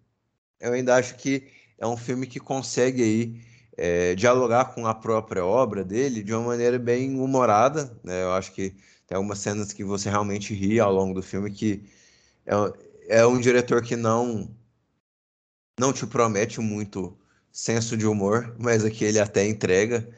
eu 0.58 0.72
ainda 0.72 0.96
acho 0.96 1.16
que 1.16 1.48
é 1.78 1.86
um 1.86 1.96
filme 1.96 2.26
que 2.26 2.40
consegue 2.40 3.02
aí 3.02 3.40
é, 3.76 4.14
dialogar 4.14 4.74
com 4.74 4.86
a 4.86 4.94
própria 4.94 5.44
obra 5.44 5.84
dele 5.84 6.22
de 6.22 6.32
uma 6.32 6.48
maneira 6.48 6.78
bem 6.78 7.20
humorada. 7.20 7.96
Né? 8.02 8.22
Eu 8.22 8.32
acho 8.32 8.52
que 8.52 8.74
tem 9.06 9.16
algumas 9.16 9.38
cenas 9.38 9.72
que 9.72 9.84
você 9.84 10.08
realmente 10.08 10.54
ri 10.54 10.80
ao 10.80 10.92
longo 10.92 11.14
do 11.14 11.22
filme 11.22 11.50
que 11.50 11.84
é, 12.46 13.18
é 13.20 13.26
um 13.26 13.38
diretor 13.40 13.82
que 13.82 13.96
não 13.96 14.50
não 15.78 15.92
te 15.92 16.06
promete 16.06 16.60
muito 16.60 17.16
senso 17.50 17.96
de 17.96 18.06
humor, 18.06 18.54
mas 18.58 18.84
aqui 18.84 19.04
ele 19.04 19.18
até 19.18 19.46
entrega. 19.46 20.08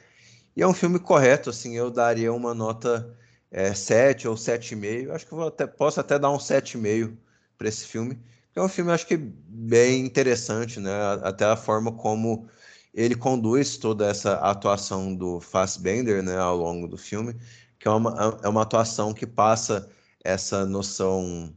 E 0.57 0.63
é 0.63 0.67
um 0.67 0.75
filme 0.75 0.99
correto, 0.99 1.51
assim, 1.51 1.77
eu 1.77 1.91
daria 1.91 2.33
uma 2.33 2.55
nota 2.55 3.17
é, 3.55 3.73
7 3.73 4.27
ou 4.27 4.35
7,5. 4.35 5.13
Acho 5.13 5.27
que 5.27 5.33
eu 5.33 5.47
até, 5.47 5.65
posso 5.65 6.01
até 6.01 6.19
dar 6.19 6.31
um 6.31 6.39
7,5 6.39 7.17
para 7.57 7.69
esse 7.69 7.87
filme. 7.87 8.19
É 8.55 8.61
um 8.61 8.69
filme, 8.69 8.91
acho 8.91 9.07
que 9.07 9.17
bem 9.17 10.05
interessante, 10.05 10.81
né? 10.81 10.91
Até 11.23 11.45
a 11.45 11.57
forma 11.57 11.93
como 11.93 12.49
ele 12.93 13.15
conduz 13.15 13.77
toda 13.77 14.09
essa 14.09 14.35
atuação 14.35 15.15
do 15.15 15.41
Fassbender 15.41 16.23
né, 16.23 16.37
ao 16.37 16.57
longo 16.57 16.87
do 16.89 16.97
filme, 16.97 17.37
que 17.79 17.89
é 17.89 17.91
uma, 17.91 18.41
é 18.43 18.49
uma 18.49 18.63
atuação 18.63 19.13
que 19.13 19.27
passa 19.27 19.89
essa 20.25 20.65
noção, 20.67 21.53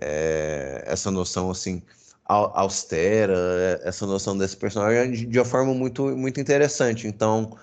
é, 0.00 0.82
essa 0.86 1.10
noção 1.10 1.50
assim 1.50 1.82
austera, 2.26 3.80
essa 3.82 4.06
noção 4.06 4.36
desse 4.36 4.56
personagem 4.56 5.28
de 5.28 5.38
uma 5.38 5.44
forma 5.44 5.74
muito, 5.74 6.16
muito 6.16 6.40
interessante. 6.40 7.06
Então, 7.06 7.56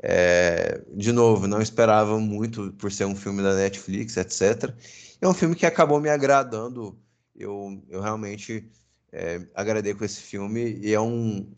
é, 0.00 0.82
de 0.94 1.12
novo, 1.12 1.46
não 1.46 1.60
esperava 1.60 2.18
muito 2.18 2.72
por 2.74 2.92
ser 2.92 3.06
um 3.06 3.16
filme 3.16 3.42
da 3.42 3.54
Netflix, 3.54 4.16
etc. 4.16 4.74
É 5.20 5.28
um 5.28 5.34
filme 5.34 5.54
que 5.54 5.66
acabou 5.66 6.00
me 6.00 6.08
agradando. 6.08 6.98
Eu, 7.34 7.82
eu 7.88 8.00
realmente 8.00 8.70
é, 9.12 9.46
agradei 9.54 9.94
com 9.94 10.04
esse 10.04 10.20
filme 10.20 10.78
e 10.82 10.92
é 10.92 11.00
um, 11.00 11.50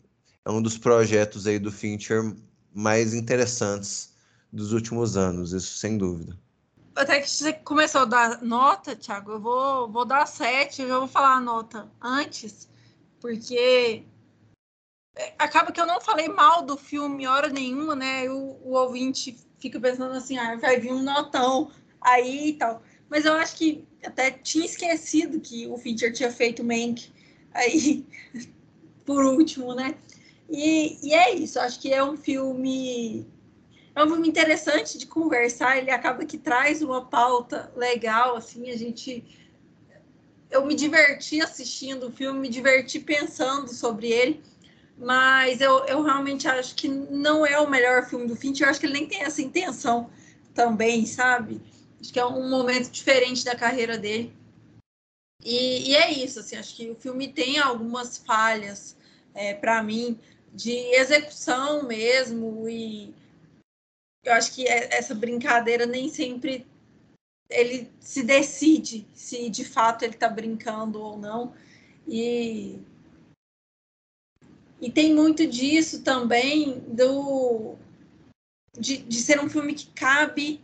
é 0.45 0.51
um 0.51 0.61
dos 0.61 0.77
projetos 0.77 1.47
aí 1.47 1.59
do 1.59 1.71
Fincher 1.71 2.35
mais 2.73 3.13
interessantes 3.13 4.13
dos 4.51 4.71
últimos 4.71 5.15
anos, 5.15 5.53
isso 5.53 5.77
sem 5.77 5.97
dúvida. 5.97 6.37
Até 6.95 7.21
que 7.21 7.29
você 7.29 7.53
começou 7.53 8.01
a 8.01 8.05
dar 8.05 8.41
nota, 8.41 8.95
Thiago, 8.95 9.31
eu 9.31 9.39
vou, 9.39 9.89
vou 9.89 10.05
dar 10.05 10.25
sete, 10.25 10.81
eu 10.81 10.99
vou 10.99 11.07
falar 11.07 11.35
a 11.35 11.41
nota 11.41 11.89
antes, 12.01 12.67
porque 13.21 14.03
acaba 15.37 15.71
que 15.71 15.79
eu 15.79 15.85
não 15.85 16.01
falei 16.01 16.27
mal 16.27 16.61
do 16.61 16.77
filme 16.77 17.27
hora 17.27 17.49
nenhuma, 17.49 17.95
né? 17.95 18.29
O, 18.29 18.57
o 18.63 18.71
ouvinte 18.73 19.37
fica 19.59 19.79
pensando 19.79 20.13
assim, 20.13 20.37
ah, 20.37 20.55
vai 20.55 20.79
vir 20.79 20.93
um 20.93 21.03
notão 21.03 21.71
aí 22.01 22.49
e 22.49 22.53
tal. 22.53 22.81
Mas 23.09 23.25
eu 23.25 23.33
acho 23.33 23.55
que 23.55 23.87
até 24.03 24.31
tinha 24.31 24.65
esquecido 24.65 25.39
que 25.39 25.67
o 25.67 25.77
Fincher 25.77 26.13
tinha 26.13 26.31
feito 26.31 26.63
Mank 26.63 27.11
aí 27.53 28.05
por 29.05 29.25
último, 29.25 29.73
né? 29.73 29.95
E, 30.49 30.97
e 31.07 31.13
é 31.13 31.33
isso, 31.35 31.59
acho 31.59 31.79
que 31.79 31.93
é 31.93 32.03
um 32.03 32.17
filme. 32.17 33.27
É 33.95 34.03
um 34.03 34.07
filme 34.07 34.27
interessante 34.27 34.97
de 34.97 35.05
conversar, 35.05 35.77
ele 35.77 35.91
acaba 35.91 36.25
que 36.25 36.37
traz 36.37 36.81
uma 36.81 37.05
pauta 37.05 37.71
legal, 37.75 38.35
assim, 38.35 38.69
a 38.69 38.77
gente. 38.77 39.23
Eu 40.49 40.65
me 40.65 40.73
diverti 40.73 41.41
assistindo 41.41 42.07
o 42.07 42.11
filme, 42.11 42.39
me 42.39 42.49
diverti 42.49 42.99
pensando 42.99 43.71
sobre 43.71 44.07
ele, 44.11 44.41
mas 44.99 45.61
eu, 45.61 45.85
eu 45.85 46.03
realmente 46.03 46.47
acho 46.47 46.75
que 46.75 46.89
não 46.89 47.45
é 47.45 47.57
o 47.59 47.69
melhor 47.69 48.05
filme 48.07 48.27
do 48.27 48.35
Fincher, 48.35 48.67
eu 48.67 48.69
acho 48.69 48.79
que 48.79 48.85
ele 48.85 48.93
nem 48.93 49.07
tem 49.07 49.23
essa 49.23 49.41
intenção 49.41 50.09
também, 50.53 51.05
sabe? 51.05 51.61
Acho 51.99 52.11
que 52.11 52.19
é 52.19 52.25
um 52.25 52.49
momento 52.49 52.91
diferente 52.91 53.45
da 53.45 53.55
carreira 53.55 53.97
dele. 53.97 54.33
E, 55.43 55.91
e 55.91 55.95
é 55.95 56.11
isso, 56.11 56.41
assim, 56.41 56.57
acho 56.57 56.75
que 56.75 56.91
o 56.91 56.95
filme 56.95 57.31
tem 57.31 57.59
algumas 57.59 58.17
falhas 58.17 58.97
é, 59.33 59.53
para 59.53 59.81
mim 59.81 60.19
de 60.53 60.73
execução 60.95 61.83
mesmo 61.87 62.67
e 62.67 63.13
eu 64.25 64.33
acho 64.33 64.53
que 64.53 64.67
é, 64.67 64.97
essa 64.97 65.15
brincadeira 65.15 65.85
nem 65.85 66.09
sempre 66.09 66.67
ele 67.49 67.89
se 67.99 68.23
decide 68.23 69.07
se 69.13 69.49
de 69.49 69.63
fato 69.63 70.03
ele 70.03 70.13
está 70.13 70.27
brincando 70.27 71.01
ou 71.01 71.17
não 71.17 71.53
e 72.07 72.79
e 74.81 74.89
tem 74.89 75.13
muito 75.13 75.45
disso 75.45 76.01
também 76.01 76.79
do 76.87 77.75
de, 78.77 78.97
de 78.97 79.17
ser 79.21 79.39
um 79.39 79.49
filme 79.49 79.73
que 79.73 79.87
cabe 79.87 80.61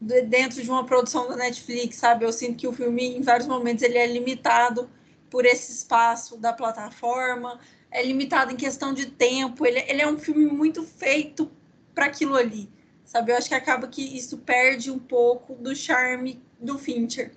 dentro 0.00 0.60
de 0.60 0.68
uma 0.68 0.84
produção 0.84 1.28
da 1.28 1.36
Netflix, 1.36 1.96
sabe? 1.96 2.24
Eu 2.24 2.32
sinto 2.32 2.56
que 2.56 2.66
o 2.66 2.72
filme, 2.72 3.16
em 3.16 3.22
vários 3.22 3.46
momentos, 3.46 3.84
ele 3.84 3.98
é 3.98 4.06
limitado 4.06 4.90
por 5.30 5.46
esse 5.46 5.72
espaço 5.72 6.36
da 6.36 6.52
plataforma, 6.52 7.60
é 7.90 8.02
limitado 8.02 8.52
em 8.52 8.56
questão 8.56 8.92
de 8.92 9.06
tempo, 9.06 9.64
ele, 9.64 9.78
ele 9.80 10.02
é 10.02 10.08
um 10.08 10.18
filme 10.18 10.46
muito 10.46 10.82
feito 10.82 11.50
para 11.94 12.06
aquilo 12.06 12.34
ali, 12.34 12.68
sabe? 13.04 13.30
Eu 13.30 13.36
acho 13.36 13.48
que 13.48 13.54
acaba 13.54 13.86
que 13.86 14.02
isso 14.02 14.38
perde 14.38 14.90
um 14.90 14.98
pouco 14.98 15.54
do 15.54 15.74
charme 15.76 16.42
do 16.60 16.78
Fincher. 16.78 17.32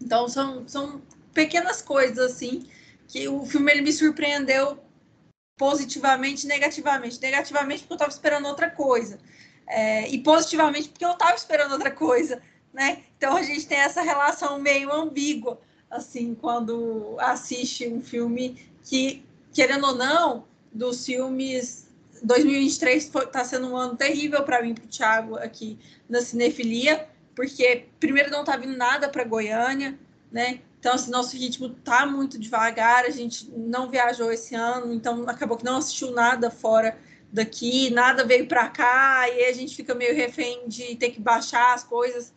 Então, 0.00 0.28
são, 0.28 0.68
são 0.68 1.00
pequenas 1.32 1.80
coisas, 1.80 2.18
assim, 2.18 2.68
que 3.08 3.28
o 3.28 3.46
filme 3.46 3.72
ele 3.72 3.82
me 3.82 3.92
surpreendeu 3.92 4.78
positivamente 5.56 6.46
negativamente. 6.46 7.20
Negativamente 7.20 7.80
porque 7.80 7.92
eu 7.92 7.96
estava 7.96 8.12
esperando 8.12 8.46
outra 8.46 8.70
coisa. 8.70 9.18
É, 9.66 10.08
e 10.08 10.18
positivamente 10.18 10.88
porque 10.88 11.04
eu 11.04 11.12
estava 11.12 11.34
esperando 11.34 11.72
outra 11.72 11.90
coisa, 11.90 12.42
né? 12.72 13.02
Então 13.16 13.36
a 13.36 13.42
gente 13.42 13.66
tem 13.66 13.78
essa 13.78 14.02
relação 14.02 14.58
meio 14.58 14.92
ambígua, 14.92 15.60
assim, 15.90 16.34
quando 16.34 17.16
assiste 17.18 17.86
um 17.86 18.00
filme 18.00 18.60
que, 18.84 19.24
querendo 19.52 19.86
ou 19.86 19.94
não, 19.94 20.44
dos 20.72 21.04
filmes 21.06 21.88
2023 22.22 23.04
está 23.14 23.44
sendo 23.44 23.68
um 23.68 23.76
ano 23.76 23.96
terrível 23.96 24.42
para 24.42 24.62
mim, 24.62 24.74
para 24.74 24.84
o 24.84 24.88
Thiago, 24.88 25.36
aqui 25.36 25.78
na 26.08 26.20
cinefilia, 26.20 27.08
porque 27.34 27.86
primeiro 27.98 28.30
não 28.30 28.40
está 28.40 28.56
vindo 28.56 28.76
nada 28.76 29.08
para 29.08 29.24
Goiânia, 29.24 29.98
né? 30.30 30.60
Então, 30.82 30.94
assim, 30.94 31.12
nosso 31.12 31.36
ritmo 31.36 31.68
tá 31.68 32.04
muito 32.04 32.36
devagar, 32.36 33.04
a 33.04 33.10
gente 33.10 33.48
não 33.52 33.88
viajou 33.88 34.32
esse 34.32 34.52
ano, 34.56 34.92
então 34.92 35.28
acabou 35.28 35.56
que 35.56 35.64
não 35.64 35.76
assistiu 35.76 36.10
nada 36.10 36.50
fora 36.50 36.98
daqui, 37.32 37.88
nada 37.90 38.24
veio 38.24 38.48
para 38.48 38.68
cá, 38.68 39.28
e 39.30 39.44
a 39.44 39.52
gente 39.52 39.76
fica 39.76 39.94
meio 39.94 40.12
refém 40.12 40.66
de 40.66 40.96
ter 40.96 41.10
que 41.10 41.20
baixar 41.20 41.72
as 41.72 41.84
coisas. 41.84 42.32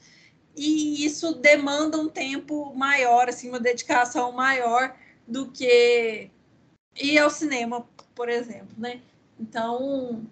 E 0.55 1.03
isso 1.03 1.33
demanda 1.33 1.97
um 1.97 2.07
tempo 2.07 2.71
maior, 2.75 3.29
assim, 3.29 3.49
uma 3.49 3.59
dedicação 3.59 4.31
maior 4.31 4.95
do 5.27 5.49
que 5.49 6.29
ir 6.95 7.17
ao 7.17 7.31
cinema, 7.31 7.83
por 8.13 8.29
exemplo, 8.29 8.75
né? 8.77 9.01
Então, 9.39 10.23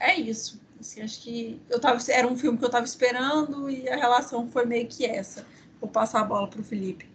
é 0.00 0.16
isso. 0.18 0.60
Assim, 0.80 1.02
acho 1.02 1.22
que 1.22 1.60
eu 1.70 1.78
tava, 1.78 2.00
era 2.10 2.26
um 2.26 2.36
filme 2.36 2.58
que 2.58 2.64
eu 2.64 2.66
estava 2.66 2.84
esperando 2.84 3.70
e 3.70 3.88
a 3.88 3.94
relação 3.94 4.50
foi 4.50 4.66
meio 4.66 4.88
que 4.88 5.06
essa. 5.06 5.46
Vou 5.80 5.88
passar 5.88 6.22
a 6.22 6.24
bola 6.24 6.48
para 6.48 6.60
o 6.60 6.64
Felipe. 6.64 7.09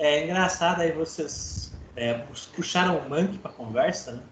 É 0.00 0.24
engraçado 0.24 0.80
aí 0.80 0.92
vocês 0.92 1.74
é, 1.94 2.14
puxaram 2.56 2.96
o 2.96 3.08
Monkey 3.10 3.36
para 3.36 3.52
conversa, 3.52 4.12
né? 4.12 4.22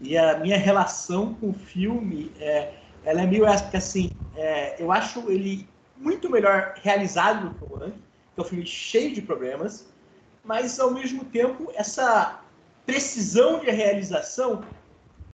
E 0.00 0.16
a 0.16 0.38
minha 0.38 0.56
relação 0.56 1.34
com 1.34 1.50
o 1.50 1.52
filme, 1.52 2.32
é, 2.40 2.72
ela 3.04 3.20
é 3.20 3.26
meio 3.26 3.44
essa, 3.44 3.64
porque 3.64 3.76
assim, 3.76 4.10
é, 4.34 4.82
eu 4.82 4.90
acho 4.90 5.30
ele 5.30 5.68
muito 5.98 6.30
melhor 6.30 6.72
realizado 6.82 7.50
do 7.50 7.54
que 7.54 7.64
o 7.64 7.78
Monkey, 7.78 8.02
que 8.34 8.40
é 8.40 8.42
um 8.42 8.46
filme 8.46 8.64
cheio 8.64 9.14
de 9.14 9.20
problemas, 9.20 9.92
mas 10.42 10.80
ao 10.80 10.90
mesmo 10.90 11.22
tempo 11.26 11.70
essa 11.74 12.40
precisão 12.86 13.58
de 13.58 13.70
realização, 13.70 14.64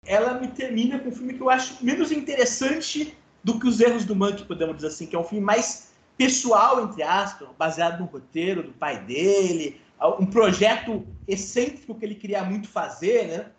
ela 0.04 0.34
me 0.34 0.48
termina 0.48 0.98
com 0.98 1.10
um 1.10 1.14
filme 1.14 1.34
que 1.34 1.40
eu 1.40 1.48
acho 1.48 1.76
menos 1.80 2.10
interessante 2.10 3.16
do 3.44 3.60
que 3.60 3.68
os 3.68 3.78
erros 3.78 4.04
do 4.04 4.16
Monkey, 4.16 4.44
podemos 4.44 4.74
dizer 4.74 4.88
assim, 4.88 5.06
que 5.06 5.14
é 5.14 5.18
um 5.18 5.24
filme 5.24 5.44
mais 5.44 5.89
pessoal, 6.20 6.84
entre 6.84 7.02
aspas, 7.02 7.48
baseado 7.56 8.00
no 8.00 8.04
roteiro 8.04 8.62
do 8.62 8.72
pai 8.72 9.02
dele, 9.04 9.80
um 10.18 10.26
projeto 10.26 11.06
excêntrico 11.26 11.94
que 11.94 12.04
ele 12.04 12.14
queria 12.14 12.44
muito 12.44 12.68
fazer, 12.68 13.26
né? 13.26 13.50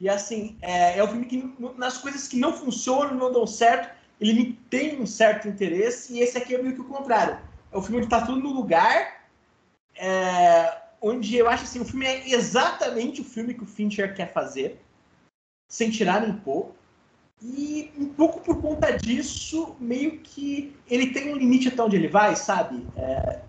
E 0.00 0.08
assim, 0.08 0.58
é, 0.60 0.98
é 0.98 1.04
um 1.04 1.06
filme 1.06 1.24
que 1.24 1.54
nas 1.78 1.98
coisas 1.98 2.26
que 2.26 2.36
não 2.36 2.52
funcionam, 2.52 3.14
não 3.14 3.32
dão 3.32 3.46
certo, 3.46 3.96
ele 4.20 4.32
me 4.32 4.52
tem 4.68 5.00
um 5.00 5.06
certo 5.06 5.46
interesse, 5.46 6.14
e 6.14 6.18
esse 6.18 6.36
aqui 6.36 6.52
é 6.52 6.60
meio 6.60 6.74
que 6.74 6.80
o 6.80 6.88
contrário. 6.88 7.38
É 7.70 7.78
um 7.78 7.82
filme 7.82 8.00
que 8.00 8.06
está 8.06 8.26
tudo 8.26 8.40
no 8.40 8.52
lugar, 8.52 9.28
é, 9.94 10.82
onde 11.00 11.36
eu 11.36 11.48
acho 11.48 11.62
assim, 11.62 11.78
o 11.80 11.84
filme 11.84 12.06
é 12.06 12.28
exatamente 12.30 13.20
o 13.20 13.24
filme 13.24 13.54
que 13.54 13.62
o 13.62 13.66
Fincher 13.66 14.16
quer 14.16 14.32
fazer, 14.32 14.80
sem 15.68 15.92
tirar 15.92 16.22
nem 16.22 16.36
pôr. 16.38 16.74
E 17.44 17.92
um 17.98 18.06
pouco 18.14 18.40
por 18.40 18.60
conta 18.62 18.92
disso, 18.96 19.76
meio 19.80 20.20
que 20.20 20.80
ele 20.86 21.08
tem 21.12 21.32
um 21.32 21.36
limite 21.36 21.68
até 21.68 21.82
onde 21.82 21.96
ele 21.96 22.06
vai, 22.08 22.36
sabe? 22.36 22.88
É... 22.94 23.42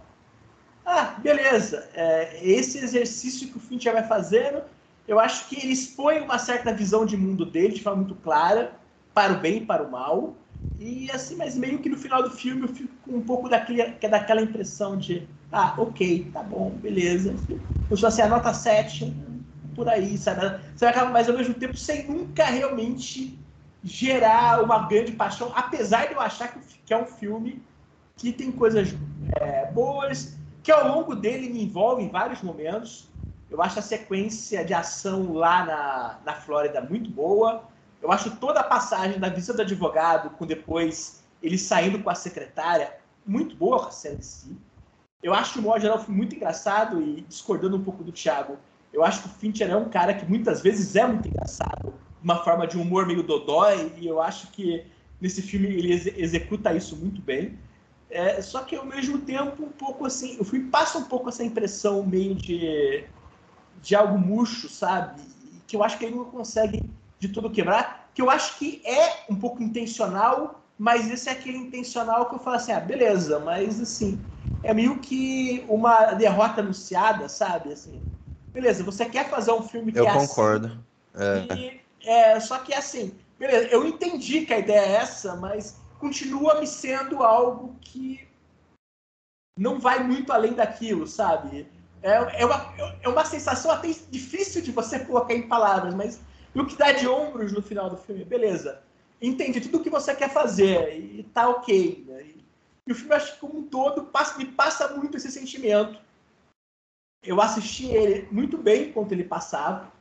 Ah, 0.86 1.16
beleza. 1.22 1.90
É, 1.94 2.46
esse 2.46 2.80
exercício 2.80 3.50
que 3.50 3.58
o 3.58 3.62
Fincher 3.62 3.94
vai 3.94 4.04
fazendo, 4.08 4.64
eu 5.08 5.20
acho 5.20 5.48
que 5.48 5.56
ele 5.58 5.74
expõe 5.74 6.20
uma 6.22 6.40
certa 6.40 6.74
visão 6.74 7.06
de 7.06 7.16
mundo 7.18 7.46
dele 7.46 7.74
de 7.74 7.84
forma 7.84 8.00
muito 8.00 8.16
clara, 8.16 8.80
para 9.14 9.34
o 9.34 9.40
bem 9.40 9.58
e 9.58 9.66
para 9.66 9.84
o 9.84 9.92
mal. 9.92 10.36
E 10.78 11.10
assim, 11.12 11.36
mas 11.36 11.56
meio 11.56 11.80
que 11.80 11.90
no 11.90 11.98
final 11.98 12.24
do 12.24 12.32
filme 12.32 12.64
eu 12.64 12.68
fico 12.70 12.96
com 13.04 13.18
um 13.18 13.22
pouco 13.26 13.48
daquele, 13.48 13.84
daquela 14.10 14.42
impressão 14.42 14.98
de 14.98 15.30
ah, 15.52 15.76
ok, 15.78 16.32
tá 16.32 16.42
bom, 16.44 16.72
beleza. 16.80 17.36
Eu 17.90 17.96
sou 17.98 18.08
assim, 18.10 18.24
a 18.24 18.28
nota 18.28 18.54
7, 18.54 19.16
por 19.76 19.88
aí, 19.88 20.18
sabe? 20.18 20.60
Você 20.76 20.86
acaba, 20.86 21.12
mas 21.12 21.30
ao 21.30 21.38
mesmo 21.38 21.54
tempo 21.54 21.78
sem 21.78 22.08
nunca 22.08 22.46
realmente 22.46 23.43
gerar 23.84 24.64
uma 24.64 24.88
grande 24.88 25.12
paixão, 25.12 25.52
apesar 25.56 26.08
de 26.08 26.14
eu 26.14 26.22
achar 26.22 26.56
que 26.86 26.94
é 26.94 26.98
um 26.98 27.06
filme 27.06 27.62
que 28.16 28.32
tem 28.32 28.52
coisas 28.52 28.96
é, 29.36 29.66
boas, 29.72 30.38
que 30.62 30.72
ao 30.72 30.88
longo 30.88 31.16
dele 31.16 31.50
me 31.50 31.64
envolve 31.64 32.04
em 32.04 32.10
vários 32.10 32.42
momentos. 32.42 33.10
Eu 33.50 33.62
acho 33.62 33.80
a 33.80 33.82
sequência 33.82 34.64
de 34.64 34.74
ação 34.74 35.34
lá 35.34 35.66
na, 35.66 36.20
na 36.26 36.34
Flórida 36.34 36.82
muito 36.82 37.10
boa. 37.10 37.64
Eu 38.02 38.12
acho 38.12 38.32
toda 38.38 38.62
a 38.62 38.64
passagem 38.64 39.20
da 39.20 39.30
visita 39.30 39.54
do 39.54 39.62
advogado, 39.62 40.32
com 40.32 40.46
depois 40.46 41.24
ele 41.42 41.58
saindo 41.58 42.00
com 42.00 42.10
a 42.10 42.16
secretária, 42.16 42.96
muito 43.26 43.56
boa 43.56 43.88
a 43.88 43.92
cena 43.92 44.16
em 44.16 44.22
si. 44.22 44.58
Eu 45.22 45.34
acho 45.34 45.60
o 45.60 45.62
modo 45.62 45.82
geral 45.82 46.00
foi 46.00 46.14
muito 46.14 46.36
engraçado 46.36 47.02
e 47.02 47.22
discordando 47.22 47.78
um 47.78 47.84
pouco 47.84 48.04
do 48.04 48.12
Thiago. 48.12 48.58
Eu 48.92 49.04
acho 49.04 49.22
que 49.22 49.28
o 49.28 49.32
Fincher 49.32 49.70
é 49.70 49.76
um 49.76 49.90
cara 49.90 50.14
que 50.14 50.26
muitas 50.26 50.62
vezes 50.62 50.96
é 50.96 51.06
muito 51.06 51.28
engraçado, 51.28 51.94
uma 52.24 52.44
forma 52.44 52.66
de 52.66 52.78
humor 52.78 53.06
meio 53.06 53.22
dodói, 53.22 53.92
e 53.98 54.08
eu 54.08 54.22
acho 54.22 54.48
que 54.52 54.86
nesse 55.20 55.42
filme 55.42 55.68
ele 55.68 55.92
ex 55.92 56.06
executa 56.08 56.74
isso 56.74 56.96
muito 56.96 57.22
bem. 57.22 57.60
É, 58.10 58.42
só 58.42 58.62
que 58.64 58.76
ao 58.76 58.86
mesmo 58.86 59.20
tempo, 59.20 59.64
um 59.64 59.72
pouco 59.72 60.06
assim, 60.06 60.38
o 60.40 60.44
filme 60.44 60.70
passa 60.70 60.98
um 60.98 61.06
pouco 61.06 61.30
essa 61.30 61.44
impressão 61.44 62.06
meio 62.06 62.36
de, 62.36 63.06
de 63.82 63.96
algo 63.96 64.18
murcho, 64.18 64.70
sabe? 64.70 65.22
Que 65.68 65.76
eu 65.76 65.84
acho 65.84 65.98
que 65.98 66.06
ele 66.06 66.16
não 66.16 66.26
consegue 66.26 66.94
de 67.20 67.30
tudo 67.30 67.50
quebrar, 67.50 68.12
que 68.14 68.22
eu 68.22 68.30
acho 68.30 68.58
que 68.60 68.82
é 68.86 69.26
um 69.30 69.36
pouco 69.36 69.64
intencional, 69.64 70.62
mas 70.78 71.10
esse 71.10 71.30
é 71.30 71.32
aquele 71.32 71.58
intencional 71.58 72.30
que 72.30 72.36
eu 72.36 72.40
falo 72.40 72.58
assim, 72.58 72.72
ah, 72.72 72.80
beleza, 72.80 73.40
mas 73.40 73.82
assim, 73.82 74.24
é 74.62 74.74
meio 74.74 75.00
que 75.00 75.66
uma 75.68 76.14
derrota 76.14 76.62
anunciada, 76.62 77.28
sabe? 77.30 77.72
Assim, 77.74 78.02
beleza, 78.54 78.84
você 78.84 79.06
quer 79.06 79.30
fazer 79.30 79.52
um 79.52 79.64
filme 79.64 79.92
que 79.92 80.00
eu 80.00 80.08
é 80.08 80.14
concordo. 80.14 80.68
Assim, 81.14 81.48
é. 81.50 81.56
E 81.56 81.83
é, 82.04 82.40
só 82.40 82.60
que 82.60 82.74
assim, 82.74 83.18
beleza, 83.40 83.68
eu 83.68 83.88
entendi 83.88 84.46
que 84.46 84.54
a 84.54 84.60
ideia 84.60 84.80
é 84.80 84.92
essa, 84.96 85.36
mas 85.36 85.82
continua 86.00 86.60
me 86.60 86.68
sendo 86.68 87.24
algo 87.24 87.76
que 87.80 88.28
não 89.58 89.80
vai 89.80 90.04
muito 90.04 90.34
além 90.34 90.54
daquilo, 90.54 91.08
sabe? 91.08 91.68
É, 92.02 92.42
é, 92.42 92.46
uma, 92.46 92.76
é 93.02 93.08
uma 93.08 93.24
sensação 93.24 93.72
até 93.72 93.88
difícil 94.10 94.62
de 94.62 94.72
você 94.72 95.00
colocar 95.00 95.34
em 95.34 95.48
palavras, 95.48 95.96
mas 95.96 96.20
o 96.54 96.66
que 96.66 96.76
dá 96.76 96.92
de 96.92 97.08
ombros 97.08 97.54
no 97.54 97.62
final 97.62 97.90
do 97.90 97.98
filme, 97.98 98.26
beleza. 98.26 98.82
Entendi 99.22 99.62
tudo 99.62 99.78
o 99.78 99.84
que 99.84 99.90
você 99.90 100.14
quer 100.14 100.30
fazer 100.30 101.00
e 101.00 101.24
tá 101.34 101.48
ok. 101.48 102.04
Né? 102.06 102.24
E, 102.24 102.46
e 102.88 102.92
o 102.92 102.96
filme, 102.96 103.14
acho 103.14 103.34
que 103.34 103.40
como 103.40 103.60
um 103.60 103.64
todo, 103.64 104.04
passa, 104.06 104.38
me 104.38 104.46
passa 104.46 104.90
muito 104.90 105.16
esse 105.16 105.32
sentimento. 105.32 105.98
Eu 107.24 107.40
assisti 107.40 107.86
ele 107.86 108.28
muito 108.30 108.58
bem 108.58 108.90
enquanto 108.90 109.14
ele 109.14 109.24
passava 109.24 109.93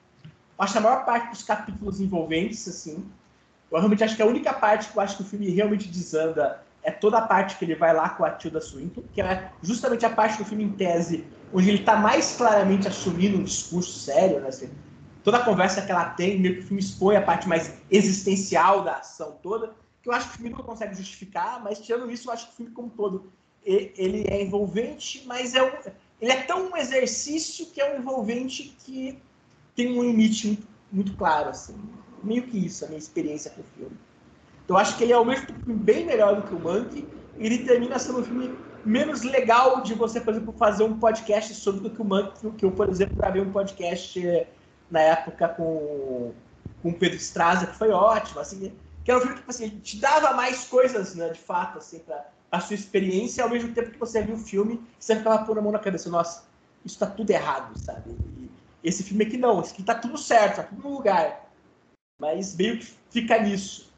acho 0.62 0.78
a 0.78 0.80
maior 0.80 1.04
parte 1.04 1.30
dos 1.30 1.42
capítulos 1.42 2.00
envolventes, 2.00 2.66
assim. 2.68 3.04
Eu 3.70 3.78
realmente 3.78 4.04
acho 4.04 4.16
que 4.16 4.22
a 4.22 4.26
única 4.26 4.52
parte 4.52 4.90
que 4.90 4.96
eu 4.96 5.02
acho 5.02 5.16
que 5.16 5.22
o 5.22 5.26
filme 5.26 5.50
realmente 5.50 5.88
desanda 5.88 6.62
é 6.82 6.90
toda 6.90 7.18
a 7.18 7.22
parte 7.22 7.56
que 7.56 7.64
ele 7.64 7.74
vai 7.74 7.94
lá 7.94 8.10
com 8.10 8.24
a 8.24 8.30
Tilda 8.30 8.60
Swinton, 8.60 9.02
que 9.12 9.22
é 9.22 9.50
justamente 9.62 10.04
a 10.04 10.10
parte 10.10 10.38
do 10.38 10.44
filme 10.44 10.64
em 10.64 10.72
tese, 10.72 11.24
onde 11.52 11.68
ele 11.68 11.78
está 11.78 11.96
mais 11.96 12.36
claramente 12.36 12.88
assumindo 12.88 13.38
um 13.38 13.44
discurso 13.44 13.98
sério, 14.00 14.40
né? 14.40 14.48
Assim, 14.48 14.70
toda 15.22 15.38
a 15.38 15.44
conversa 15.44 15.82
que 15.82 15.90
ela 15.90 16.06
tem, 16.10 16.38
meio 16.40 16.56
que 16.56 16.60
o 16.60 16.66
filme 16.66 16.82
expõe 16.82 17.16
a 17.16 17.22
parte 17.22 17.48
mais 17.48 17.74
existencial 17.90 18.82
da 18.82 18.96
ação 18.96 19.38
toda, 19.42 19.72
que 20.02 20.08
eu 20.08 20.12
acho 20.12 20.28
que 20.28 20.34
o 20.34 20.36
filme 20.38 20.50
não 20.50 20.64
consegue 20.64 20.94
justificar, 20.96 21.62
mas 21.62 21.78
tirando 21.78 22.10
isso, 22.10 22.28
eu 22.28 22.32
acho 22.32 22.46
que 22.46 22.52
o 22.52 22.56
filme 22.56 22.72
como 22.72 22.90
todo, 22.90 23.32
ele 23.64 24.24
é 24.28 24.42
envolvente, 24.42 25.22
mas 25.26 25.54
é 25.54 25.62
um, 25.62 25.70
ele 26.20 26.32
é 26.32 26.42
tão 26.42 26.70
um 26.70 26.76
exercício 26.76 27.66
que 27.66 27.80
é 27.80 27.94
um 27.94 28.00
envolvente 28.00 28.76
que 28.84 29.18
tem 29.74 29.98
um 29.98 30.02
limite 30.02 30.46
muito, 30.46 30.68
muito 30.90 31.14
claro, 31.16 31.50
assim. 31.50 31.74
Meio 32.22 32.46
que 32.46 32.58
isso, 32.66 32.84
a 32.84 32.88
minha 32.88 32.98
experiência 32.98 33.50
com 33.50 33.62
o 33.62 33.64
filme. 33.64 33.98
Então 34.64 34.76
acho 34.76 34.96
que 34.96 35.04
ele 35.04 35.12
é 35.12 35.16
ao 35.16 35.24
mesmo 35.24 35.46
tempo 35.46 35.60
bem 35.74 36.04
melhor 36.06 36.36
do 36.36 36.46
que 36.48 36.54
o 36.54 36.60
Monkey, 36.60 37.08
e 37.38 37.46
ele 37.46 37.64
termina 37.64 37.98
sendo 37.98 38.20
um 38.20 38.24
filme 38.24 38.58
menos 38.84 39.22
legal 39.22 39.82
de 39.82 39.94
você, 39.94 40.20
por 40.20 40.32
exemplo, 40.34 40.52
fazer 40.52 40.84
um 40.84 40.98
podcast 40.98 41.54
sobre 41.54 41.80
do 41.82 41.90
que 41.90 42.00
o 42.00 42.04
Monkey, 42.04 42.50
que 42.52 42.64
eu, 42.64 42.72
por 42.72 42.88
exemplo, 42.88 43.14
gravei 43.16 43.42
um 43.42 43.52
podcast 43.52 44.24
eh, 44.26 44.48
na 44.90 45.00
época 45.00 45.48
com, 45.48 46.34
com 46.80 46.90
o 46.90 46.98
Pedro 46.98 47.16
Straza, 47.18 47.66
que 47.66 47.76
foi 47.76 47.90
ótimo, 47.90 48.40
assim, 48.40 48.78
que 49.04 49.10
era 49.10 49.18
um 49.18 49.22
filme 49.22 49.34
que 49.36 49.40
tipo 49.40 49.50
assim, 49.50 49.80
te 49.80 49.98
dava 49.98 50.32
mais 50.34 50.64
coisas, 50.64 51.14
né, 51.14 51.28
de 51.30 51.40
fato, 51.40 51.78
assim, 51.78 52.00
para 52.00 52.32
a 52.50 52.60
sua 52.60 52.74
experiência, 52.74 53.42
ao 53.42 53.50
mesmo 53.50 53.72
tempo 53.72 53.90
que 53.90 53.98
você 53.98 54.22
viu 54.22 54.34
o 54.34 54.38
filme, 54.38 54.86
você 54.98 55.16
ficava 55.16 55.44
pondo 55.44 55.58
a 55.60 55.62
mão 55.62 55.72
na 55.72 55.78
cabeça, 55.78 56.10
nossa, 56.10 56.48
isso 56.84 56.98
tá 56.98 57.06
tudo 57.06 57.30
errado, 57.30 57.74
sabe? 57.76 58.10
Esse 58.82 59.02
filme 59.02 59.24
aqui 59.24 59.36
não, 59.36 59.60
esse 59.60 59.72
aqui 59.72 59.82
tá 59.82 59.94
tudo 59.94 60.18
certo, 60.18 60.56
tá 60.56 60.62
tudo 60.64 60.82
no 60.82 60.94
lugar. 60.94 61.52
Mas 62.18 62.54
meio 62.56 62.78
que 62.78 62.92
fica 63.10 63.40
nisso. 63.40 63.92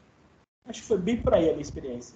Acho 0.67 0.81
que 0.81 0.87
foi 0.87 0.97
bem 0.97 1.17
por 1.17 1.33
aí 1.33 1.49
a 1.49 1.51
minha 1.51 1.61
experiência. 1.61 2.15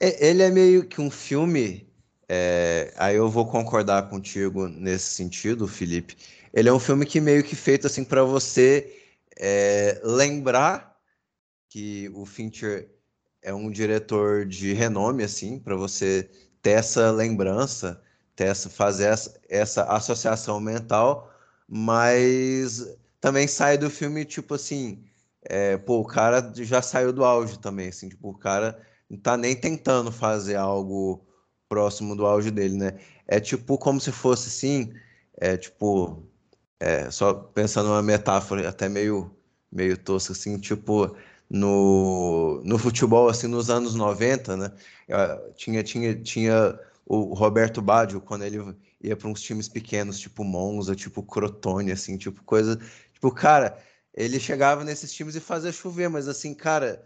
É, 0.00 0.28
ele 0.28 0.42
é 0.42 0.50
meio 0.50 0.86
que 0.86 1.00
um 1.00 1.10
filme. 1.10 1.88
é, 2.28 2.92
aí 2.96 3.16
eu 3.16 3.28
vou 3.28 3.46
concordar 3.46 4.08
contigo 4.08 4.68
nesse 4.68 5.14
sentido, 5.14 5.66
Felipe. 5.66 6.16
Ele 6.52 6.68
é 6.68 6.72
um 6.72 6.80
filme 6.80 7.06
que 7.06 7.20
meio 7.20 7.42
que 7.42 7.56
feito 7.56 7.86
assim 7.86 8.04
para 8.04 8.22
você 8.22 8.98
é, 9.38 10.00
lembrar 10.04 10.96
que 11.68 12.10
o 12.14 12.24
Fincher 12.24 12.90
é 13.42 13.54
um 13.54 13.70
diretor 13.70 14.44
de 14.44 14.72
renome, 14.72 15.22
assim, 15.22 15.58
para 15.58 15.76
você 15.76 16.28
ter 16.60 16.70
essa 16.70 17.10
lembrança, 17.10 18.02
ter 18.38 18.44
essa, 18.44 18.70
fazer 18.70 19.06
essa, 19.06 19.40
essa 19.48 19.84
associação 19.84 20.60
mental, 20.60 21.28
mas 21.68 22.86
também 23.20 23.48
sai 23.48 23.76
do 23.76 23.90
filme 23.90 24.24
tipo 24.24 24.54
assim, 24.54 25.04
é, 25.42 25.76
pô, 25.76 25.98
o 25.98 26.06
cara 26.06 26.52
já 26.54 26.80
saiu 26.80 27.12
do 27.12 27.24
auge 27.24 27.58
também, 27.58 27.88
assim, 27.88 28.08
tipo, 28.08 28.30
o 28.30 28.38
cara 28.38 28.80
não 29.10 29.18
tá 29.18 29.36
nem 29.36 29.56
tentando 29.56 30.12
fazer 30.12 30.54
algo 30.54 31.26
próximo 31.68 32.14
do 32.14 32.24
auge 32.24 32.52
dele, 32.52 32.76
né? 32.76 33.00
É 33.26 33.40
tipo 33.40 33.76
como 33.76 34.00
se 34.00 34.12
fosse 34.12 34.48
assim, 34.48 34.92
é 35.36 35.56
tipo, 35.56 36.22
é, 36.78 37.10
só 37.10 37.34
pensando 37.34 37.88
numa 37.88 38.02
metáfora 38.02 38.68
até 38.68 38.88
meio, 38.88 39.36
meio 39.70 39.98
tosca, 39.98 40.32
assim, 40.32 40.58
tipo, 40.60 41.16
no, 41.50 42.62
no 42.64 42.78
futebol, 42.78 43.28
assim, 43.28 43.48
nos 43.48 43.68
anos 43.68 43.96
90, 43.96 44.56
né? 44.56 44.72
Tinha, 45.56 45.82
tinha, 45.82 46.14
tinha 46.14 46.78
o 47.08 47.32
Roberto 47.32 47.80
Baggio, 47.80 48.20
quando 48.20 48.44
ele 48.44 48.58
ia 49.02 49.16
para 49.16 49.28
uns 49.28 49.40
times 49.40 49.66
pequenos, 49.66 50.18
tipo 50.18 50.44
Monza, 50.44 50.94
tipo 50.94 51.22
Crotone, 51.22 51.90
assim, 51.90 52.18
tipo 52.18 52.44
coisa... 52.44 52.78
Tipo, 53.14 53.32
cara, 53.32 53.78
ele 54.14 54.38
chegava 54.38 54.84
nesses 54.84 55.12
times 55.12 55.34
e 55.34 55.40
fazia 55.40 55.72
chover, 55.72 56.08
mas 56.10 56.28
assim, 56.28 56.54
cara, 56.54 57.02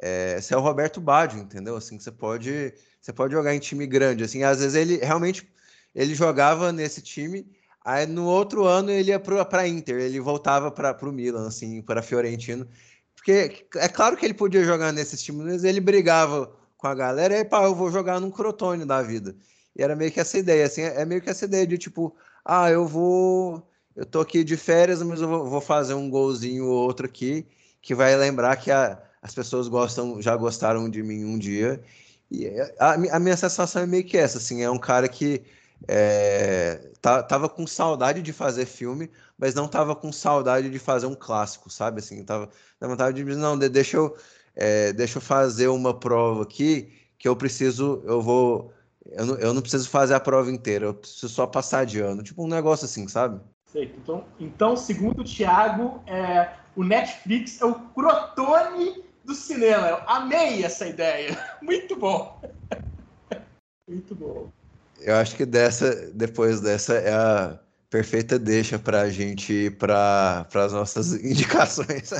é, 0.00 0.40
você 0.40 0.54
é 0.54 0.56
o 0.56 0.60
Roberto 0.60 1.00
Baggio, 1.00 1.40
entendeu? 1.40 1.76
Assim, 1.76 1.98
você 1.98 2.12
pode, 2.12 2.72
você 3.00 3.12
pode 3.12 3.32
jogar 3.32 3.54
em 3.54 3.58
time 3.58 3.86
grande, 3.86 4.22
assim, 4.22 4.44
às 4.44 4.60
vezes 4.60 4.74
ele 4.74 4.98
realmente 4.98 5.50
ele 5.94 6.14
jogava 6.14 6.70
nesse 6.70 7.02
time, 7.02 7.44
aí 7.84 8.06
no 8.06 8.24
outro 8.26 8.64
ano 8.64 8.90
ele 8.90 9.10
ia 9.10 9.18
para 9.18 9.66
Inter, 9.66 10.00
ele 10.00 10.20
voltava 10.20 10.70
para 10.70 10.96
o 11.02 11.12
Milan, 11.12 11.48
assim, 11.48 11.82
para 11.82 12.02
Fiorentino, 12.02 12.68
porque 13.16 13.66
é 13.74 13.88
claro 13.88 14.16
que 14.16 14.24
ele 14.24 14.34
podia 14.34 14.64
jogar 14.64 14.92
nesses 14.92 15.20
times, 15.20 15.44
mas 15.44 15.64
ele 15.64 15.80
brigava 15.80 16.59
com 16.80 16.86
a 16.88 16.94
galera, 16.94 17.34
e 17.34 17.36
aí, 17.38 17.44
pá, 17.44 17.64
eu 17.64 17.74
vou 17.74 17.90
jogar 17.90 18.18
num 18.20 18.30
Crotone 18.30 18.84
da 18.86 19.02
vida. 19.02 19.36
E 19.76 19.82
era 19.82 19.94
meio 19.94 20.10
que 20.10 20.18
essa 20.20 20.38
ideia, 20.38 20.66
assim, 20.66 20.82
é 20.82 21.04
meio 21.04 21.20
que 21.20 21.28
essa 21.30 21.44
ideia 21.44 21.66
de 21.66 21.76
tipo, 21.78 22.16
ah, 22.44 22.70
eu 22.70 22.86
vou, 22.86 23.68
eu 23.94 24.06
tô 24.06 24.20
aqui 24.20 24.42
de 24.42 24.56
férias, 24.56 25.02
mas 25.02 25.20
eu 25.20 25.28
vou, 25.28 25.60
fazer 25.60 25.94
um 25.94 26.08
golzinho 26.10 26.66
ou 26.66 26.72
outro 26.86 27.06
aqui, 27.06 27.46
que 27.82 27.94
vai 27.94 28.16
lembrar 28.16 28.56
que 28.56 28.70
a, 28.70 29.00
as 29.22 29.34
pessoas 29.34 29.68
gostam, 29.68 30.20
já 30.22 30.34
gostaram 30.36 30.88
de 30.88 31.02
mim 31.02 31.24
um 31.24 31.38
dia. 31.38 31.82
E 32.30 32.48
a, 32.78 32.94
a 32.94 33.18
minha 33.20 33.36
sensação 33.36 33.82
é 33.82 33.86
meio 33.86 34.04
que 34.04 34.16
essa, 34.16 34.38
assim, 34.38 34.62
é 34.62 34.70
um 34.70 34.78
cara 34.78 35.08
que 35.08 35.42
é, 35.88 36.90
tá, 37.00 37.22
tava 37.22 37.48
com 37.48 37.66
saudade 37.66 38.22
de 38.22 38.32
fazer 38.32 38.66
filme, 38.66 39.10
mas 39.38 39.54
não 39.54 39.66
tava 39.68 39.96
com 39.96 40.12
saudade 40.12 40.70
de 40.70 40.78
fazer 40.78 41.06
um 41.06 41.14
clássico, 41.14 41.70
sabe? 41.70 42.00
Assim, 42.00 42.22
tava 42.24 42.48
na 42.80 42.88
vontade 42.88 43.22
de 43.24 43.36
não, 43.36 43.58
de- 43.58 43.68
deixa 43.68 43.96
eu, 43.96 44.16
é, 44.60 44.92
deixa 44.92 45.16
eu 45.16 45.22
fazer 45.22 45.68
uma 45.68 45.98
prova 45.98 46.42
aqui 46.42 46.92
que 47.18 47.26
eu 47.26 47.34
preciso, 47.34 48.02
eu 48.04 48.20
vou, 48.20 48.72
eu 49.06 49.26
não, 49.26 49.34
eu 49.36 49.54
não 49.54 49.62
preciso 49.62 49.88
fazer 49.88 50.14
a 50.14 50.20
prova 50.20 50.50
inteira, 50.50 50.86
eu 50.86 50.94
preciso 50.94 51.30
só 51.30 51.46
passar 51.46 51.86
de 51.86 51.98
ano, 51.98 52.22
tipo 52.22 52.44
um 52.44 52.48
negócio 52.48 52.84
assim, 52.84 53.08
sabe? 53.08 53.40
Perfeito. 53.72 53.98
Então, 53.98 54.24
então, 54.38 54.76
segundo 54.76 55.20
o 55.20 55.24
Thiago, 55.24 56.02
é, 56.06 56.50
o 56.76 56.84
Netflix 56.84 57.60
é 57.60 57.64
o 57.64 57.74
crotone 57.74 59.02
do 59.24 59.34
cinema. 59.34 59.88
Eu 59.88 59.98
amei 60.06 60.64
essa 60.64 60.86
ideia. 60.86 61.38
Muito 61.62 61.96
bom. 61.96 62.40
Muito 63.88 64.14
bom. 64.14 64.50
Eu 64.98 65.14
acho 65.16 65.36
que 65.36 65.46
dessa, 65.46 66.10
depois 66.12 66.60
dessa 66.60 66.94
é 66.94 67.12
a 67.12 67.58
perfeita 67.88 68.38
deixa 68.38 68.78
para 68.78 69.02
a 69.02 69.10
gente 69.10 69.52
ir 69.52 69.78
para 69.78 70.46
as 70.54 70.72
nossas 70.72 71.12
indicações. 71.24 72.10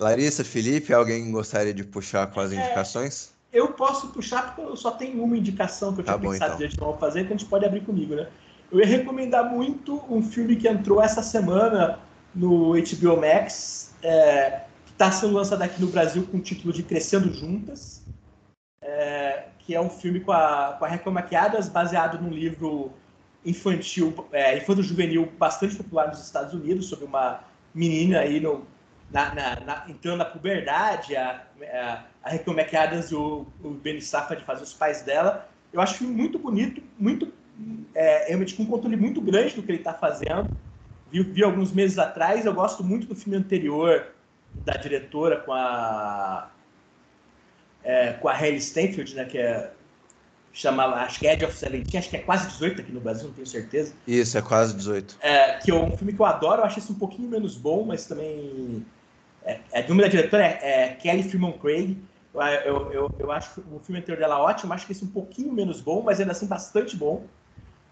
Larissa, 0.00 0.42
Felipe, 0.42 0.94
alguém 0.94 1.30
gostaria 1.30 1.74
de 1.74 1.84
puxar 1.84 2.26
com 2.28 2.40
as 2.40 2.52
indicações? 2.52 3.32
Eu 3.52 3.68
posso 3.72 4.08
puxar 4.08 4.54
porque 4.54 4.70
eu 4.70 4.76
só 4.76 4.92
tenho 4.92 5.22
uma 5.22 5.36
indicação 5.36 5.92
que 5.92 6.00
eu 6.00 6.04
Tá 6.04 6.14
tinha 6.14 6.24
bom, 6.24 6.32
pensado 6.32 6.54
então. 6.54 6.58
de 6.58 6.72
gente 6.72 6.80
não 6.80 6.96
fazer, 6.96 7.26
que 7.26 7.34
a 7.34 7.36
gente 7.36 7.48
pode 7.48 7.66
abrir 7.66 7.82
comigo, 7.82 8.14
né? 8.14 8.28
Eu 8.72 8.78
ia 8.78 8.86
recomendar 8.86 9.50
muito 9.50 10.02
um 10.08 10.22
filme 10.22 10.56
que 10.56 10.66
entrou 10.66 11.02
essa 11.02 11.22
semana 11.22 11.98
no 12.34 12.72
HBO 12.72 13.20
Max, 13.20 13.92
é, 14.02 14.62
que 14.86 14.92
está 14.92 15.10
sendo 15.12 15.34
lançado 15.34 15.60
aqui 15.60 15.80
no 15.80 15.88
Brasil 15.88 16.26
com 16.30 16.38
o 16.38 16.40
título 16.40 16.72
de 16.72 16.82
Crescendo 16.82 17.32
Juntas, 17.34 18.02
é, 18.82 19.48
que 19.58 19.74
é 19.74 19.80
um 19.80 19.90
filme 19.90 20.20
com 20.20 20.32
a, 20.32 20.76
com 20.78 20.84
a 20.84 20.88
Raquel 20.88 21.12
McAdams, 21.12 21.68
baseado 21.68 22.22
num 22.22 22.30
livro 22.30 22.92
infantil, 23.44 24.14
é, 24.32 24.56
infanto-juvenil 24.56 25.30
bastante 25.38 25.76
popular 25.76 26.08
nos 26.08 26.24
Estados 26.24 26.54
Unidos, 26.54 26.86
sobre 26.86 27.04
uma 27.04 27.40
menina 27.74 28.20
aí 28.20 28.38
no, 28.38 28.64
na, 29.12 29.34
na- 29.34 29.60
na- 29.60 29.84
entrando 29.88 30.18
na 30.18 30.24
puberdade, 30.24 31.16
a, 31.16 31.42
a, 31.72 32.04
a 32.22 32.34
McAdams 32.34 33.10
e 33.10 33.14
o, 33.14 33.46
o 33.62 33.70
Benny 33.70 34.00
Safdie 34.00 34.44
fazem 34.44 34.62
os 34.64 34.72
pais 34.72 35.02
dela. 35.02 35.48
Eu 35.72 35.80
acho 35.80 35.94
o 35.94 35.98
filme 35.98 36.14
muito 36.14 36.38
bonito, 36.38 36.82
muito 36.98 37.32
é, 37.94 38.26
realmente 38.28 38.54
com 38.54 38.62
um 38.62 38.66
controle 38.66 38.96
muito 38.96 39.20
grande 39.20 39.54
do 39.54 39.62
que 39.62 39.70
ele 39.70 39.78
está 39.78 39.94
fazendo. 39.94 40.48
Vi, 41.10 41.22
vi 41.22 41.42
alguns 41.42 41.72
meses 41.72 41.98
atrás, 41.98 42.46
eu 42.46 42.54
gosto 42.54 42.84
muito 42.84 43.06
do 43.06 43.16
filme 43.16 43.36
anterior 43.36 44.06
da 44.64 44.74
diretora 44.74 45.38
com 45.40 45.52
a 45.52 46.50
é, 47.82 48.12
com 48.14 48.28
a 48.28 48.32
Hayley 48.34 48.60
Steinfeld, 48.60 49.14
né, 49.14 49.24
que 49.24 49.38
é 49.38 49.72
chama, 50.52 50.84
acho 50.84 51.20
que 51.20 51.26
é 51.26 51.34
Edge 51.34 51.44
of 51.44 51.56
Seventeen, 51.56 51.98
acho 51.98 52.10
que 52.10 52.16
é 52.16 52.20
quase 52.20 52.48
18 52.48 52.80
aqui 52.80 52.92
no 52.92 53.00
Brasil, 53.00 53.28
não 53.28 53.34
tenho 53.34 53.46
certeza. 53.46 53.94
Isso, 54.06 54.36
é 54.36 54.42
quase 54.42 54.74
18. 54.76 55.16
É, 55.20 55.54
que 55.58 55.70
é 55.70 55.74
um 55.74 55.96
filme 55.96 56.12
que 56.12 56.20
eu 56.20 56.26
adoro, 56.26 56.60
eu 56.60 56.64
acho 56.64 56.78
esse 56.78 56.90
um 56.90 56.96
pouquinho 56.96 57.28
menos 57.28 57.56
bom, 57.56 57.84
mas 57.84 58.06
também. 58.06 58.84
É, 59.42 59.60
é, 59.72 59.88
nome 59.88 60.02
da 60.02 60.08
diretora 60.08 60.44
é, 60.44 60.84
é 60.92 60.94
Kelly 60.96 61.22
Freeman 61.22 61.58
Craig. 61.58 62.08
Eu, 62.32 62.40
eu, 62.42 62.92
eu, 62.92 63.10
eu 63.18 63.32
acho 63.32 63.60
o 63.62 63.80
filme 63.80 64.00
anterior 64.00 64.18
dela 64.20 64.38
ótimo, 64.40 64.72
acho 64.72 64.86
que 64.86 64.92
esse 64.92 65.04
um 65.04 65.10
pouquinho 65.10 65.52
menos 65.52 65.80
bom, 65.80 66.02
mas 66.02 66.20
ainda 66.20 66.32
assim 66.32 66.46
bastante 66.46 66.96
bom. 66.96 67.28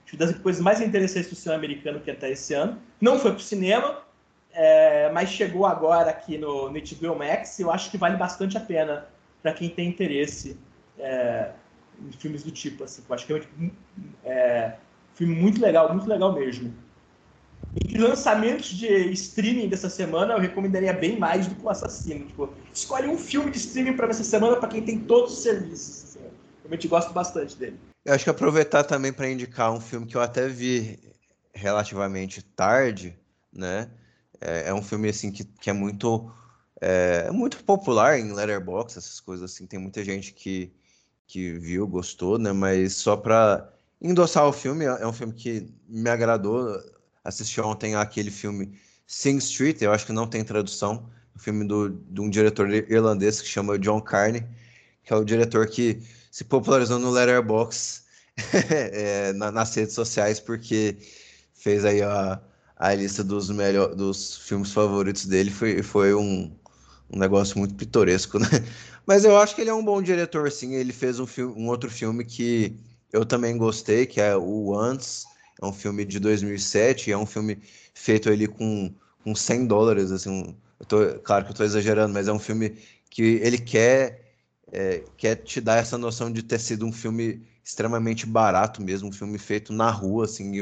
Acho 0.06 0.16
das 0.16 0.32
coisas 0.38 0.62
mais 0.62 0.80
interessantes 0.80 1.30
do 1.30 1.36
cinema 1.36 1.58
americano 1.58 2.00
que 2.00 2.10
até 2.10 2.30
esse 2.30 2.54
ano. 2.54 2.82
Não 3.00 3.18
foi 3.18 3.32
pro 3.32 3.40
cinema, 3.42 4.02
é, 4.50 5.10
mas 5.12 5.30
chegou 5.30 5.66
agora 5.66 6.10
aqui 6.10 6.38
no, 6.38 6.70
no 6.70 6.78
HBO 6.78 7.14
Max 7.16 7.58
e 7.58 7.62
eu 7.62 7.70
acho 7.70 7.90
que 7.90 7.98
vale 7.98 8.16
bastante 8.16 8.56
a 8.58 8.60
pena 8.60 9.08
para 9.42 9.52
quem 9.52 9.68
tem 9.70 9.88
interesse 9.88 10.58
é, 10.98 11.52
em 11.98 12.12
filmes 12.12 12.42
do 12.44 12.50
tipo. 12.52 12.84
Assim, 12.84 13.04
eu 13.08 13.14
acho 13.14 13.26
que 13.26 13.32
é, 13.32 13.36
um- 13.58 13.70
é 14.24 14.78
filme 15.14 15.34
muito 15.34 15.60
legal, 15.60 15.92
muito 15.92 16.08
legal 16.08 16.32
mesmo. 16.32 16.74
E 17.76 17.98
lançamentos 17.98 18.68
de 18.68 18.86
streaming 19.12 19.68
dessa 19.68 19.90
semana, 19.90 20.34
eu 20.34 20.40
recomendaria 20.40 20.92
bem 20.92 21.18
mais 21.18 21.46
do 21.46 21.54
que 21.54 21.64
o 21.64 21.68
Assassino. 21.68 22.26
Tipo, 22.26 22.52
escolhe 22.72 23.08
um 23.08 23.18
filme 23.18 23.50
de 23.50 23.58
streaming 23.58 23.94
para 23.94 24.08
essa 24.08 24.24
semana 24.24 24.56
para 24.56 24.68
quem 24.68 24.82
tem 24.82 24.98
todos 24.98 25.34
os 25.34 25.42
serviços. 25.42 26.04
Assim, 26.04 26.18
eu 26.24 26.30
realmente 26.62 26.88
gosto 26.88 27.12
bastante 27.12 27.56
dele. 27.56 27.78
Eu 28.04 28.14
acho 28.14 28.24
que 28.24 28.30
aproveitar 28.30 28.84
também 28.84 29.12
para 29.12 29.30
indicar 29.30 29.72
um 29.72 29.80
filme 29.80 30.06
que 30.06 30.16
eu 30.16 30.22
até 30.22 30.48
vi 30.48 30.98
relativamente 31.52 32.42
tarde, 32.42 33.18
né? 33.52 33.90
É, 34.40 34.68
é 34.68 34.74
um 34.74 34.82
filme 34.82 35.08
assim 35.08 35.30
que, 35.30 35.44
que 35.44 35.68
é 35.68 35.72
muito 35.72 36.30
é, 36.80 37.24
é 37.26 37.30
muito 37.30 37.62
popular 37.64 38.18
em 38.18 38.32
Letterboxd, 38.32 38.98
essas 38.98 39.20
coisas 39.20 39.50
assim. 39.50 39.66
Tem 39.66 39.78
muita 39.78 40.04
gente 40.04 40.32
que, 40.32 40.72
que 41.26 41.52
viu, 41.54 41.86
gostou, 41.86 42.38
né? 42.38 42.52
Mas 42.52 42.94
só 42.94 43.16
para 43.16 43.68
endossar 44.00 44.46
o 44.46 44.52
filme, 44.52 44.84
é 44.84 45.06
um 45.06 45.12
filme 45.12 45.32
que 45.32 45.68
me 45.88 46.08
agradou. 46.08 46.80
Assisti 47.24 47.60
ontem 47.60 47.94
aquele 47.94 48.30
filme 48.30 48.78
Sing 49.06 49.38
Street, 49.38 49.82
eu 49.82 49.92
acho 49.92 50.06
que 50.06 50.12
não 50.12 50.26
tem 50.26 50.44
tradução. 50.44 51.08
um 51.34 51.38
filme 51.38 51.64
do, 51.66 51.90
de 51.90 52.20
um 52.20 52.28
diretor 52.28 52.70
irlandês 52.70 53.40
que 53.40 53.48
chama 53.48 53.78
John 53.78 54.00
Carney, 54.00 54.44
que 55.04 55.12
é 55.12 55.16
o 55.16 55.24
diretor 55.24 55.66
que 55.66 56.00
se 56.30 56.44
popularizou 56.44 56.98
no 56.98 57.10
Letterboxd 57.10 58.02
é, 58.52 59.32
na, 59.36 59.50
nas 59.50 59.74
redes 59.74 59.94
sociais 59.94 60.38
porque 60.38 60.96
fez 61.54 61.84
aí 61.84 62.02
a, 62.02 62.40
a 62.76 62.94
lista 62.94 63.24
dos 63.24 63.50
melhor, 63.50 63.94
dos 63.94 64.38
filmes 64.38 64.72
favoritos 64.72 65.26
dele 65.26 65.50
foi, 65.50 65.82
foi 65.82 66.14
um, 66.14 66.54
um 67.10 67.18
negócio 67.18 67.58
muito 67.58 67.74
pitoresco, 67.74 68.38
né? 68.38 68.48
Mas 69.06 69.24
eu 69.24 69.36
acho 69.38 69.54
que 69.54 69.62
ele 69.62 69.70
é 69.70 69.74
um 69.74 69.84
bom 69.84 70.02
diretor, 70.02 70.52
sim. 70.52 70.74
Ele 70.74 70.92
fez 70.92 71.18
um, 71.18 71.26
filme, 71.26 71.54
um 71.60 71.68
outro 71.68 71.90
filme 71.90 72.24
que 72.24 72.76
eu 73.10 73.24
também 73.24 73.56
gostei, 73.56 74.04
que 74.04 74.20
é 74.20 74.36
o 74.36 74.68
Once. 74.68 75.26
É 75.60 75.66
um 75.66 75.72
filme 75.72 76.04
de 76.04 76.18
2007, 76.18 77.10
é 77.10 77.18
um 77.18 77.26
filme 77.26 77.58
feito 77.92 78.30
ali 78.30 78.46
com, 78.46 78.94
com 79.24 79.34
100 79.34 79.66
dólares, 79.66 80.10
assim. 80.12 80.56
Eu 80.78 80.86
tô, 80.86 81.18
claro 81.20 81.44
que 81.44 81.50
eu 81.50 81.52
estou 81.52 81.66
exagerando, 81.66 82.14
mas 82.14 82.28
é 82.28 82.32
um 82.32 82.38
filme 82.38 82.76
que 83.10 83.22
ele 83.42 83.58
quer, 83.58 84.34
é, 84.70 85.02
quer 85.16 85.36
te 85.36 85.60
dar 85.60 85.76
essa 85.76 85.98
noção 85.98 86.30
de 86.32 86.42
ter 86.42 86.60
sido 86.60 86.86
um 86.86 86.92
filme 86.92 87.46
extremamente 87.64 88.24
barato 88.24 88.82
mesmo, 88.82 89.08
um 89.08 89.12
filme 89.12 89.38
feito 89.38 89.72
na 89.72 89.90
rua, 89.90 90.24
assim. 90.24 90.52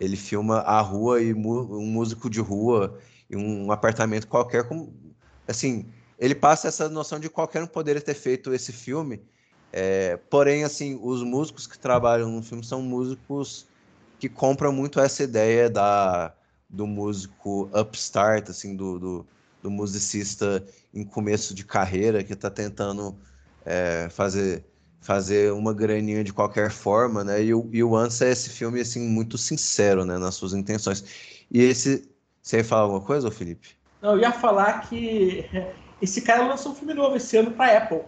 Ele 0.00 0.16
filma 0.16 0.58
a 0.60 0.80
rua 0.80 1.20
e 1.20 1.34
um 1.34 1.86
músico 1.86 2.30
de 2.30 2.40
rua 2.40 2.98
e 3.30 3.36
um 3.36 3.70
apartamento 3.70 4.26
qualquer, 4.26 4.66
assim, 5.46 5.86
ele 6.18 6.34
passa 6.34 6.68
essa 6.68 6.88
noção 6.88 7.18
de 7.18 7.28
qualquer 7.28 7.62
um 7.62 7.66
poderia 7.66 8.00
ter 8.00 8.14
feito 8.14 8.52
esse 8.54 8.72
filme. 8.72 9.22
É, 9.72 10.16
porém, 10.16 10.64
assim, 10.64 10.98
os 11.02 11.22
músicos 11.22 11.66
que 11.66 11.78
trabalham 11.78 12.30
no 12.30 12.42
filme 12.42 12.64
são 12.64 12.82
músicos 12.82 13.66
que 14.22 14.28
compram 14.28 14.72
muito 14.72 15.00
essa 15.00 15.24
ideia 15.24 15.68
da, 15.68 16.32
do 16.70 16.86
músico 16.86 17.68
upstart, 17.74 18.50
assim, 18.50 18.76
do, 18.76 18.96
do, 18.96 19.26
do 19.60 19.68
musicista 19.68 20.64
em 20.94 21.02
começo 21.02 21.52
de 21.52 21.64
carreira 21.64 22.22
que 22.22 22.32
está 22.32 22.48
tentando 22.48 23.18
é, 23.66 24.08
fazer 24.10 24.64
fazer 25.00 25.52
uma 25.52 25.74
graninha 25.74 26.22
de 26.22 26.32
qualquer 26.32 26.70
forma, 26.70 27.24
né? 27.24 27.42
E 27.42 27.52
o, 27.52 27.68
e 27.72 27.82
o 27.82 27.96
Antes 27.96 28.22
é 28.22 28.30
esse 28.30 28.48
filme 28.48 28.80
assim 28.80 29.00
muito 29.08 29.36
sincero, 29.36 30.04
né, 30.04 30.16
nas 30.16 30.36
suas 30.36 30.52
intenções. 30.54 31.04
E 31.50 31.60
esse, 31.60 32.08
você 32.40 32.58
ia 32.58 32.64
falar 32.64 32.82
alguma 32.82 33.00
coisa, 33.00 33.28
Felipe? 33.28 33.70
Não, 34.00 34.12
eu 34.12 34.20
ia 34.20 34.30
falar 34.30 34.88
que 34.88 35.44
esse 36.00 36.22
cara 36.22 36.46
lançou 36.46 36.70
um 36.70 36.76
filme 36.76 36.94
novo 36.94 37.16
esse 37.16 37.36
ano 37.36 37.50
para 37.50 37.76
Apple. 37.76 38.02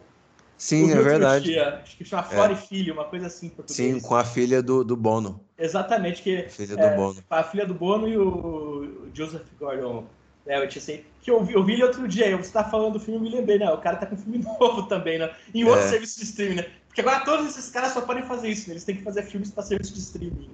Sim, 0.56 0.90
é 0.90 1.02
verdade. 1.02 1.46
Dia, 1.46 1.80
acho 1.82 1.96
que 1.96 2.04
chama 2.04 2.22
Flora 2.22 2.52
é. 2.52 2.54
e 2.54 2.58
Filho, 2.58 2.94
uma 2.94 3.04
coisa 3.04 3.26
assim. 3.26 3.52
Sim, 3.66 4.00
com 4.00 4.14
a 4.14 4.24
filha 4.24 4.62
do, 4.62 4.84
do 4.84 4.96
Bono. 4.96 5.44
Exatamente, 5.58 6.22
que 6.22 6.48
filha 6.48 6.74
é, 6.74 6.90
do 6.90 6.96
Bono. 6.96 7.24
a 7.28 7.42
filha 7.42 7.66
do 7.66 7.74
Bono 7.74 8.08
e 8.08 8.16
o 8.16 9.08
Joseph 9.12 9.46
Gordon 9.58 10.06
Levitt, 10.46 10.78
assim, 10.78 11.04
que 11.22 11.30
eu 11.30 11.42
vi, 11.42 11.54
eu 11.54 11.64
vi 11.64 11.72
ele 11.72 11.84
outro 11.84 12.06
dia, 12.06 12.36
você 12.36 12.50
tá 12.50 12.64
falando 12.64 12.94
do 12.94 13.00
filme, 13.00 13.18
eu 13.18 13.22
me 13.22 13.36
lembrei, 13.36 13.58
né? 13.58 13.70
O 13.70 13.78
cara 13.78 13.96
tá 13.96 14.06
com 14.06 14.14
um 14.14 14.18
filme 14.18 14.38
novo 14.60 14.84
também, 14.84 15.18
né? 15.18 15.30
Em 15.54 15.64
outro 15.64 15.84
é. 15.84 15.88
serviço 15.88 16.18
de 16.18 16.24
streaming, 16.24 16.56
né? 16.56 16.66
Porque 16.86 17.00
agora 17.00 17.24
todos 17.24 17.48
esses 17.48 17.70
caras 17.70 17.92
só 17.92 18.02
podem 18.02 18.24
fazer 18.24 18.48
isso, 18.48 18.68
né? 18.68 18.74
Eles 18.74 18.84
têm 18.84 18.96
que 18.96 19.02
fazer 19.02 19.22
filmes 19.22 19.50
para 19.50 19.64
serviço 19.64 19.94
de 19.94 20.00
streaming. 20.00 20.50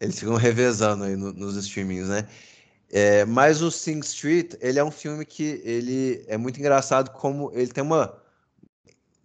Eles 0.00 0.18
ficam 0.18 0.34
revezando 0.34 1.04
aí 1.04 1.14
no, 1.14 1.32
nos 1.32 1.56
streamings, 1.56 2.08
né? 2.08 2.26
É, 2.90 3.24
mas 3.24 3.62
o 3.62 3.70
Sing 3.70 4.00
Street, 4.00 4.54
ele 4.60 4.78
é 4.78 4.84
um 4.84 4.90
filme 4.90 5.24
que 5.24 5.62
ele 5.64 6.24
é 6.26 6.36
muito 6.36 6.58
engraçado 6.58 7.10
como 7.10 7.50
ele 7.54 7.72
tem 7.72 7.82
uma 7.82 8.21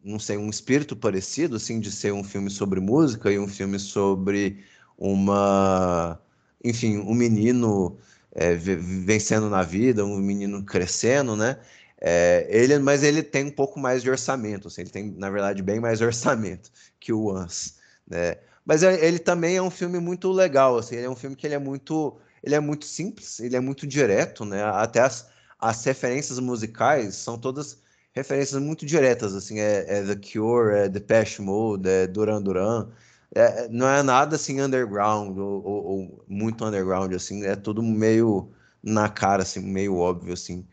não 0.07 0.19
sei, 0.19 0.37
um 0.37 0.49
espírito 0.49 0.95
parecido, 0.95 1.57
assim, 1.57 1.79
de 1.79 1.91
ser 1.91 2.13
um 2.13 2.23
filme 2.23 2.49
sobre 2.49 2.79
música 2.79 3.31
e 3.31 3.37
um 3.37 3.47
filme 3.47 3.77
sobre 3.79 4.63
uma, 4.97 6.19
enfim, 6.63 6.97
um 6.97 7.13
menino 7.13 7.97
é, 8.31 8.55
vencendo 8.55 9.49
na 9.49 9.63
vida, 9.63 10.05
um 10.05 10.17
menino 10.17 10.63
crescendo, 10.63 11.35
né? 11.35 11.59
É, 11.99 12.47
ele, 12.49 12.77
mas 12.79 13.03
ele 13.03 13.23
tem 13.23 13.45
um 13.45 13.51
pouco 13.51 13.79
mais 13.79 14.03
de 14.03 14.09
orçamento, 14.09 14.67
assim, 14.67 14.81
ele 14.81 14.89
tem, 14.91 15.11
na 15.17 15.29
verdade, 15.29 15.63
bem 15.63 15.79
mais 15.79 15.99
orçamento 16.01 16.71
que 16.99 17.11
o 17.11 17.27
Once, 17.27 17.73
né? 18.07 18.37
Mas 18.65 18.83
é, 18.83 19.05
ele 19.05 19.19
também 19.19 19.57
é 19.57 19.61
um 19.61 19.71
filme 19.71 19.99
muito 19.99 20.31
legal, 20.31 20.77
assim, 20.77 20.95
ele 20.95 21.05
é 21.05 21.09
um 21.09 21.15
filme 21.15 21.35
que 21.35 21.47
ele 21.47 21.55
é 21.55 21.59
muito, 21.59 22.17
ele 22.43 22.55
é 22.55 22.59
muito 22.59 22.85
simples, 22.85 23.39
ele 23.39 23.55
é 23.55 23.59
muito 23.59 23.87
direto, 23.87 24.45
né? 24.45 24.63
Até 24.63 25.01
as, 25.01 25.27
as 25.59 25.83
referências 25.83 26.39
musicais 26.39 27.15
são 27.15 27.37
todas 27.37 27.77
referências 28.17 28.61
muito 28.61 28.85
diretas, 28.85 29.35
assim, 29.35 29.59
é, 29.59 29.99
é 29.99 30.03
The 30.03 30.15
Cure, 30.15 30.75
é 30.75 30.89
Depeche 30.89 31.41
Mode, 31.41 31.87
é 31.87 32.07
Duran 32.07 32.41
Duran, 32.41 32.89
é, 33.35 33.67
não 33.69 33.87
é 33.87 34.01
nada 34.03 34.35
assim 34.35 34.59
underground 34.61 35.37
ou, 35.37 35.63
ou, 35.65 35.85
ou, 35.85 36.25
muito 36.27 36.65
underground, 36.65 37.13
assim, 37.13 37.45
é 37.45 37.55
tudo 37.55 37.83
meio 37.83 38.51
na 38.81 39.09
cara, 39.09 39.43
assim, 39.43 39.59
meio 39.61 39.97
óbvio, 39.97 40.33
assim. 40.33 40.67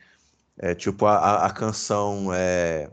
É, 0.59 0.75
tipo, 0.75 1.07
a, 1.07 1.47
a 1.47 1.51
canção. 1.51 2.33
É, 2.33 2.91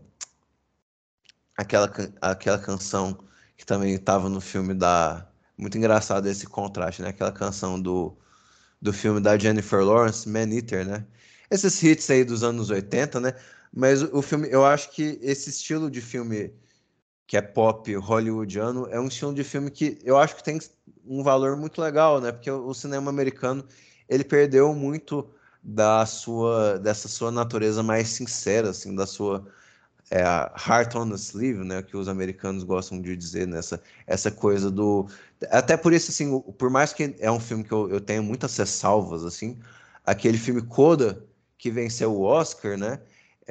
aquela, 1.58 1.92
aquela 2.22 2.60
canção 2.60 3.18
que 3.58 3.66
também 3.66 3.94
estava 3.94 4.30
no 4.30 4.42
filme 4.42 4.74
da. 4.74 5.28
Muito 5.58 5.78
engraçado 5.78 6.28
esse 6.28 6.48
contraste, 6.48 7.02
né? 7.04 7.10
Aquela 7.10 7.32
canção 7.32 7.80
do, 7.80 8.18
do 8.82 8.92
filme 8.92 9.22
da 9.22 9.38
Jennifer 9.38 9.84
Lawrence, 9.84 10.28
Man 10.28 10.52
Eater, 10.54 10.86
né? 10.86 11.06
Esses 11.52 11.82
hits 11.84 12.10
aí 12.10 12.24
dos 12.24 12.44
anos 12.44 12.70
80, 12.70 13.20
né? 13.20 13.36
Mas 13.74 14.02
o 14.02 14.22
filme, 14.22 14.50
eu 14.52 14.66
acho 14.66 14.92
que 14.92 15.18
esse 15.22 15.50
estilo 15.50 15.90
de 15.90 16.02
filme 16.02 16.54
que 17.26 17.38
é 17.38 17.42
pop 17.42 17.96
hollywoodiano 17.96 18.88
é 18.90 19.00
um 19.00 19.08
estilo 19.08 19.34
de 19.34 19.44
filme 19.44 19.72
que 19.72 19.98
eu 20.04 20.18
acho 20.18 20.36
que 20.36 20.44
tem 20.44 20.60
um 21.06 21.24
valor 21.24 21.56
muito 21.56 21.82
legal, 21.82 22.20
né? 22.20 22.32
Porque 22.32 22.52
o 22.52 22.74
cinema 22.74 23.10
americano 23.10 23.66
ele 24.10 24.24
perdeu 24.26 24.74
muito 24.74 25.30
da 25.64 26.06
sua 26.06 26.78
dessa 26.80 27.08
sua 27.08 27.32
natureza 27.32 27.82
mais 27.82 28.10
sincera, 28.10 28.72
assim, 28.72 28.94
da 28.96 29.06
sua 29.08 29.48
é, 30.12 30.22
heart 30.22 30.94
on 30.96 31.10
the 31.10 31.16
sleeve, 31.16 31.64
né, 31.64 31.82
que 31.82 31.96
os 31.96 32.10
americanos 32.10 32.64
gostam 32.66 33.02
de 33.02 33.16
dizer 33.16 33.48
nessa 33.48 33.82
essa 34.06 34.30
coisa 34.30 34.70
do 34.70 35.08
até 35.50 35.78
por 35.78 35.94
isso 35.94 36.12
assim, 36.12 36.40
por 36.58 36.70
mais 36.70 36.92
que 36.92 37.16
é 37.20 37.32
um 37.32 37.40
filme 37.40 37.64
que 37.64 37.72
eu, 37.72 37.90
eu 37.90 38.02
tenho 38.02 38.22
muitas 38.22 38.58
ressalvas 38.58 39.24
assim, 39.24 39.58
aquele 40.06 40.38
filme 40.38 40.62
Coda 40.62 41.26
que 41.58 41.72
venceu 41.72 42.14
o 42.14 42.24
Oscar, 42.24 42.78
né? 42.78 43.00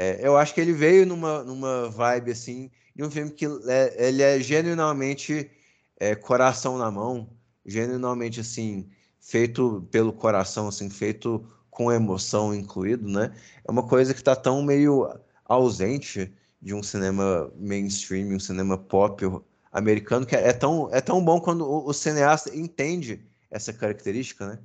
É, 0.01 0.19
eu 0.27 0.35
acho 0.35 0.55
que 0.55 0.61
ele 0.63 0.73
veio 0.73 1.05
numa, 1.05 1.45
numa 1.45 1.91
vibe 1.91 2.31
assim 2.31 2.71
de 2.97 3.05
um 3.05 3.11
filme 3.11 3.31
que 3.31 3.45
é, 3.69 4.09
ele 4.09 4.23
é 4.23 4.41
genuinamente 4.41 5.51
é, 5.99 6.15
coração 6.15 6.79
na 6.79 6.91
mão, 6.91 7.29
genuinamente 7.67 8.41
assim 8.41 8.89
feito 9.21 9.87
pelo 9.91 10.11
coração, 10.11 10.69
assim 10.69 10.89
feito 10.89 11.47
com 11.69 11.93
emoção 11.93 12.55
incluído, 12.55 13.07
né? 13.07 13.31
É 13.63 13.71
uma 13.71 13.87
coisa 13.87 14.15
que 14.15 14.21
está 14.21 14.35
tão 14.35 14.63
meio 14.63 15.07
ausente 15.45 16.33
de 16.63 16.73
um 16.75 16.83
cinema 16.83 17.53
mainstream, 17.55 18.35
um 18.35 18.41
cinema 18.41 18.79
pop 18.79 19.23
americano, 19.71 20.25
que 20.25 20.35
é 20.35 20.53
tão, 20.55 20.89
é 20.95 21.03
tão 21.03 21.23
bom 21.23 21.39
quando 21.43 21.61
o, 21.71 21.87
o 21.87 21.93
cineasta 21.93 22.57
entende 22.57 23.23
essa 23.51 23.71
característica, 23.71 24.47
né? 24.47 24.59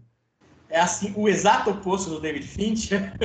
É 0.76 0.82
assim, 0.82 1.14
o 1.16 1.30
exato 1.30 1.70
oposto 1.70 2.10
do 2.10 2.20
David 2.20 2.46
Fincher. 2.46 3.18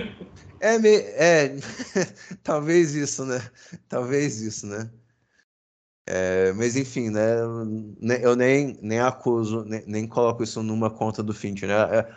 É, 0.60 0.78
me, 0.78 0.88
é 0.88 1.56
talvez 2.44 2.94
isso, 2.94 3.24
né? 3.24 3.42
Talvez 3.88 4.40
isso, 4.40 4.68
né? 4.68 4.88
É, 6.06 6.52
mas 6.52 6.76
enfim, 6.76 7.10
né? 7.10 7.40
Eu 8.22 8.36
nem, 8.36 8.78
nem 8.80 9.00
acuso, 9.00 9.64
nem, 9.64 9.82
nem 9.84 10.06
coloco 10.06 10.44
isso 10.44 10.62
numa 10.62 10.90
conta 10.90 11.24
do 11.24 11.34
Fincher, 11.34 11.68
né? 11.68 11.74
É, 11.74 12.08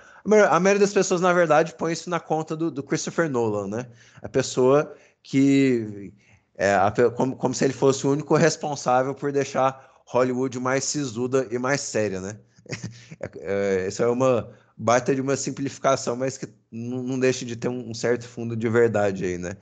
a 0.51 0.59
maioria 0.59 0.79
das 0.79 0.93
pessoas, 0.93 1.19
na 1.19 1.33
verdade, 1.33 1.73
põe 1.73 1.93
isso 1.93 2.11
na 2.11 2.19
conta 2.19 2.55
do, 2.55 2.69
do 2.69 2.83
Christopher 2.83 3.27
Nolan, 3.27 3.67
né? 3.67 3.87
A 4.21 4.29
pessoa 4.29 4.95
que. 5.23 6.13
É, 6.55 6.75
a, 6.75 6.93
como, 7.15 7.35
como 7.35 7.55
se 7.55 7.65
ele 7.65 7.73
fosse 7.73 8.05
o 8.05 8.11
único 8.11 8.35
responsável 8.35 9.15
por 9.15 9.31
deixar 9.31 9.99
Hollywood 10.05 10.59
mais 10.59 10.83
sisuda 10.83 11.47
e 11.49 11.57
mais 11.57 11.81
séria, 11.81 12.21
né? 12.21 12.37
É, 13.39 13.87
isso 13.87 14.03
é 14.03 14.07
uma 14.07 14.62
baita 14.77 15.13
de 15.15 15.21
uma 15.21 15.35
simplificação, 15.35 16.15
mas 16.15 16.37
que 16.37 16.47
não, 16.71 17.19
deixa 17.19 17.45
de 17.45 17.55
ter 17.55 17.67
um, 17.69 17.89
um, 17.91 17.93
certo 17.93 18.27
fundo 18.27 18.55
de 18.55 18.69
verdade 18.69 19.25
aí, 19.25 19.37
né? 19.37 19.55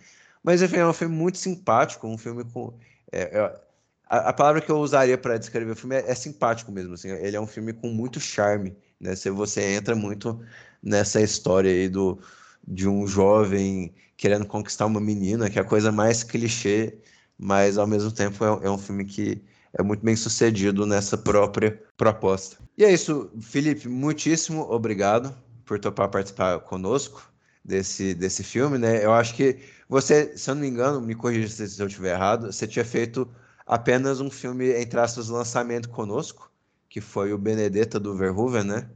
Mas 0.43 0.61
enfim, 0.61 0.77
é 0.77 0.87
um 0.87 0.93
filme 0.93 1.15
muito 1.15 1.37
simpático, 1.37 2.07
um 2.07 2.17
filme 2.17 2.43
com. 2.45 2.73
É, 3.11 3.21
é, 3.39 3.61
a, 4.07 4.29
a, 4.29 4.33
palavra 4.33 4.61
que 4.61 4.71
eu 4.71 4.79
usaria 4.79 5.17
para 5.17 5.37
descrever 5.37 5.71
o 5.71 5.75
filme 5.75 5.95
é, 5.95 6.11
é 6.11 6.15
simpático 6.15 6.71
mesmo. 6.71 6.93
Assim, 6.93 7.09
ele 7.09 7.35
é 7.35 7.41
um 7.41 7.47
filme 7.47 7.73
com 7.73 7.89
muito 7.89 8.19
charme 8.19 8.75
né? 9.01 9.15
Se 9.15 9.29
você 9.31 9.61
entra 9.73 9.95
muito 9.95 10.39
nessa 10.81 11.19
história 11.19 11.71
aí 11.71 11.89
do, 11.89 12.19
de 12.65 12.87
um 12.87 13.07
jovem 13.07 13.93
querendo 14.15 14.45
conquistar 14.45 14.85
uma 14.85 15.01
menina, 15.01 15.49
que 15.49 15.57
é 15.57 15.61
a 15.61 15.65
coisa 15.65 15.91
mais 15.91 16.23
clichê, 16.23 16.97
mas 17.37 17.77
ao 17.77 17.87
mesmo 17.87 18.11
tempo 18.11 18.45
é, 18.45 18.67
é 18.67 18.69
um 18.69 18.77
filme 18.77 19.03
que 19.03 19.41
é 19.77 19.83
muito 19.83 20.03
bem 20.03 20.15
sucedido 20.15 20.85
nessa 20.85 21.17
própria 21.17 21.81
proposta. 21.97 22.57
E 22.77 22.83
é 22.83 22.91
isso, 22.91 23.31
Felipe, 23.41 23.87
muitíssimo 23.87 24.63
obrigado 24.69 25.35
por 25.65 25.79
topar 25.79 26.09
participar 26.09 26.59
conosco 26.59 27.31
desse, 27.63 28.13
desse 28.13 28.43
filme, 28.43 28.77
né? 28.77 29.03
Eu 29.03 29.13
acho 29.13 29.35
que 29.35 29.59
você, 29.87 30.37
se 30.37 30.49
eu 30.49 30.55
não 30.55 30.61
me 30.61 30.67
engano, 30.67 31.01
me 31.01 31.15
corrija 31.15 31.47
se 31.47 31.81
eu 31.81 31.87
estiver 31.87 32.13
errado, 32.13 32.51
você 32.51 32.67
tinha 32.67 32.85
feito 32.85 33.29
apenas 33.65 34.19
um 34.19 34.29
filme, 34.29 34.71
entre 34.73 34.99
aspas, 34.99 35.29
lançamento 35.29 35.89
conosco, 35.89 36.51
que 36.89 36.99
foi 36.99 37.31
o 37.31 37.37
Benedetta 37.37 37.99
do 37.99 38.15
Verhoeven, 38.15 38.63
né? 38.63 38.89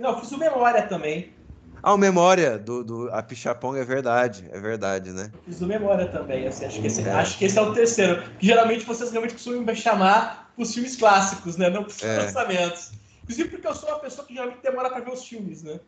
Não, 0.00 0.18
fiz 0.18 0.32
o 0.32 0.38
Memória 0.38 0.86
também. 0.86 1.34
Ah, 1.82 1.94
o 1.94 1.98
Memória 1.98 2.58
do, 2.58 2.84
do 2.84 3.10
a 3.12 3.20
Pichapong 3.22 3.76
é 3.78 3.84
verdade, 3.84 4.48
é 4.52 4.60
verdade, 4.60 5.10
né? 5.10 5.32
Fiz 5.44 5.58
do 5.58 5.66
Memória 5.66 6.06
também, 6.06 6.46
assim, 6.46 6.64
acho, 6.64 6.80
que 6.80 6.86
esse, 6.86 7.02
É. 7.02 7.12
acho 7.12 7.36
que 7.38 7.44
esse 7.44 7.58
é 7.58 7.62
o 7.62 7.72
terceiro. 7.72 8.22
Que 8.38 8.46
geralmente 8.46 8.84
vocês 8.84 9.10
realmente 9.10 9.34
costumam 9.34 9.62
me 9.62 9.74
chamar 9.74 10.52
os 10.56 10.72
filmes 10.72 10.94
clássicos, 10.96 11.56
né? 11.56 11.68
Não 11.68 11.84
os 11.84 12.00
É. 12.02 12.18
lançamentos. 12.18 12.92
Inclusive 13.24 13.48
porque 13.48 13.66
eu 13.66 13.74
sou 13.74 13.88
uma 13.88 13.98
pessoa 13.98 14.26
que 14.26 14.32
geralmente 14.34 14.62
demora 14.62 14.90
para 14.90 15.00
ver 15.00 15.12
os 15.12 15.26
filmes, 15.26 15.62
né? 15.64 15.80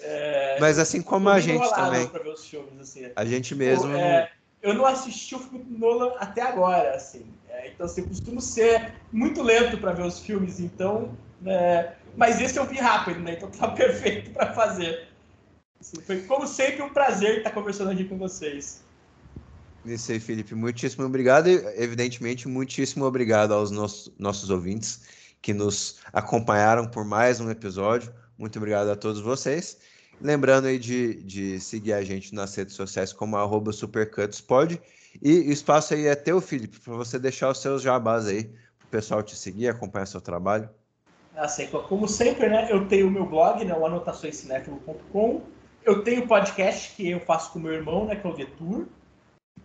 É, 0.00 0.56
Mas 0.60 0.78
assim 0.78 1.02
como 1.02 1.28
eu 1.28 1.32
a 1.34 1.40
gente 1.40 1.70
também. 1.74 2.08
Pra 2.08 2.22
ver 2.22 2.30
os 2.30 2.46
filmes, 2.46 2.80
assim. 2.80 3.10
A 3.14 3.24
gente 3.24 3.54
mesmo. 3.54 3.90
Pô, 3.90 3.96
é, 3.96 4.30
eu 4.62 4.74
não 4.74 4.86
assisti 4.86 5.34
o 5.34 5.38
filme 5.38 5.64
do 5.64 5.78
Nolan 5.78 6.14
até 6.18 6.40
agora, 6.40 6.94
assim. 6.94 7.34
É, 7.48 7.68
então, 7.68 7.84
assim, 7.86 8.00
eu 8.00 8.08
costumo 8.08 8.40
ser 8.40 8.92
muito 9.12 9.42
lento 9.42 9.76
para 9.78 9.92
ver 9.92 10.04
os 10.04 10.20
filmes, 10.20 10.58
então. 10.58 11.16
é, 11.46 11.92
mas 12.16 12.40
esse 12.40 12.58
eu 12.58 12.64
vi 12.64 12.78
rápido, 12.78 13.20
né? 13.20 13.34
Então 13.34 13.50
tá 13.50 13.68
perfeito 13.72 14.30
para 14.30 14.52
fazer. 14.54 15.13
Foi, 16.06 16.22
como 16.22 16.46
sempre, 16.46 16.82
um 16.82 16.92
prazer 16.92 17.38
estar 17.38 17.50
conversando 17.50 17.90
aqui 17.90 18.04
com 18.04 18.16
vocês. 18.16 18.82
Isso 19.84 20.12
aí, 20.12 20.20
Felipe. 20.20 20.54
Muitíssimo 20.54 21.04
obrigado 21.04 21.48
e, 21.48 21.56
evidentemente, 21.76 22.48
muitíssimo 22.48 23.04
obrigado 23.04 23.52
aos 23.52 23.70
nossos, 23.70 24.12
nossos 24.18 24.48
ouvintes 24.48 25.02
que 25.42 25.52
nos 25.52 26.00
acompanharam 26.12 26.86
por 26.86 27.04
mais 27.04 27.38
um 27.38 27.50
episódio. 27.50 28.12
Muito 28.38 28.56
obrigado 28.56 28.88
a 28.88 28.96
todos 28.96 29.20
vocês. 29.20 29.78
Lembrando 30.20 30.66
aí 30.66 30.78
de, 30.78 31.22
de 31.22 31.60
seguir 31.60 31.92
a 31.92 32.02
gente 32.02 32.34
nas 32.34 32.54
redes 32.54 32.74
sociais 32.74 33.12
como 33.12 33.36
arroba 33.36 33.72
supercutspod. 33.72 34.80
E 35.22 35.40
o 35.40 35.52
espaço 35.52 35.92
aí 35.92 36.06
é 36.06 36.14
teu, 36.14 36.40
Felipe, 36.40 36.80
para 36.80 36.94
você 36.94 37.18
deixar 37.18 37.50
os 37.50 37.58
seus 37.58 37.82
jabás 37.82 38.26
aí, 38.26 38.44
para 38.44 38.86
o 38.86 38.90
pessoal 38.90 39.22
te 39.22 39.36
seguir, 39.36 39.68
acompanhar 39.68 40.06
seu 40.06 40.20
trabalho. 40.20 40.68
Assim, 41.36 41.66
como 41.66 42.08
sempre, 42.08 42.48
né? 42.48 42.68
Eu 42.70 42.86
tenho 42.86 43.08
o 43.08 43.10
meu 43.10 43.26
blog, 43.26 43.64
né? 43.64 43.74
O 43.74 43.84
anotaçõescinéfilo.com. 43.84 45.42
Eu 45.84 46.02
tenho 46.02 46.24
o 46.24 46.26
podcast 46.26 46.96
que 46.96 47.10
eu 47.10 47.20
faço 47.20 47.52
com 47.52 47.58
meu 47.58 47.74
irmão, 47.74 48.06
né? 48.06 48.16
Que 48.16 48.26
é 48.26 48.30
o 48.30 48.34
Vetur. 48.34 48.86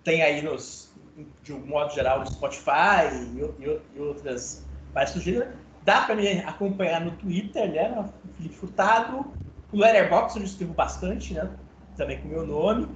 Tem 0.04 0.22
aí 0.22 0.42
nos, 0.42 0.94
de 1.42 1.54
um 1.54 1.66
modo 1.66 1.94
geral, 1.94 2.20
no 2.20 2.28
Spotify 2.28 3.08
e, 3.34 3.64
e, 3.64 3.82
e 3.96 4.00
outras 4.00 4.66
várias 4.94 5.12
sugestões. 5.12 5.56
Dá 5.84 6.02
para 6.02 6.16
me 6.16 6.40
acompanhar 6.42 7.00
no 7.00 7.12
Twitter, 7.12 7.72
né? 7.72 7.88
no 7.90 8.34
Felipe 8.34 8.56
Furtado. 8.56 9.34
O 9.72 9.78
Letterboxd, 9.78 10.40
eu 10.40 10.46
escrevo 10.46 10.74
bastante, 10.74 11.34
né? 11.34 11.50
Também 11.96 12.20
com 12.20 12.28
o 12.28 12.32
meu 12.32 12.46
nome. 12.46 12.90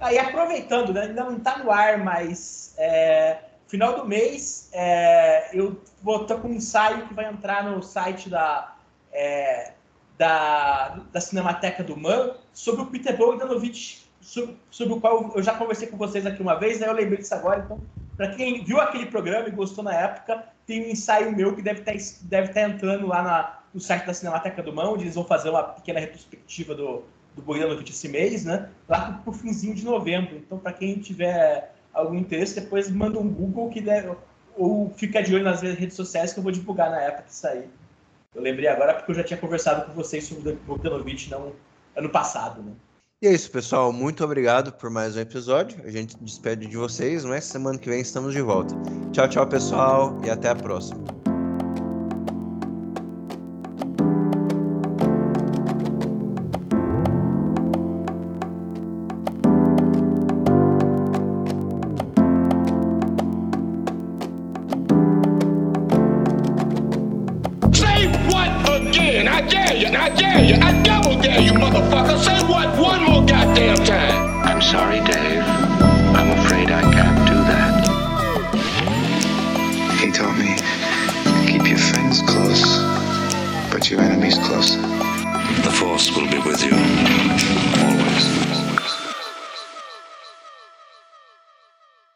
Aí, 0.00 0.18
aproveitando, 0.18 0.94
né? 0.94 1.02
Ainda 1.02 1.24
não 1.24 1.36
está 1.36 1.58
no 1.58 1.70
ar, 1.70 1.98
mas 1.98 2.74
é, 2.78 3.38
final 3.68 3.96
do 3.96 4.08
mês 4.08 4.70
é, 4.72 5.50
eu 5.52 5.78
vou 6.02 6.22
estar 6.22 6.36
com 6.36 6.48
um 6.48 6.54
ensaio 6.54 7.06
que 7.06 7.12
vai 7.12 7.30
entrar 7.30 7.64
no 7.64 7.82
site 7.82 8.30
da, 8.30 8.76
é, 9.12 9.72
da, 10.22 11.00
da 11.12 11.20
Cinemateca 11.20 11.82
do 11.82 11.96
Man 11.96 12.36
sobre 12.52 12.82
o 12.82 12.86
Peter 12.86 13.16
Bogdanovich, 13.16 14.06
sobre, 14.20 14.56
sobre 14.70 14.94
o 14.94 15.00
qual 15.00 15.32
eu 15.34 15.42
já 15.42 15.52
conversei 15.52 15.88
com 15.88 15.96
vocês 15.96 16.24
aqui 16.24 16.40
uma 16.40 16.54
vez, 16.54 16.78
né? 16.78 16.86
Eu 16.86 16.92
lembrei 16.92 17.18
disso 17.18 17.34
agora, 17.34 17.60
então, 17.64 17.80
para 18.16 18.28
quem 18.28 18.62
viu 18.62 18.80
aquele 18.80 19.06
programa 19.06 19.48
e 19.48 19.50
gostou 19.50 19.82
na 19.82 19.92
época, 19.92 20.44
tem 20.64 20.86
um 20.86 20.90
ensaio 20.90 21.34
meu 21.34 21.56
que 21.56 21.60
deve 21.60 21.80
estar 21.80 21.94
deve 22.22 22.48
estar 22.50 22.60
entrando 22.62 23.08
lá 23.08 23.20
na, 23.20 23.58
no 23.74 23.80
site 23.80 24.06
da 24.06 24.14
Cinemateca 24.14 24.62
do 24.62 24.72
Mão, 24.72 24.94
onde 24.94 25.02
eles 25.02 25.16
vão 25.16 25.24
fazer 25.24 25.50
uma 25.50 25.64
pequena 25.64 25.98
retrospectiva 25.98 26.72
do, 26.72 27.02
do 27.34 27.42
Bogdanovich 27.42 27.90
esse 27.90 28.08
mês, 28.08 28.44
né? 28.44 28.68
Lá 28.88 29.00
pro, 29.00 29.22
pro 29.24 29.32
finzinho 29.32 29.74
de 29.74 29.84
novembro. 29.84 30.36
Então, 30.36 30.56
para 30.56 30.72
quem 30.72 31.00
tiver 31.00 31.74
algum 31.92 32.14
interesse, 32.14 32.60
depois 32.60 32.88
manda 32.88 33.18
um 33.18 33.28
Google 33.28 33.70
que 33.70 33.80
deve, 33.80 34.14
ou 34.56 34.88
fica 34.90 35.20
de 35.20 35.34
olho 35.34 35.42
nas 35.42 35.62
redes 35.62 35.96
sociais 35.96 36.32
que 36.32 36.38
eu 36.38 36.44
vou 36.44 36.52
divulgar 36.52 36.90
na 36.92 37.00
época 37.00 37.24
que 37.24 37.34
sair. 37.34 37.68
Eu 38.34 38.42
lembrei 38.42 38.68
agora 38.68 38.94
porque 38.94 39.10
eu 39.10 39.14
já 39.14 39.24
tinha 39.24 39.38
conversado 39.38 39.86
com 39.86 39.92
vocês 39.92 40.24
sobre 40.24 40.52
o 40.52 40.56
Bogdanovich 40.56 41.30
não, 41.30 41.52
ano 41.94 42.08
passado, 42.08 42.62
né? 42.62 42.72
E 43.20 43.28
é 43.28 43.32
isso, 43.32 43.50
pessoal. 43.50 43.92
Muito 43.92 44.24
obrigado 44.24 44.72
por 44.72 44.90
mais 44.90 45.14
um 45.16 45.20
episódio. 45.20 45.80
A 45.84 45.90
gente 45.90 46.16
despede 46.20 46.66
de 46.66 46.76
vocês, 46.76 47.24
mas 47.24 47.44
semana 47.44 47.78
que 47.78 47.88
vem 47.88 48.00
estamos 48.00 48.32
de 48.32 48.42
volta. 48.42 48.74
Tchau, 49.12 49.28
tchau, 49.28 49.46
pessoal, 49.46 50.20
e 50.24 50.30
até 50.30 50.48
a 50.48 50.56
próxima. 50.56 51.21